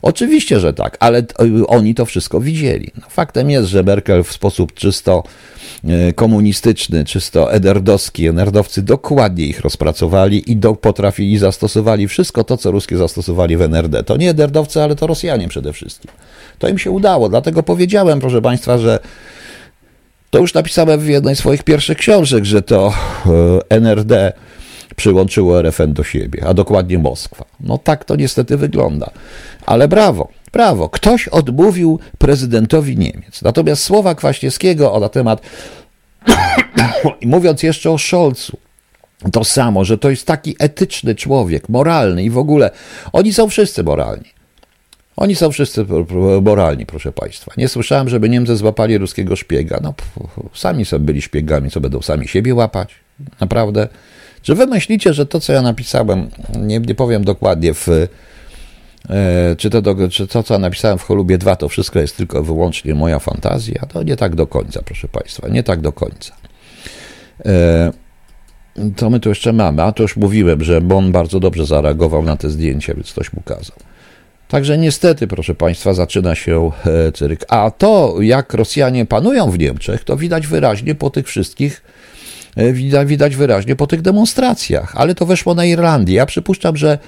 Oczywiście, 0.02 0.60
że 0.60 0.74
tak, 0.74 0.96
ale 1.00 1.22
oni 1.66 1.94
to 1.94 2.04
wszystko 2.04 2.40
widzieli. 2.40 2.90
No, 3.00 3.06
faktem 3.08 3.50
jest, 3.50 3.68
że 3.68 3.82
Merkel 3.82 4.24
w 4.24 4.32
sposób 4.32 4.74
czysto 4.74 5.22
e, 5.84 6.12
komunistyczny, 6.12 7.04
czysto 7.04 7.52
ederdowski, 7.52 8.26
enerdowcy 8.26 8.82
dokładnie 8.82 9.44
ich 9.44 9.60
rozpracowali 9.60 10.52
i 10.52 10.56
do, 10.56 10.74
potrafili, 10.74 11.38
zastosowali 11.38 12.08
wszystko 12.08 12.44
to, 12.44 12.56
co 12.56 12.70
ruskie 12.70 12.96
zastosowali 12.96 13.56
w 13.56 13.62
NRD. 13.62 14.04
To 14.04 14.16
nie 14.16 14.30
ederdowcy, 14.30 14.82
ale 14.82 14.96
to 14.96 15.06
Rosjanie 15.06 15.48
przede 15.48 15.72
wszystkim. 15.72 16.10
To 16.58 16.68
im 16.68 16.78
się 16.78 16.90
udało, 16.90 17.28
dlatego 17.28 17.62
powiedziałem, 17.62 18.20
proszę 18.20 18.42
Państwa, 18.42 18.78
że 18.78 18.98
to 20.34 20.38
już 20.38 20.54
napisałem 20.54 21.00
w 21.00 21.08
jednej 21.08 21.36
z 21.36 21.38
swoich 21.38 21.62
pierwszych 21.62 21.98
książek, 21.98 22.44
że 22.44 22.62
to 22.62 22.94
e, 23.26 23.30
NRD 23.68 24.32
przyłączyło 24.96 25.62
RFN 25.62 25.92
do 25.92 26.04
siebie, 26.04 26.44
a 26.46 26.54
dokładnie 26.54 26.98
Moskwa. 26.98 27.44
No 27.60 27.78
tak 27.78 28.04
to 28.04 28.16
niestety 28.16 28.56
wygląda. 28.56 29.10
Ale 29.66 29.88
brawo, 29.88 30.28
brawo. 30.52 30.88
Ktoś 30.88 31.28
odmówił 31.28 31.98
prezydentowi 32.18 32.98
Niemiec. 32.98 33.42
Natomiast 33.42 33.82
słowa 33.82 34.14
Kwaśniewskiego 34.14 35.00
na 35.00 35.08
temat, 35.08 35.40
mówiąc 37.22 37.62
jeszcze 37.62 37.90
o 37.90 37.98
Scholzu, 37.98 38.56
to 39.32 39.44
samo, 39.44 39.84
że 39.84 39.98
to 39.98 40.10
jest 40.10 40.26
taki 40.26 40.56
etyczny 40.58 41.14
człowiek, 41.14 41.68
moralny 41.68 42.24
i 42.24 42.30
w 42.30 42.38
ogóle, 42.38 42.70
oni 43.12 43.32
są 43.32 43.48
wszyscy 43.48 43.82
moralni. 43.82 44.33
Oni 45.16 45.34
są 45.34 45.50
wszyscy 45.50 45.86
moralni, 46.42 46.86
proszę 46.86 47.12
Państwa. 47.12 47.52
Nie 47.56 47.68
słyszałem, 47.68 48.08
żeby 48.08 48.28
Niemcy 48.28 48.56
złapali 48.56 48.98
ruskiego 48.98 49.36
szpiega. 49.36 49.80
No, 49.82 49.94
sami 50.54 50.84
sobie 50.84 51.04
byli 51.04 51.22
szpiegami, 51.22 51.70
co 51.70 51.80
będą 51.80 52.02
sami 52.02 52.28
siebie 52.28 52.54
łapać? 52.54 52.94
Naprawdę? 53.40 53.88
Czy 54.42 54.54
wy 54.54 54.66
myślicie, 54.66 55.14
że 55.14 55.26
to, 55.26 55.40
co 55.40 55.52
ja 55.52 55.62
napisałem, 55.62 56.30
nie, 56.58 56.80
nie 56.80 56.94
powiem 56.94 57.24
dokładnie 57.24 57.74
w, 57.74 57.88
e, 57.88 59.56
czy, 59.58 59.70
to, 59.70 59.82
czy 60.10 60.26
to, 60.26 60.42
co 60.42 60.58
napisałem 60.58 60.98
w 60.98 61.02
Cholubie 61.02 61.38
2, 61.38 61.56
to 61.56 61.68
wszystko 61.68 61.98
jest 61.98 62.16
tylko 62.16 62.42
wyłącznie 62.42 62.94
moja 62.94 63.18
fantazja? 63.18 63.86
To 63.88 64.02
nie 64.02 64.16
tak 64.16 64.34
do 64.34 64.46
końca, 64.46 64.82
proszę 64.84 65.08
Państwa, 65.08 65.48
nie 65.48 65.62
tak 65.62 65.80
do 65.80 65.92
końca. 65.92 66.34
E, 67.46 67.92
to 68.96 69.10
my 69.10 69.20
tu 69.20 69.28
jeszcze 69.28 69.52
mamy, 69.52 69.82
a 69.82 69.92
to 69.92 70.02
już 70.02 70.16
mówiłem, 70.16 70.64
że 70.64 70.80
Bon 70.80 71.12
bardzo 71.12 71.40
dobrze 71.40 71.66
zareagował 71.66 72.22
na 72.22 72.36
te 72.36 72.50
zdjęcia, 72.50 72.94
więc 72.94 73.12
ktoś 73.12 73.32
mu 73.32 73.42
kazał. 73.42 73.76
Także 74.48 74.78
niestety, 74.78 75.26
proszę 75.26 75.54
Państwa, 75.54 75.94
zaczyna 75.94 76.34
się 76.34 76.70
e, 76.86 77.12
cyrk. 77.12 77.44
A 77.48 77.70
to, 77.70 78.16
jak 78.20 78.54
Rosjanie 78.54 79.06
panują 79.06 79.50
w 79.50 79.58
Niemczech, 79.58 80.04
to 80.04 80.16
widać 80.16 80.46
wyraźnie 80.46 80.94
po 80.94 81.10
tych 81.10 81.26
wszystkich, 81.26 81.82
e, 82.56 82.72
widać, 82.72 83.08
widać 83.08 83.36
wyraźnie 83.36 83.76
po 83.76 83.86
tych 83.86 84.02
demonstracjach. 84.02 84.92
Ale 84.96 85.14
to 85.14 85.26
weszło 85.26 85.54
na 85.54 85.64
Irlandię. 85.64 86.14
Ja 86.14 86.26
przypuszczam, 86.26 86.76
że, 86.76 86.98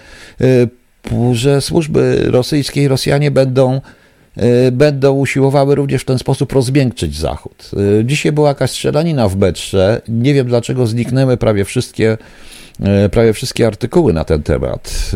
e, 0.40 1.34
że 1.34 1.60
służby 1.60 2.22
rosyjskie 2.26 2.82
i 2.82 2.88
Rosjanie 2.88 3.30
będą 3.30 3.80
będą 4.72 5.12
usiłowały 5.12 5.74
również 5.74 6.02
w 6.02 6.04
ten 6.04 6.18
sposób 6.18 6.52
rozmiękczyć 6.52 7.18
Zachód. 7.18 7.70
Dzisiaj 8.04 8.32
była 8.32 8.48
jakaś 8.48 8.70
strzelanina 8.70 9.28
w 9.28 9.36
Betrze. 9.36 10.02
Nie 10.08 10.34
wiem 10.34 10.46
dlaczego 10.46 10.86
zniknęły 10.86 11.36
prawie 11.36 11.64
wszystkie, 11.64 12.18
prawie 13.10 13.32
wszystkie 13.32 13.66
artykuły 13.66 14.12
na 14.12 14.24
ten 14.24 14.42
temat 14.42 15.10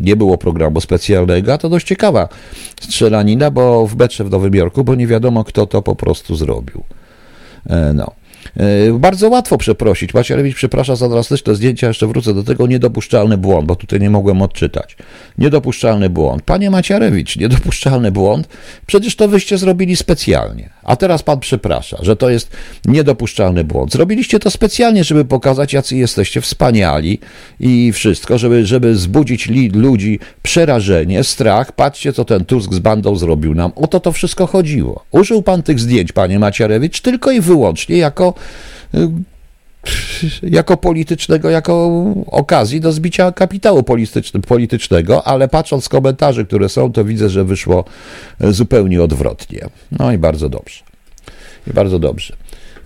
nie 0.00 0.16
było 0.16 0.38
programu 0.38 0.80
specjalnego, 0.80 1.52
a 1.52 1.58
to 1.58 1.68
dość 1.68 1.86
ciekawa 1.86 2.28
strzelanina, 2.80 3.50
bo 3.50 3.86
w 3.86 3.96
metrze 3.96 4.24
w 4.24 4.30
Nowym 4.30 4.54
Jorku, 4.54 4.84
bo 4.84 4.94
nie 4.94 5.06
wiadomo, 5.06 5.44
kto 5.44 5.66
to 5.66 5.82
po 5.82 5.96
prostu 5.96 6.36
zrobił. 6.36 6.82
E, 7.66 7.92
no. 7.94 8.12
E, 8.56 8.92
bardzo 8.98 9.28
łatwo 9.28 9.58
przeprosić. 9.58 10.14
Macierewicz 10.14 10.56
przeprasza 10.56 10.96
za 10.96 11.08
drastyczne 11.08 11.54
zdjęcia, 11.54 11.88
jeszcze 11.88 12.06
wrócę 12.06 12.34
do 12.34 12.42
tego, 12.42 12.66
niedopuszczalny 12.66 13.38
błąd, 13.38 13.66
bo 13.66 13.76
tutaj 13.76 14.00
nie 14.00 14.10
mogłem 14.10 14.42
odczytać. 14.42 14.96
Niedopuszczalny 15.38 16.10
błąd. 16.10 16.42
Panie 16.42 16.70
Macierewicz, 16.70 17.36
niedopuszczalny 17.36 18.12
błąd? 18.12 18.48
Przecież 18.86 19.16
to 19.16 19.28
wyście 19.28 19.58
zrobili 19.58 19.96
specjalnie. 19.96 20.70
A 20.82 20.96
teraz 20.96 21.22
pan 21.22 21.40
przeprasza, 21.40 21.98
że 22.02 22.16
to 22.16 22.30
jest 22.30 22.50
niedopuszczalny 22.84 23.64
błąd. 23.64 23.92
Zrobiliście 23.92 24.38
to 24.38 24.50
specjalnie, 24.50 25.04
żeby 25.04 25.24
pokazać, 25.24 25.72
jacy 25.72 25.96
jesteście 25.96 26.40
wspaniali 26.40 27.18
i 27.60 27.92
wszystko, 27.92 28.38
żeby, 28.38 28.66
żeby 28.66 28.96
zbudzić 28.96 29.48
ludzi 29.74 30.18
przerażenie, 30.42 31.24
strach. 31.24 31.72
Patrzcie, 31.72 32.12
co 32.12 32.24
ten 32.24 32.44
Tusk 32.44 32.72
z 32.72 32.78
bandą 32.78 33.16
zrobił 33.16 33.54
nam. 33.54 33.72
O 33.76 33.86
to 33.86 34.00
to 34.00 34.12
wszystko 34.12 34.46
chodziło. 34.46 35.04
Użył 35.10 35.42
pan 35.42 35.62
tych 35.62 35.80
zdjęć, 35.80 36.12
panie 36.12 36.38
Macierewicz, 36.38 37.00
tylko 37.00 37.30
i 37.30 37.40
wyłącznie 37.40 37.96
jako 37.96 38.29
y, 38.94 39.08
jako 40.42 40.76
politycznego, 40.76 41.50
jako 41.50 42.04
okazji 42.26 42.80
do 42.80 42.92
zbicia 42.92 43.32
kapitału 43.32 43.82
politycznego, 44.46 45.26
ale 45.26 45.48
patrząc 45.48 45.84
z 45.84 45.88
komentarzy, 45.88 46.46
które 46.46 46.68
są, 46.68 46.92
to 46.92 47.04
widzę, 47.04 47.28
że 47.28 47.44
wyszło 47.44 47.84
zupełnie 48.40 49.02
odwrotnie. 49.02 49.66
No 49.98 50.12
i 50.12 50.18
bardzo 50.18 50.48
dobrze. 50.48 50.80
I 51.66 51.72
bardzo 51.72 51.98
dobrze. 51.98 52.36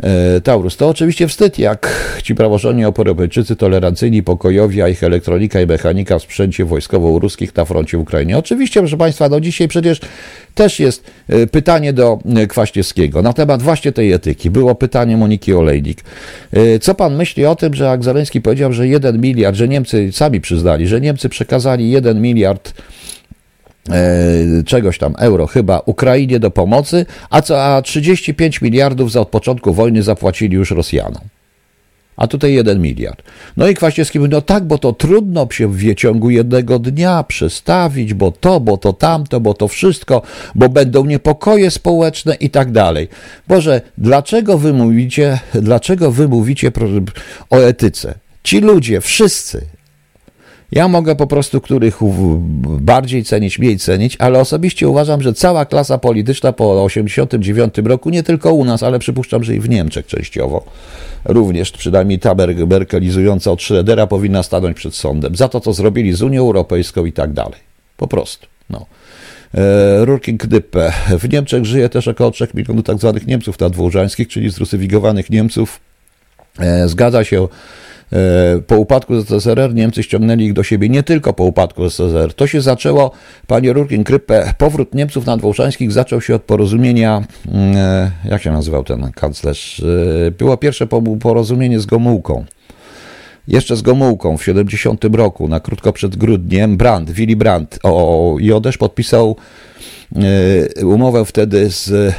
E, 0.02 0.40
Taurus. 0.40 0.76
To 0.76 0.88
oczywiście 0.88 1.28
wstyd, 1.28 1.58
jak 1.58 2.10
ci 2.22 2.34
praworządni 2.34 2.84
Europejczycy 2.84 3.56
tolerancyjni, 3.56 4.22
pokojowi, 4.22 4.82
a 4.82 4.88
ich 4.88 5.04
elektronika 5.04 5.60
i 5.60 5.66
mechanika 5.66 6.18
w 6.18 6.22
sprzęcie 6.22 6.64
wojskowo-ruskich 6.64 7.56
na 7.56 7.64
froncie 7.64 7.98
w 7.98 8.00
Ukrainie. 8.00 8.38
Oczywiście, 8.38 8.80
proszę 8.80 8.96
Państwa, 8.96 9.28
no 9.28 9.40
dzisiaj 9.40 9.68
przecież 9.68 10.00
też 10.54 10.80
jest 10.80 11.04
e, 11.28 11.46
pytanie 11.46 11.92
do 11.92 12.18
e, 12.36 12.46
Kwaśniewskiego 12.46 13.22
na 13.22 13.32
temat 13.32 13.62
właśnie 13.62 13.92
tej 13.92 14.12
etyki. 14.12 14.50
Było 14.50 14.74
pytanie 14.74 15.16
Moniki 15.16 15.54
Olejnik. 15.54 16.04
Co 16.80 16.94
pan 16.94 17.16
myśli 17.16 17.46
o 17.46 17.56
tym, 17.56 17.74
że 17.74 17.84
jak 17.84 18.04
Zaleński 18.04 18.40
powiedział, 18.40 18.72
że 18.72 18.88
jeden 18.88 19.20
miliard, 19.20 19.56
że 19.56 19.68
Niemcy 19.68 20.12
sami 20.12 20.40
przyznali, 20.40 20.86
że 20.86 21.00
Niemcy 21.00 21.28
przekazali 21.28 21.90
jeden 21.90 22.20
miliard 22.20 22.72
czegoś 24.66 24.98
tam 24.98 25.14
euro 25.18 25.46
chyba 25.46 25.82
Ukrainie 25.86 26.40
do 26.40 26.50
pomocy, 26.50 27.06
a 27.30 27.42
co 27.42 27.64
a 27.64 27.82
35 27.82 28.60
miliardów 28.60 29.12
za 29.12 29.20
od 29.20 29.28
początku 29.28 29.74
wojny 29.74 30.02
zapłacili 30.02 30.54
już 30.54 30.70
Rosjanom. 30.70 31.22
A 32.16 32.26
tutaj 32.26 32.54
jeden 32.54 32.80
miliard. 32.80 33.22
No 33.56 33.68
i 33.68 33.74
Kwaśniewski 33.74 34.18
mówi, 34.18 34.30
no 34.30 34.40
tak, 34.40 34.64
bo 34.64 34.78
to 34.78 34.92
trudno 34.92 35.48
się 35.50 35.68
w 35.68 35.94
ciągu 35.94 36.30
jednego 36.30 36.78
dnia 36.78 37.22
przestawić, 37.22 38.14
bo 38.14 38.30
to, 38.30 38.60
bo 38.60 38.76
to 38.76 38.92
tamto, 38.92 39.40
bo 39.40 39.54
to 39.54 39.68
wszystko, 39.68 40.22
bo 40.54 40.68
będą 40.68 41.04
niepokoje 41.04 41.70
społeczne 41.70 42.34
i 42.34 42.50
tak 42.50 42.72
dalej. 42.72 43.08
Boże, 43.48 43.80
dlaczego 43.98 44.58
wy 44.58 44.72
mówicie, 44.72 45.38
dlaczego 45.54 46.10
wy 46.10 46.28
mówicie 46.28 46.72
o 47.50 47.56
etyce? 47.56 48.14
Ci 48.44 48.60
ludzie, 48.60 49.00
wszyscy, 49.00 49.66
ja 50.72 50.88
mogę 50.88 51.16
po 51.16 51.26
prostu 51.26 51.60
których 51.60 51.98
bardziej 52.80 53.24
cenić, 53.24 53.58
mniej 53.58 53.78
cenić, 53.78 54.16
ale 54.18 54.40
osobiście 54.40 54.88
uważam, 54.88 55.22
że 55.22 55.32
cała 55.32 55.64
klasa 55.66 55.98
polityczna 55.98 56.52
po 56.52 56.86
1989 56.88 57.88
roku, 57.88 58.10
nie 58.10 58.22
tylko 58.22 58.54
u 58.54 58.64
nas, 58.64 58.82
ale 58.82 58.98
przypuszczam, 58.98 59.44
że 59.44 59.54
i 59.54 59.60
w 59.60 59.68
Niemczech 59.68 60.06
częściowo, 60.06 60.64
również 61.24 61.70
przynajmniej 61.70 62.18
ta 62.18 62.34
merkelizująca 62.66 63.50
od 63.50 63.60
Schrödera 63.60 64.06
powinna 64.06 64.42
stanąć 64.42 64.76
przed 64.76 64.94
sądem 64.94 65.36
za 65.36 65.48
to, 65.48 65.60
co 65.60 65.72
zrobili 65.72 66.12
z 66.12 66.22
Unią 66.22 66.40
Europejską 66.40 67.04
i 67.04 67.12
tak 67.12 67.32
dalej. 67.32 67.60
Po 67.96 68.08
prostu. 68.08 68.46
No. 68.70 68.86
E, 69.54 70.04
Rurking 70.04 70.40
Knyppe. 70.40 70.92
W 71.18 71.32
Niemczech 71.32 71.64
żyje 71.64 71.88
też 71.88 72.08
około 72.08 72.30
3 72.30 72.48
milionów 72.54 72.84
tak 72.84 72.98
zwanych 72.98 73.26
Niemców 73.26 73.60
nadwołżańskich, 73.60 74.28
czyli 74.28 74.50
zrusyfikowanych 74.50 75.30
Niemców. 75.30 75.80
E, 76.58 76.88
zgadza 76.88 77.24
się 77.24 77.48
po 78.66 78.76
upadku 78.76 79.20
ZSRR 79.20 79.74
Niemcy 79.74 80.02
ściągnęli 80.02 80.44
ich 80.44 80.52
do 80.52 80.62
siebie 80.62 80.88
nie 80.88 81.02
tylko 81.02 81.32
po 81.32 81.44
upadku 81.44 81.88
ZSRR. 81.88 82.34
To 82.34 82.46
się 82.46 82.60
zaczęło, 82.60 83.10
panie 83.46 83.72
Rurkin 83.72 84.04
Krypę, 84.04 84.54
powrót 84.58 84.94
Niemców 84.94 85.26
nadwołżańskich 85.26 85.92
zaczął 85.92 86.20
się 86.20 86.34
od 86.34 86.42
porozumienia, 86.42 87.24
mm, 87.48 87.76
e, 87.76 88.10
jak 88.24 88.42
się 88.42 88.52
nazywał 88.52 88.84
ten 88.84 89.12
kanclerz? 89.12 89.82
E, 90.28 90.30
było 90.30 90.56
pierwsze 90.56 90.86
porozumienie 91.20 91.80
z 91.80 91.86
Gomułką. 91.86 92.44
Jeszcze 93.48 93.76
z 93.76 93.82
Gomułką 93.82 94.36
w 94.36 94.44
70 94.44 95.04
roku, 95.04 95.48
na 95.48 95.60
krótko 95.60 95.92
przed 95.92 96.16
grudniem, 96.16 96.76
Brandt, 96.76 97.10
Willy 97.10 97.36
Brandt, 97.36 97.78
o, 97.82 98.36
i 98.40 98.52
Odesz 98.52 98.78
podpisał 98.78 99.36
E, 100.78 100.86
umowę 100.86 101.24
wtedy 101.24 101.70
z, 101.70 101.90
e, 101.90 102.12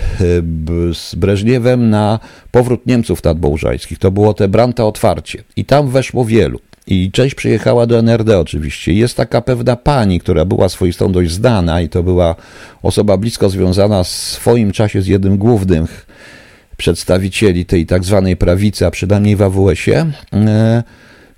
z 0.94 1.16
Breżniewem 1.16 1.90
na 1.90 2.20
powrót 2.52 2.86
Niemców 2.86 3.24
nadbołżańskich. 3.24 4.00
To 4.00 4.12
było 4.12 4.34
te 4.34 4.48
Branta 4.48 4.86
otwarcie. 4.86 5.44
I 5.56 5.66
tam 5.66 5.90
weszło 5.90 6.26
wielu. 6.26 6.60
I 6.88 7.12
część 7.12 7.36
przyjechała 7.36 7.86
do 7.86 8.00
NRD 8.00 8.40
oczywiście. 8.40 8.94
Jest 8.94 9.18
taka 9.18 9.42
pewna 9.42 9.76
pani, 9.76 10.20
która 10.20 10.46
była 10.46 10.70
swoistą 10.70 11.12
dość 11.12 11.32
znana 11.32 11.82
i 11.82 11.90
to 11.90 12.04
była 12.04 12.36
osoba 12.84 13.18
blisko 13.18 13.50
związana 13.50 14.04
w 14.04 14.08
swoim 14.08 14.72
czasie 14.72 15.02
z 15.02 15.08
jednym 15.08 15.38
głównych 15.38 16.08
przedstawicieli 16.78 17.66
tej 17.66 17.86
tak 17.86 18.04
zwanej 18.04 18.38
prawicy, 18.38 18.86
a 18.86 18.92
przynajmniej 18.92 19.36
w 19.36 19.42
AWS-ie, 19.42 20.06
e, 20.34 20.84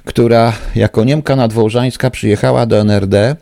która 0.08 0.54
jako 0.76 1.04
Niemka 1.04 1.36
nadwołżańska 1.36 2.10
przyjechała 2.10 2.66
do 2.66 2.80
NRD 2.80 3.36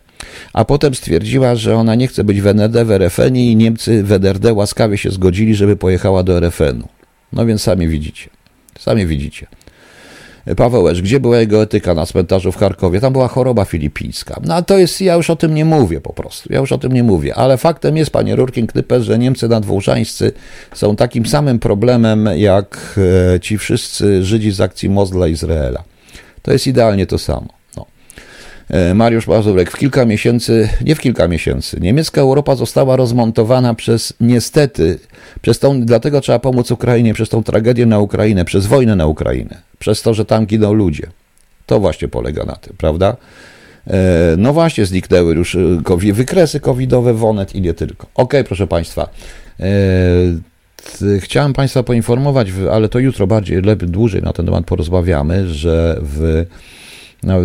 a 0.54 0.66
potem 0.66 0.96
stwierdziła, 0.96 1.56
że 1.56 1.76
ona 1.76 1.96
nie 1.96 2.08
chce 2.08 2.24
być 2.24 2.42
w 2.42 2.48
NRD 2.48 2.86
w 2.86 2.92
RFN 2.92 3.36
i 3.36 3.56
Niemcy 3.56 4.04
w 4.04 4.12
NRD 4.12 4.54
łaskawie 4.54 4.98
się 4.98 5.12
zgodzili, 5.12 5.56
żeby 5.56 5.76
pojechała 5.76 6.24
do 6.24 6.38
RFN-u. 6.38 6.88
No 7.34 7.46
więc 7.46 7.62
sami 7.62 7.88
widzicie. 7.88 8.30
Sami 8.80 9.06
widzicie. 9.06 9.48
Paweł 10.58 10.90
Esz, 10.90 11.02
gdzie 11.02 11.20
była 11.20 11.38
jego 11.38 11.62
etyka 11.62 11.94
na 11.94 12.06
cmentarzu 12.06 12.52
w 12.52 12.58
Charkowie? 12.58 13.00
Tam 13.00 13.14
była 13.14 13.28
choroba 13.28 13.66
filipińska. 13.66 14.40
No 14.44 14.62
to 14.62 14.78
jest, 14.78 15.02
ja 15.02 15.16
już 15.16 15.30
o 15.30 15.36
tym 15.36 15.56
nie 15.56 15.66
mówię 15.66 16.02
po 16.02 16.14
prostu. 16.14 16.54
Ja 16.54 16.60
już 16.60 16.72
o 16.72 16.78
tym 16.78 16.94
nie 16.94 17.04
mówię. 17.04 17.36
Ale 17.36 17.58
faktem 17.58 17.98
jest, 17.98 18.12
panie 18.12 18.36
Rurkin 18.36 18.68
Knypes, 18.68 19.04
że 19.04 19.20
Niemcy 19.20 19.48
nadwołżańscy 19.48 20.32
są 20.74 20.96
takim 20.96 21.26
samym 21.26 21.60
problemem 21.60 22.30
jak 22.36 23.00
e, 23.36 23.40
ci 23.40 23.58
wszyscy 23.58 24.26
Żydzi 24.26 24.52
z 24.52 24.62
akcji 24.62 24.90
Mozla 24.90 25.28
Izraela. 25.28 25.84
To 26.46 26.54
jest 26.54 26.68
idealnie 26.68 27.06
to 27.06 27.18
samo. 27.18 27.48
E, 28.70 28.94
Mariusz 28.94 29.28
Mazurek, 29.28 29.72
w 29.72 29.78
kilka 29.78 30.06
miesięcy, 30.06 30.70
nie 30.82 30.96
w 30.96 31.00
kilka 31.00 31.28
miesięcy, 31.28 31.78
niemiecka 31.82 32.22
Europa 32.22 32.56
została 32.56 32.96
rozmontowana 32.96 33.74
przez, 33.74 34.14
niestety, 34.20 35.00
przez 35.42 35.60
tą, 35.60 35.82
dlatego 35.82 36.22
trzeba 36.22 36.40
pomóc 36.40 36.72
Ukrainie, 36.72 37.14
przez 37.14 37.30
tą 37.30 37.44
tragedię 37.44 37.86
na 37.86 38.00
Ukrainę, 38.00 38.46
przez 38.46 38.66
wojnę 38.66 38.96
na 38.96 39.06
Ukrainę, 39.06 39.58
przez 39.80 40.02
to, 40.02 40.14
że 40.14 40.26
tam 40.26 40.46
giną 40.46 40.74
ludzie. 40.74 41.08
To 41.66 41.80
właśnie 41.80 42.08
polega 42.08 42.44
na 42.46 42.56
tym, 42.56 42.76
prawda? 42.78 43.18
E, 43.88 44.36
no 44.38 44.54
właśnie, 44.54 44.86
zniknęły 44.86 45.36
już 45.36 45.56
e, 45.56 46.14
wykresy 46.14 46.60
covidowe 46.60 47.14
w 47.14 47.24
Onet 47.24 47.56
i 47.56 47.62
nie 47.62 47.74
tylko. 47.74 48.08
Ok, 48.16 48.34
proszę 48.48 48.68
Państwa. 48.68 49.10
Chciałem 51.20 51.54
Państwa 51.54 51.84
poinformować, 51.84 52.48
ale 52.72 52.90
to 52.90 53.00
jutro 53.00 53.28
bardziej, 53.28 53.62
lepiej, 53.62 53.90
dłużej 53.90 54.22
na 54.22 54.34
ten 54.34 54.46
temat 54.46 54.66
porozmawiamy, 54.66 55.50
że 55.50 56.00
w 56.02 56.46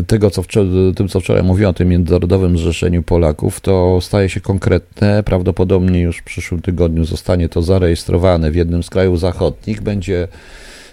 tego, 0.07 0.31
co 0.31 0.43
wczoraj, 0.43 0.71
tym, 0.97 1.09
co 1.09 1.21
wczoraj 1.21 1.43
mówiłem 1.43 1.71
o 1.71 1.75
tym 1.75 1.89
Międzynarodowym 1.89 2.59
Zrzeszeniu 2.59 3.03
Polaków, 3.03 3.61
to 3.61 3.99
staje 4.01 4.29
się 4.29 4.41
konkretne. 4.41 5.23
Prawdopodobnie 5.23 6.01
już 6.01 6.19
w 6.19 6.23
przyszłym 6.23 6.63
tygodniu 6.63 7.05
zostanie 7.05 7.49
to 7.49 7.63
zarejestrowane 7.63 8.51
w 8.51 8.55
jednym 8.55 8.83
z 8.83 8.91
krajów 8.91 9.21
zachodnich. 9.21 9.81
Będzie, 9.81 10.29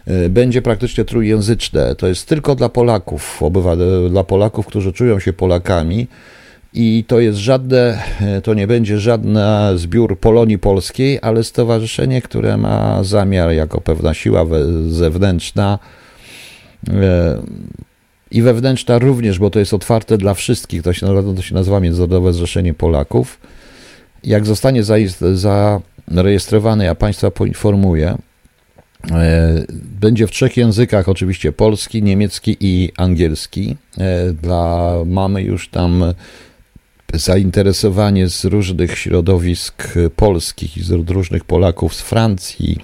e, 0.08 0.30
będzie 0.30 0.62
praktycznie 0.62 1.06
trójjęzyczne. 1.06 1.96
To 1.96 2.08
jest 2.08 2.28
tylko 2.28 2.56
dla 2.56 2.70
Polaków, 2.70 3.44
obywatel, 3.44 4.10
dla 4.10 4.24
Polaków, 4.24 4.66
którzy 4.66 4.94
czują 4.94 5.20
się 5.20 5.34
Polakami. 5.34 6.08
I 6.74 7.04
to 7.08 7.20
jest 7.20 7.38
żadne, 7.40 8.04
e, 8.22 8.42
to 8.42 8.54
nie 8.54 8.68
będzie 8.68 9.00
żaden 9.00 9.38
zbiór 9.76 10.20
Polonii 10.20 10.60
Polskiej, 10.60 11.20
ale 11.22 11.44
stowarzyszenie, 11.44 12.22
które 12.22 12.58
ma 12.58 13.04
zamiar 13.04 13.52
jako 13.52 13.82
pewna 13.82 14.14
siła 14.14 14.46
zewnętrzna 14.90 15.80
e, 16.90 17.42
i 18.32 18.42
wewnętrzna 18.42 19.00
również, 19.00 19.40
bo 19.40 19.50
to 19.50 19.60
jest 19.60 19.74
otwarte 19.74 20.18
dla 20.18 20.34
wszystkich. 20.34 20.84
To 20.84 20.94
się, 20.94 21.08
to 21.36 21.42
się 21.42 21.56
nazywa 21.56 21.80
Międzynarodowe 21.80 22.34
Zrzeszenie 22.34 22.74
Polaków. 22.74 23.40
Jak 24.24 24.46
zostanie 24.46 24.82
zarejestrowany, 26.08 26.86
ja 26.86 26.96
Państwa 26.96 27.32
poinformuję, 27.32 28.18
e, 29.12 29.66
będzie 30.02 30.28
w 30.28 30.32
trzech 30.32 30.58
językach, 30.58 31.10
oczywiście 31.10 31.52
polski, 31.52 32.04
niemiecki 32.04 32.58
i 32.60 32.92
angielski. 32.98 33.76
Dla, 34.42 34.94
mamy 35.06 35.42
już 35.42 35.70
tam 35.70 36.04
zainteresowanie 37.14 38.30
z 38.30 38.46
różnych 38.46 38.98
środowisk 38.98 39.94
polskich 40.16 40.78
i 40.78 40.84
z 40.84 40.92
różnych 41.10 41.44
Polaków 41.44 41.96
z 41.96 42.02
Francji, 42.02 42.78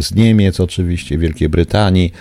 z 0.00 0.14
Niemiec 0.14 0.60
oczywiście, 0.60 1.18
Wielkiej 1.18 1.48
Brytanii, 1.48 2.12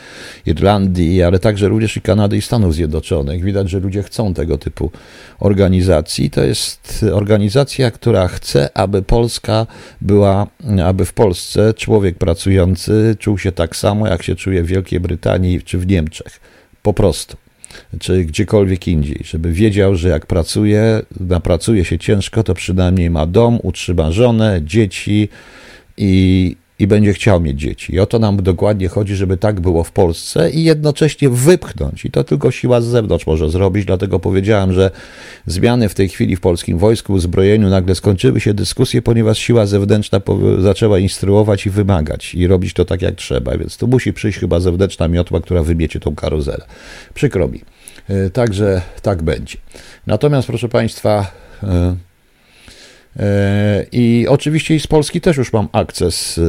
Irlandii, 0.45 1.23
ale 1.23 1.39
także 1.39 1.67
również 1.67 1.97
i 1.97 2.01
Kanady 2.01 2.38
i 2.38 2.41
Stanów 2.41 2.73
Zjednoczonych. 2.73 3.43
Widać, 3.43 3.69
że 3.69 3.79
ludzie 3.79 4.03
chcą 4.03 4.33
tego 4.33 4.57
typu 4.57 4.91
organizacji. 5.39 6.29
To 6.29 6.43
jest 6.43 7.05
organizacja, 7.13 7.91
która 7.91 8.27
chce, 8.27 8.77
aby 8.77 9.01
Polska 9.01 9.67
była, 10.01 10.47
aby 10.85 11.05
w 11.05 11.13
Polsce 11.13 11.73
człowiek 11.73 12.17
pracujący 12.17 13.15
czuł 13.19 13.38
się 13.38 13.51
tak 13.51 13.75
samo, 13.75 14.07
jak 14.07 14.23
się 14.23 14.35
czuje 14.35 14.63
w 14.63 14.67
Wielkiej 14.67 14.99
Brytanii 14.99 15.61
czy 15.61 15.77
w 15.77 15.88
Niemczech. 15.88 16.39
Po 16.81 16.93
prostu 16.93 17.38
czy 17.99 18.26
gdziekolwiek 18.26 18.88
indziej, 18.88 19.22
żeby 19.24 19.51
wiedział, 19.51 19.95
że 19.95 20.09
jak 20.09 20.26
pracuje, 20.26 21.01
napracuje 21.20 21.86
się 21.86 21.99
ciężko, 21.99 22.43
to 22.43 22.53
przynajmniej 22.53 23.09
ma 23.09 23.26
dom, 23.26 23.59
utrzyma 23.63 24.11
żonę, 24.11 24.61
dzieci 24.63 25.30
i, 25.97 26.55
i 26.80 26.88
będzie 26.88 27.13
chciał 27.13 27.41
mieć 27.41 27.59
dzieci. 27.59 27.95
I 27.95 27.99
o 27.99 28.05
to 28.05 28.19
nam 28.19 28.43
dokładnie 28.43 28.88
chodzi, 28.88 29.15
żeby 29.15 29.38
tak 29.38 29.59
było 29.59 29.84
w 29.84 29.91
Polsce 29.91 30.51
i 30.51 30.63
jednocześnie 30.63 31.30
wypchnąć. 31.30 32.05
I 32.05 32.11
to 32.11 32.23
tylko 32.23 32.51
siła 32.51 32.82
z 32.82 32.86
zewnątrz 32.86 33.28
może 33.28 33.49
zrobić, 33.49 33.86
dlatego 33.86 34.19
powiedziałem, 34.19 34.73
że 34.73 34.91
zmiany 35.45 35.89
w 35.89 35.95
tej 35.95 36.09
chwili 36.09 36.36
w 36.36 36.39
polskim 36.39 36.78
wojsku, 36.78 37.13
uzbrojeniu 37.13 37.69
nagle 37.69 37.95
skończyły 37.95 38.39
się 38.39 38.53
dyskusje, 38.53 39.01
ponieważ 39.01 39.38
siła 39.38 39.65
zewnętrzna 39.65 40.21
zaczęła 40.59 40.99
instruować 40.99 41.65
i 41.65 41.69
wymagać 41.69 42.36
i 42.36 42.47
robić 42.47 42.73
to 42.73 42.86
tak 42.86 43.01
jak 43.01 43.15
trzeba. 43.15 43.57
Więc 43.57 43.78
tu 43.78 43.88
musi 43.88 44.13
przyjść 44.13 44.39
chyba 44.39 44.59
zewnętrzna 44.59 45.07
miotła, 45.07 45.41
która 45.41 45.63
wybiecie 45.63 45.99
tą 45.99 46.15
karuzelę. 46.15 46.65
Przykro 47.13 47.47
mi. 47.47 47.61
E, 48.09 48.30
także 48.30 48.82
tak 49.01 49.23
będzie. 49.23 49.57
Natomiast, 50.07 50.47
proszę 50.47 50.69
Państwa, 50.69 51.32
E, 51.63 51.95
I 53.91 54.26
oczywiście 54.30 54.80
z 54.80 54.88
Polski 54.88 55.22
też 55.22 55.38
już 55.38 55.53
mam 55.53 55.68
akces. 55.72 56.39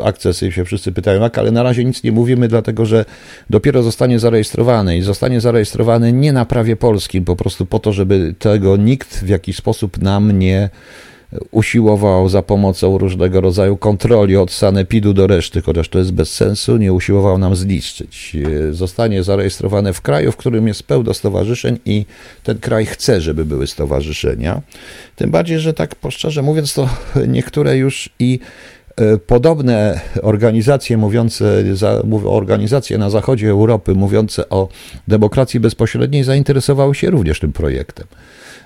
E, 0.00 0.04
akces 0.04 0.42
i 0.42 0.52
się 0.52 0.64
wszyscy 0.64 0.92
pytają, 0.92 1.22
jak, 1.22 1.38
ale 1.38 1.50
na 1.50 1.62
razie 1.62 1.84
nic 1.84 2.02
nie 2.02 2.12
mówimy, 2.12 2.48
dlatego 2.48 2.86
że 2.86 3.04
dopiero 3.50 3.82
zostanie 3.82 4.18
zarejestrowany 4.18 4.96
i 4.96 5.02
zostanie 5.02 5.40
zarejestrowany 5.40 6.12
nie 6.12 6.32
na 6.32 6.44
prawie 6.44 6.76
polskim, 6.76 7.24
po 7.24 7.36
prostu 7.36 7.66
po 7.66 7.78
to, 7.78 7.92
żeby 7.92 8.34
tego 8.38 8.76
nikt 8.76 9.24
w 9.24 9.28
jakiś 9.28 9.56
sposób 9.56 9.98
nam 9.98 10.38
nie 10.38 10.70
usiłował 11.50 12.28
za 12.28 12.42
pomocą 12.42 12.98
różnego 12.98 13.40
rodzaju 13.40 13.76
kontroli 13.76 14.36
od 14.36 14.52
sanepidu 14.52 15.14
do 15.14 15.26
reszty, 15.26 15.62
chociaż 15.62 15.88
to 15.88 15.98
jest 15.98 16.12
bez 16.12 16.32
sensu, 16.32 16.76
nie 16.76 16.92
usiłował 16.92 17.38
nam 17.38 17.56
zniszczyć. 17.56 18.36
Zostanie 18.70 19.22
zarejestrowane 19.22 19.92
w 19.92 20.00
kraju, 20.00 20.32
w 20.32 20.36
którym 20.36 20.68
jest 20.68 20.82
pełno 20.82 21.14
stowarzyszeń 21.14 21.78
i 21.84 22.06
ten 22.44 22.58
kraj 22.58 22.86
chce, 22.86 23.20
żeby 23.20 23.44
były 23.44 23.66
stowarzyszenia. 23.66 24.60
Tym 25.16 25.30
bardziej, 25.30 25.58
że 25.58 25.74
tak 25.74 25.94
szczerze 26.08 26.42
mówiąc, 26.42 26.74
to 26.74 26.88
niektóre 27.28 27.76
już 27.76 28.10
i 28.18 28.40
e, 28.96 29.18
podobne 29.18 30.00
organizacje 30.22 30.96
mówiące, 30.96 31.64
organizacje 32.24 32.98
na 32.98 33.10
zachodzie 33.10 33.50
Europy 33.50 33.94
mówiące 33.94 34.48
o 34.48 34.68
demokracji 35.08 35.60
bezpośredniej 35.60 36.24
zainteresowały 36.24 36.94
się 36.94 37.10
również 37.10 37.40
tym 37.40 37.52
projektem. 37.52 38.06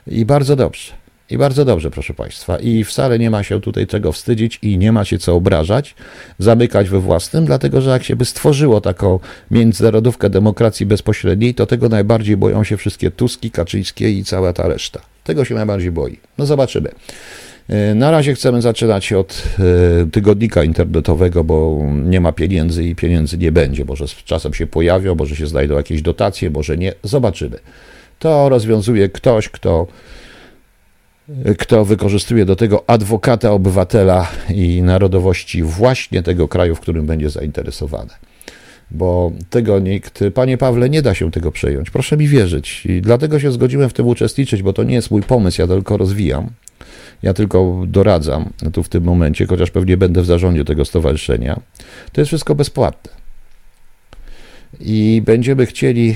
I 0.07 0.25
bardzo 0.25 0.57
dobrze. 0.57 1.04
I 1.31 1.39
bardzo 1.39 1.65
dobrze, 1.65 1.91
proszę 1.91 2.15
Państwa. 2.15 2.59
I 2.59 2.85
wcale 2.85 3.19
nie 3.19 3.31
ma 3.31 3.43
się 3.43 3.61
tutaj 3.61 3.87
czego 3.87 4.13
wstydzić 4.13 4.59
i 4.63 4.79
nie 4.79 4.93
ma 4.93 5.05
się 5.05 5.19
co 5.19 5.35
obrażać, 5.35 5.95
zamykać 6.39 6.89
we 6.89 7.01
własnym, 7.01 7.45
dlatego 7.45 7.81
że 7.81 7.91
jak 7.91 8.05
się 8.05 8.17
by 8.17 8.25
stworzyło 8.25 8.81
taką 8.81 9.19
międzynarodówkę 9.51 10.31
demokracji 10.31 10.87
bezpośredniej, 10.87 11.55
to 11.55 11.67
tego 11.67 11.89
najbardziej 11.89 12.37
boją 12.37 12.65
się 12.65 12.77
wszystkie 12.77 13.11
Tuski, 13.11 13.51
Kaczyńskie 13.51 14.11
i 14.11 14.25
cała 14.25 14.53
ta 14.53 14.69
reszta. 14.69 15.01
Tego 15.25 15.45
się 15.45 15.55
najbardziej 15.55 15.91
boi. 15.93 16.19
No 16.39 16.47
zobaczymy. 16.47 16.91
E, 17.69 17.95
na 17.95 18.11
razie 18.11 18.35
chcemy 18.35 18.63
zaczynać 18.63 19.13
od 19.13 19.43
e, 19.59 20.11
tygodnika 20.11 20.65
internetowego, 20.65 21.45
bo 21.45 21.83
nie 22.05 22.21
ma 22.21 22.33
pieniędzy 22.33 22.85
i 22.85 22.95
pieniędzy 22.95 23.39
nie 23.39 23.53
będzie. 23.53 23.85
Może 23.85 24.09
z 24.09 24.15
czasem 24.15 24.55
się 24.55 24.67
pojawią, 24.67 25.15
może 25.15 25.37
się 25.37 25.47
znajdą 25.47 25.77
jakieś 25.77 26.03
dotacje, 26.03 26.51
może 26.51 26.77
nie. 26.77 26.93
Zobaczymy. 27.03 27.59
To 28.19 28.49
rozwiązuje 28.49 29.09
ktoś, 29.09 29.49
kto 29.49 29.87
kto 31.59 31.85
wykorzystuje 31.85 32.45
do 32.45 32.57
tego 32.57 32.85
adwokata 32.87 33.51
obywatela 33.51 34.29
i 34.51 34.83
narodowości 34.83 35.63
właśnie 35.63 36.23
tego 36.23 36.49
kraju, 36.49 36.75
w 36.75 36.81
którym 36.81 37.07
będzie 37.07 37.31
zainteresowany. 37.31 38.11
Bo 38.91 39.33
tego 39.51 39.79
nikt, 39.79 40.21
panie 40.35 40.59
Pawle, 40.59 40.91
nie 40.91 41.03
da 41.03 41.15
się 41.15 41.31
tego 41.31 41.53
przejąć. 41.53 41.91
Proszę 41.91 42.17
mi 42.17 42.29
wierzyć. 42.29 42.87
I 42.87 43.01
dlatego 43.01 43.41
się 43.41 43.53
zgodziłem 43.53 43.89
w 43.89 43.93
tym 43.93 44.07
uczestniczyć, 44.07 44.63
bo 44.63 44.73
to 44.73 44.83
nie 44.83 44.95
jest 44.95 45.11
mój 45.11 45.23
pomysł, 45.23 45.61
ja 45.61 45.67
tylko 45.67 45.97
rozwijam. 45.97 46.51
Ja 47.23 47.35
tylko 47.35 47.83
doradzam 47.87 48.51
tu 48.73 48.83
w 48.83 48.89
tym 48.89 49.05
momencie, 49.05 49.47
chociaż 49.47 49.71
pewnie 49.71 49.97
będę 49.97 50.23
w 50.23 50.27
zarządzie 50.27 50.65
tego 50.65 50.85
stowarzyszenia. 50.85 51.61
To 52.13 52.21
jest 52.21 52.29
wszystko 52.29 52.55
bezpłatne. 52.55 53.11
I 54.81 55.23
będziemy 55.25 55.67
chcieli 55.67 56.15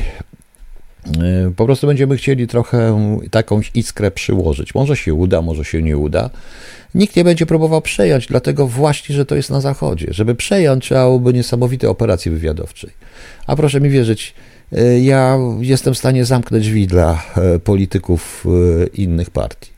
po 1.56 1.64
prostu 1.64 1.86
będziemy 1.86 2.16
chcieli 2.16 2.46
trochę 2.46 2.98
takąś 3.30 3.70
iskrę 3.74 4.11
przyłożyć. 4.11 4.74
Może 4.74 4.96
się 4.96 5.14
uda, 5.14 5.42
może 5.42 5.64
się 5.64 5.82
nie 5.82 5.98
uda. 5.98 6.30
Nikt 6.94 7.16
nie 7.16 7.24
będzie 7.24 7.46
próbował 7.46 7.82
przejąć, 7.82 8.26
dlatego 8.26 8.66
właśnie, 8.66 9.14
że 9.14 9.26
to 9.26 9.34
jest 9.34 9.50
na 9.50 9.61
zachodzie. 9.61 10.06
Żeby 10.11 10.34
przejąć, 10.34 10.84
trzeba 10.84 11.04
byłoby 11.04 11.32
niesamowite 11.32 11.90
operacji 11.90 12.30
wywiadowczej. 12.30 12.90
A 13.46 13.56
proszę 13.56 13.80
mi 13.80 13.90
wierzyć, 13.90 14.34
y, 14.72 15.00
ja 15.00 15.38
jestem 15.61 15.94
w 15.94 15.98
stanie 15.98 16.24
zamknąć 16.24 16.64
drzwi 16.64 16.86
dla 16.86 17.22
y, 17.56 17.59
polityków 17.59 18.46
innych 18.94 19.30
partii, 19.30 19.70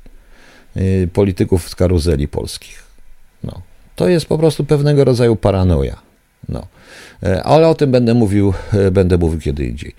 polityków 1.13 1.69
z 1.69 1.75
karuzeli 1.75 2.29
polskich. 2.29 2.83
No. 3.45 3.63
To 3.97 4.09
jest 4.09 4.27
po 4.27 4.39
prostu 4.39 4.65
pewnego 4.65 5.05
rodzaju 5.05 5.37
paranoja. 5.37 5.97
No. 6.49 6.67
Ale 7.45 7.69
o 7.69 7.75
tym 7.75 7.91
będę 7.91 8.15
mówił, 8.15 8.55
będę 8.93 9.19
mówił 9.19 9.41
kiedy 9.41 9.65
indziej. 9.67 9.95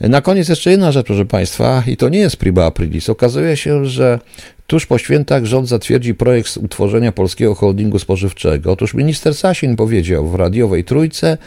Na 0.00 0.20
koniec 0.20 0.48
jeszcze 0.48 0.70
jedna 0.70 0.92
rzecz, 0.92 1.06
proszę 1.06 1.24
Państwa, 1.24 1.82
i 1.86 1.96
to 1.96 2.08
nie 2.08 2.18
jest 2.18 2.36
prima 2.36 2.64
aprilis. 2.64 3.08
Okazuje 3.10 3.56
się, 3.56 3.86
że 3.86 4.18
tuż 4.66 4.86
po 4.86 4.98
świętach 4.98 5.44
rząd 5.44 5.68
zatwierdzi 5.68 6.14
projekt 6.14 6.56
utworzenia 6.56 7.12
polskiego 7.12 7.54
holdingu 7.54 7.98
spożywczego. 7.98 8.72
Otóż 8.72 8.94
minister 8.94 9.34
Sasin 9.34 9.76
powiedział 9.76 10.28
w 10.28 10.34
radiowej 10.34 10.84
trójce, 10.84 11.38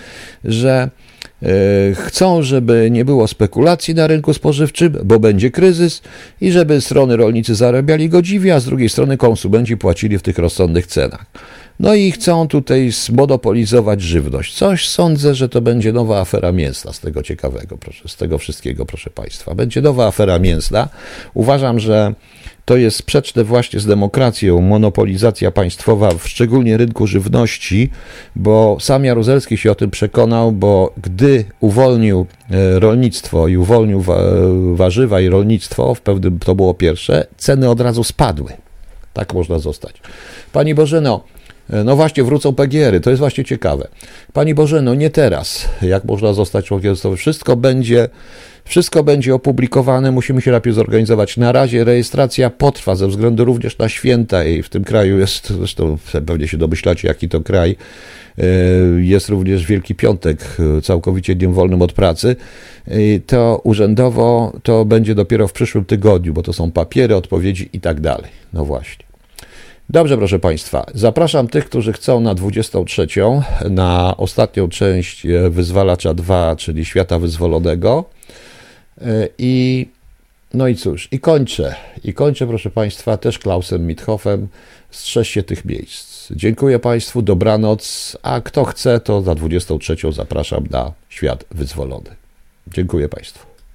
że 0.44 0.90
e, 1.44 1.48
chcą, 1.96 2.42
żeby 2.42 2.90
nie 2.92 3.06
było 3.06 3.28
spekulacji 3.28 3.96
na 3.96 4.08
rynku 4.08 4.34
spożywczym, 4.34 4.98
bo 5.04 5.20
będzie 5.20 5.52
kryzys 5.52 6.02
i 6.42 6.52
żeby 6.52 6.82
strony 6.82 7.18
rolnicy 7.18 7.56
zarabiali 7.56 8.10
godziwie, 8.10 8.56
a 8.56 8.60
z 8.60 8.66
drugiej 8.66 8.90
strony 8.90 9.18
konsumenci 9.18 9.78
płacili 9.78 10.18
w 10.18 10.22
tych 10.22 10.38
rozsądnych 10.38 10.88
cenach. 10.88 11.26
No 11.80 11.94
i 11.94 12.12
chcą 12.12 12.48
tutaj 12.48 12.92
zmonopolizować 12.92 14.02
żywność. 14.02 14.56
Coś 14.56 14.90
sądzę, 14.90 15.36
że 15.36 15.50
to 15.50 15.62
będzie 15.62 15.94
nowa 15.94 16.22
afera 16.22 16.52
mięsna 16.52 16.94
z 16.94 17.00
tego 17.00 17.24
ciekawego, 17.24 17.78
proszę, 17.78 18.08
z 18.08 18.16
tego 18.16 18.38
wszystkiego, 18.38 18.86
proszę 18.86 19.10
Państwa. 19.10 19.56
Będzie 19.56 19.82
nowa 19.82 20.08
afera 20.08 20.40
mięsna. 20.40 20.90
Uważam, 21.34 21.80
że 21.80 22.14
to 22.66 22.78
jest 22.78 22.98
sprzeczne 22.98 23.44
właśnie 23.44 23.80
z 23.80 23.86
demokracją, 23.86 24.62
monopolizacja 24.62 25.52
państwowa, 25.52 26.10
szczególnie 26.26 26.78
rynku 26.78 27.08
żywności, 27.08 27.90
bo 28.36 28.78
sam 28.80 29.06
Jaruzelski 29.06 29.58
się 29.58 29.72
o 29.72 29.76
tym 29.76 29.92
przekonał, 29.92 30.52
bo 30.52 30.94
gdy 31.04 31.46
uwolnił 31.60 32.26
e, 32.52 32.80
rolnictwo 32.80 33.48
i 33.48 33.58
uwolnił 33.58 34.04
warzywa 34.76 35.22
i 35.22 35.30
rolnictwo, 35.30 35.96
w 35.96 36.02
pewnym 36.02 36.40
to 36.40 36.56
było 36.56 36.74
pierwsze, 36.74 37.28
ceny 37.38 37.70
od 37.70 37.82
razu 37.82 38.04
spadły. 38.04 38.54
Tak 39.14 39.34
można 39.34 39.60
zostać. 39.60 39.96
Pani 40.52 40.76
Bożeno, 40.76 41.24
E, 41.43 41.43
no 41.70 41.96
właśnie, 41.96 42.24
wrócą 42.24 42.54
PGR-y, 42.54 43.00
to 43.00 43.10
jest 43.10 43.20
właśnie 43.20 43.44
ciekawe. 43.44 43.88
Pani 44.34 44.54
Boże, 44.54 44.82
no 44.82 44.96
nie 44.96 45.10
teraz, 45.10 45.70
jak 45.82 46.06
można 46.06 46.34
zostać 46.34 46.66
członkiem 46.66 46.96
zostawowym. 46.96 47.18
Wszystko 47.18 47.56
będzie, 47.56 48.10
wszystko 48.66 49.04
będzie 49.04 49.36
opublikowane, 49.36 50.12
musimy 50.12 50.42
się 50.42 50.52
najpierw 50.52 50.76
zorganizować. 50.76 51.38
Na 51.38 51.52
razie 51.52 51.84
rejestracja 51.84 52.50
potrwa 52.50 52.96
ze 52.96 53.08
względu 53.08 53.46
również 53.46 53.78
na 53.78 53.90
święta 53.90 54.44
i 54.44 54.64
w 54.64 54.70
tym 54.70 54.84
kraju 54.84 55.20
jest, 55.20 55.50
zresztą 55.50 55.98
pewnie 56.26 56.48
się 56.48 56.58
domyślacie, 56.58 57.08
jaki 57.08 57.30
to 57.30 57.42
kraj, 57.42 57.76
e, 58.38 58.44
jest 59.02 59.30
również 59.30 59.66
Wielki 59.66 59.96
Piątek, 59.96 60.58
e, 60.78 60.82
całkowicie 60.82 61.36
dniem 61.36 61.54
wolnym 61.54 61.82
od 61.82 61.94
pracy, 61.94 62.36
to 63.28 63.62
urzędowo 63.64 64.54
to 64.64 64.86
będzie 64.86 65.16
dopiero 65.16 65.48
w 65.48 65.54
przyszłym 65.54 65.86
tygodniu, 65.86 66.34
bo 66.34 66.44
to 66.44 66.54
są 66.54 66.72
papiery, 66.72 67.16
odpowiedzi 67.16 67.70
i 67.74 67.80
tak 67.80 68.02
dalej. 68.02 68.32
No 68.54 68.66
właśnie. 68.66 69.13
Dobrze, 69.90 70.18
proszę 70.18 70.40
Państwa, 70.40 70.86
zapraszam 70.94 71.48
tych, 71.48 71.66
którzy 71.66 71.94
chcą 71.94 72.20
na 72.20 72.36
23, 72.36 73.08
na 73.70 74.18
ostatnią 74.18 74.70
część 74.70 75.26
e, 75.26 75.50
Wyzwalacza 75.50 76.14
2, 76.14 76.56
czyli 76.56 76.86
Świata 76.86 77.20
Wyzwolonego. 77.20 78.06
E, 79.02 79.28
I 79.38 79.88
no 80.54 80.68
i 80.68 80.76
cóż, 80.76 81.08
i 81.12 81.20
kończę. 81.20 81.76
I 82.04 82.14
kończę, 82.14 82.48
proszę 82.48 82.70
Państwa, 82.70 83.18
też 83.18 83.40
Klausem 83.40 83.88
Mithoffem. 83.88 84.48
Strzeżcie 84.92 85.44
tych 85.44 85.66
miejsc. 85.66 86.32
Dziękuję 86.32 86.80
Państwu, 86.80 87.22
dobranoc, 87.22 88.18
a 88.22 88.42
kto 88.42 88.66
chce, 88.66 89.00
to 89.00 89.22
za 89.22 89.36
23 89.36 89.96
zapraszam 90.12 90.64
na 90.72 90.92
Świat 91.10 91.46
Wyzwolony. 91.52 92.10
Dziękuję 92.68 93.10
Państwu. 93.10 93.53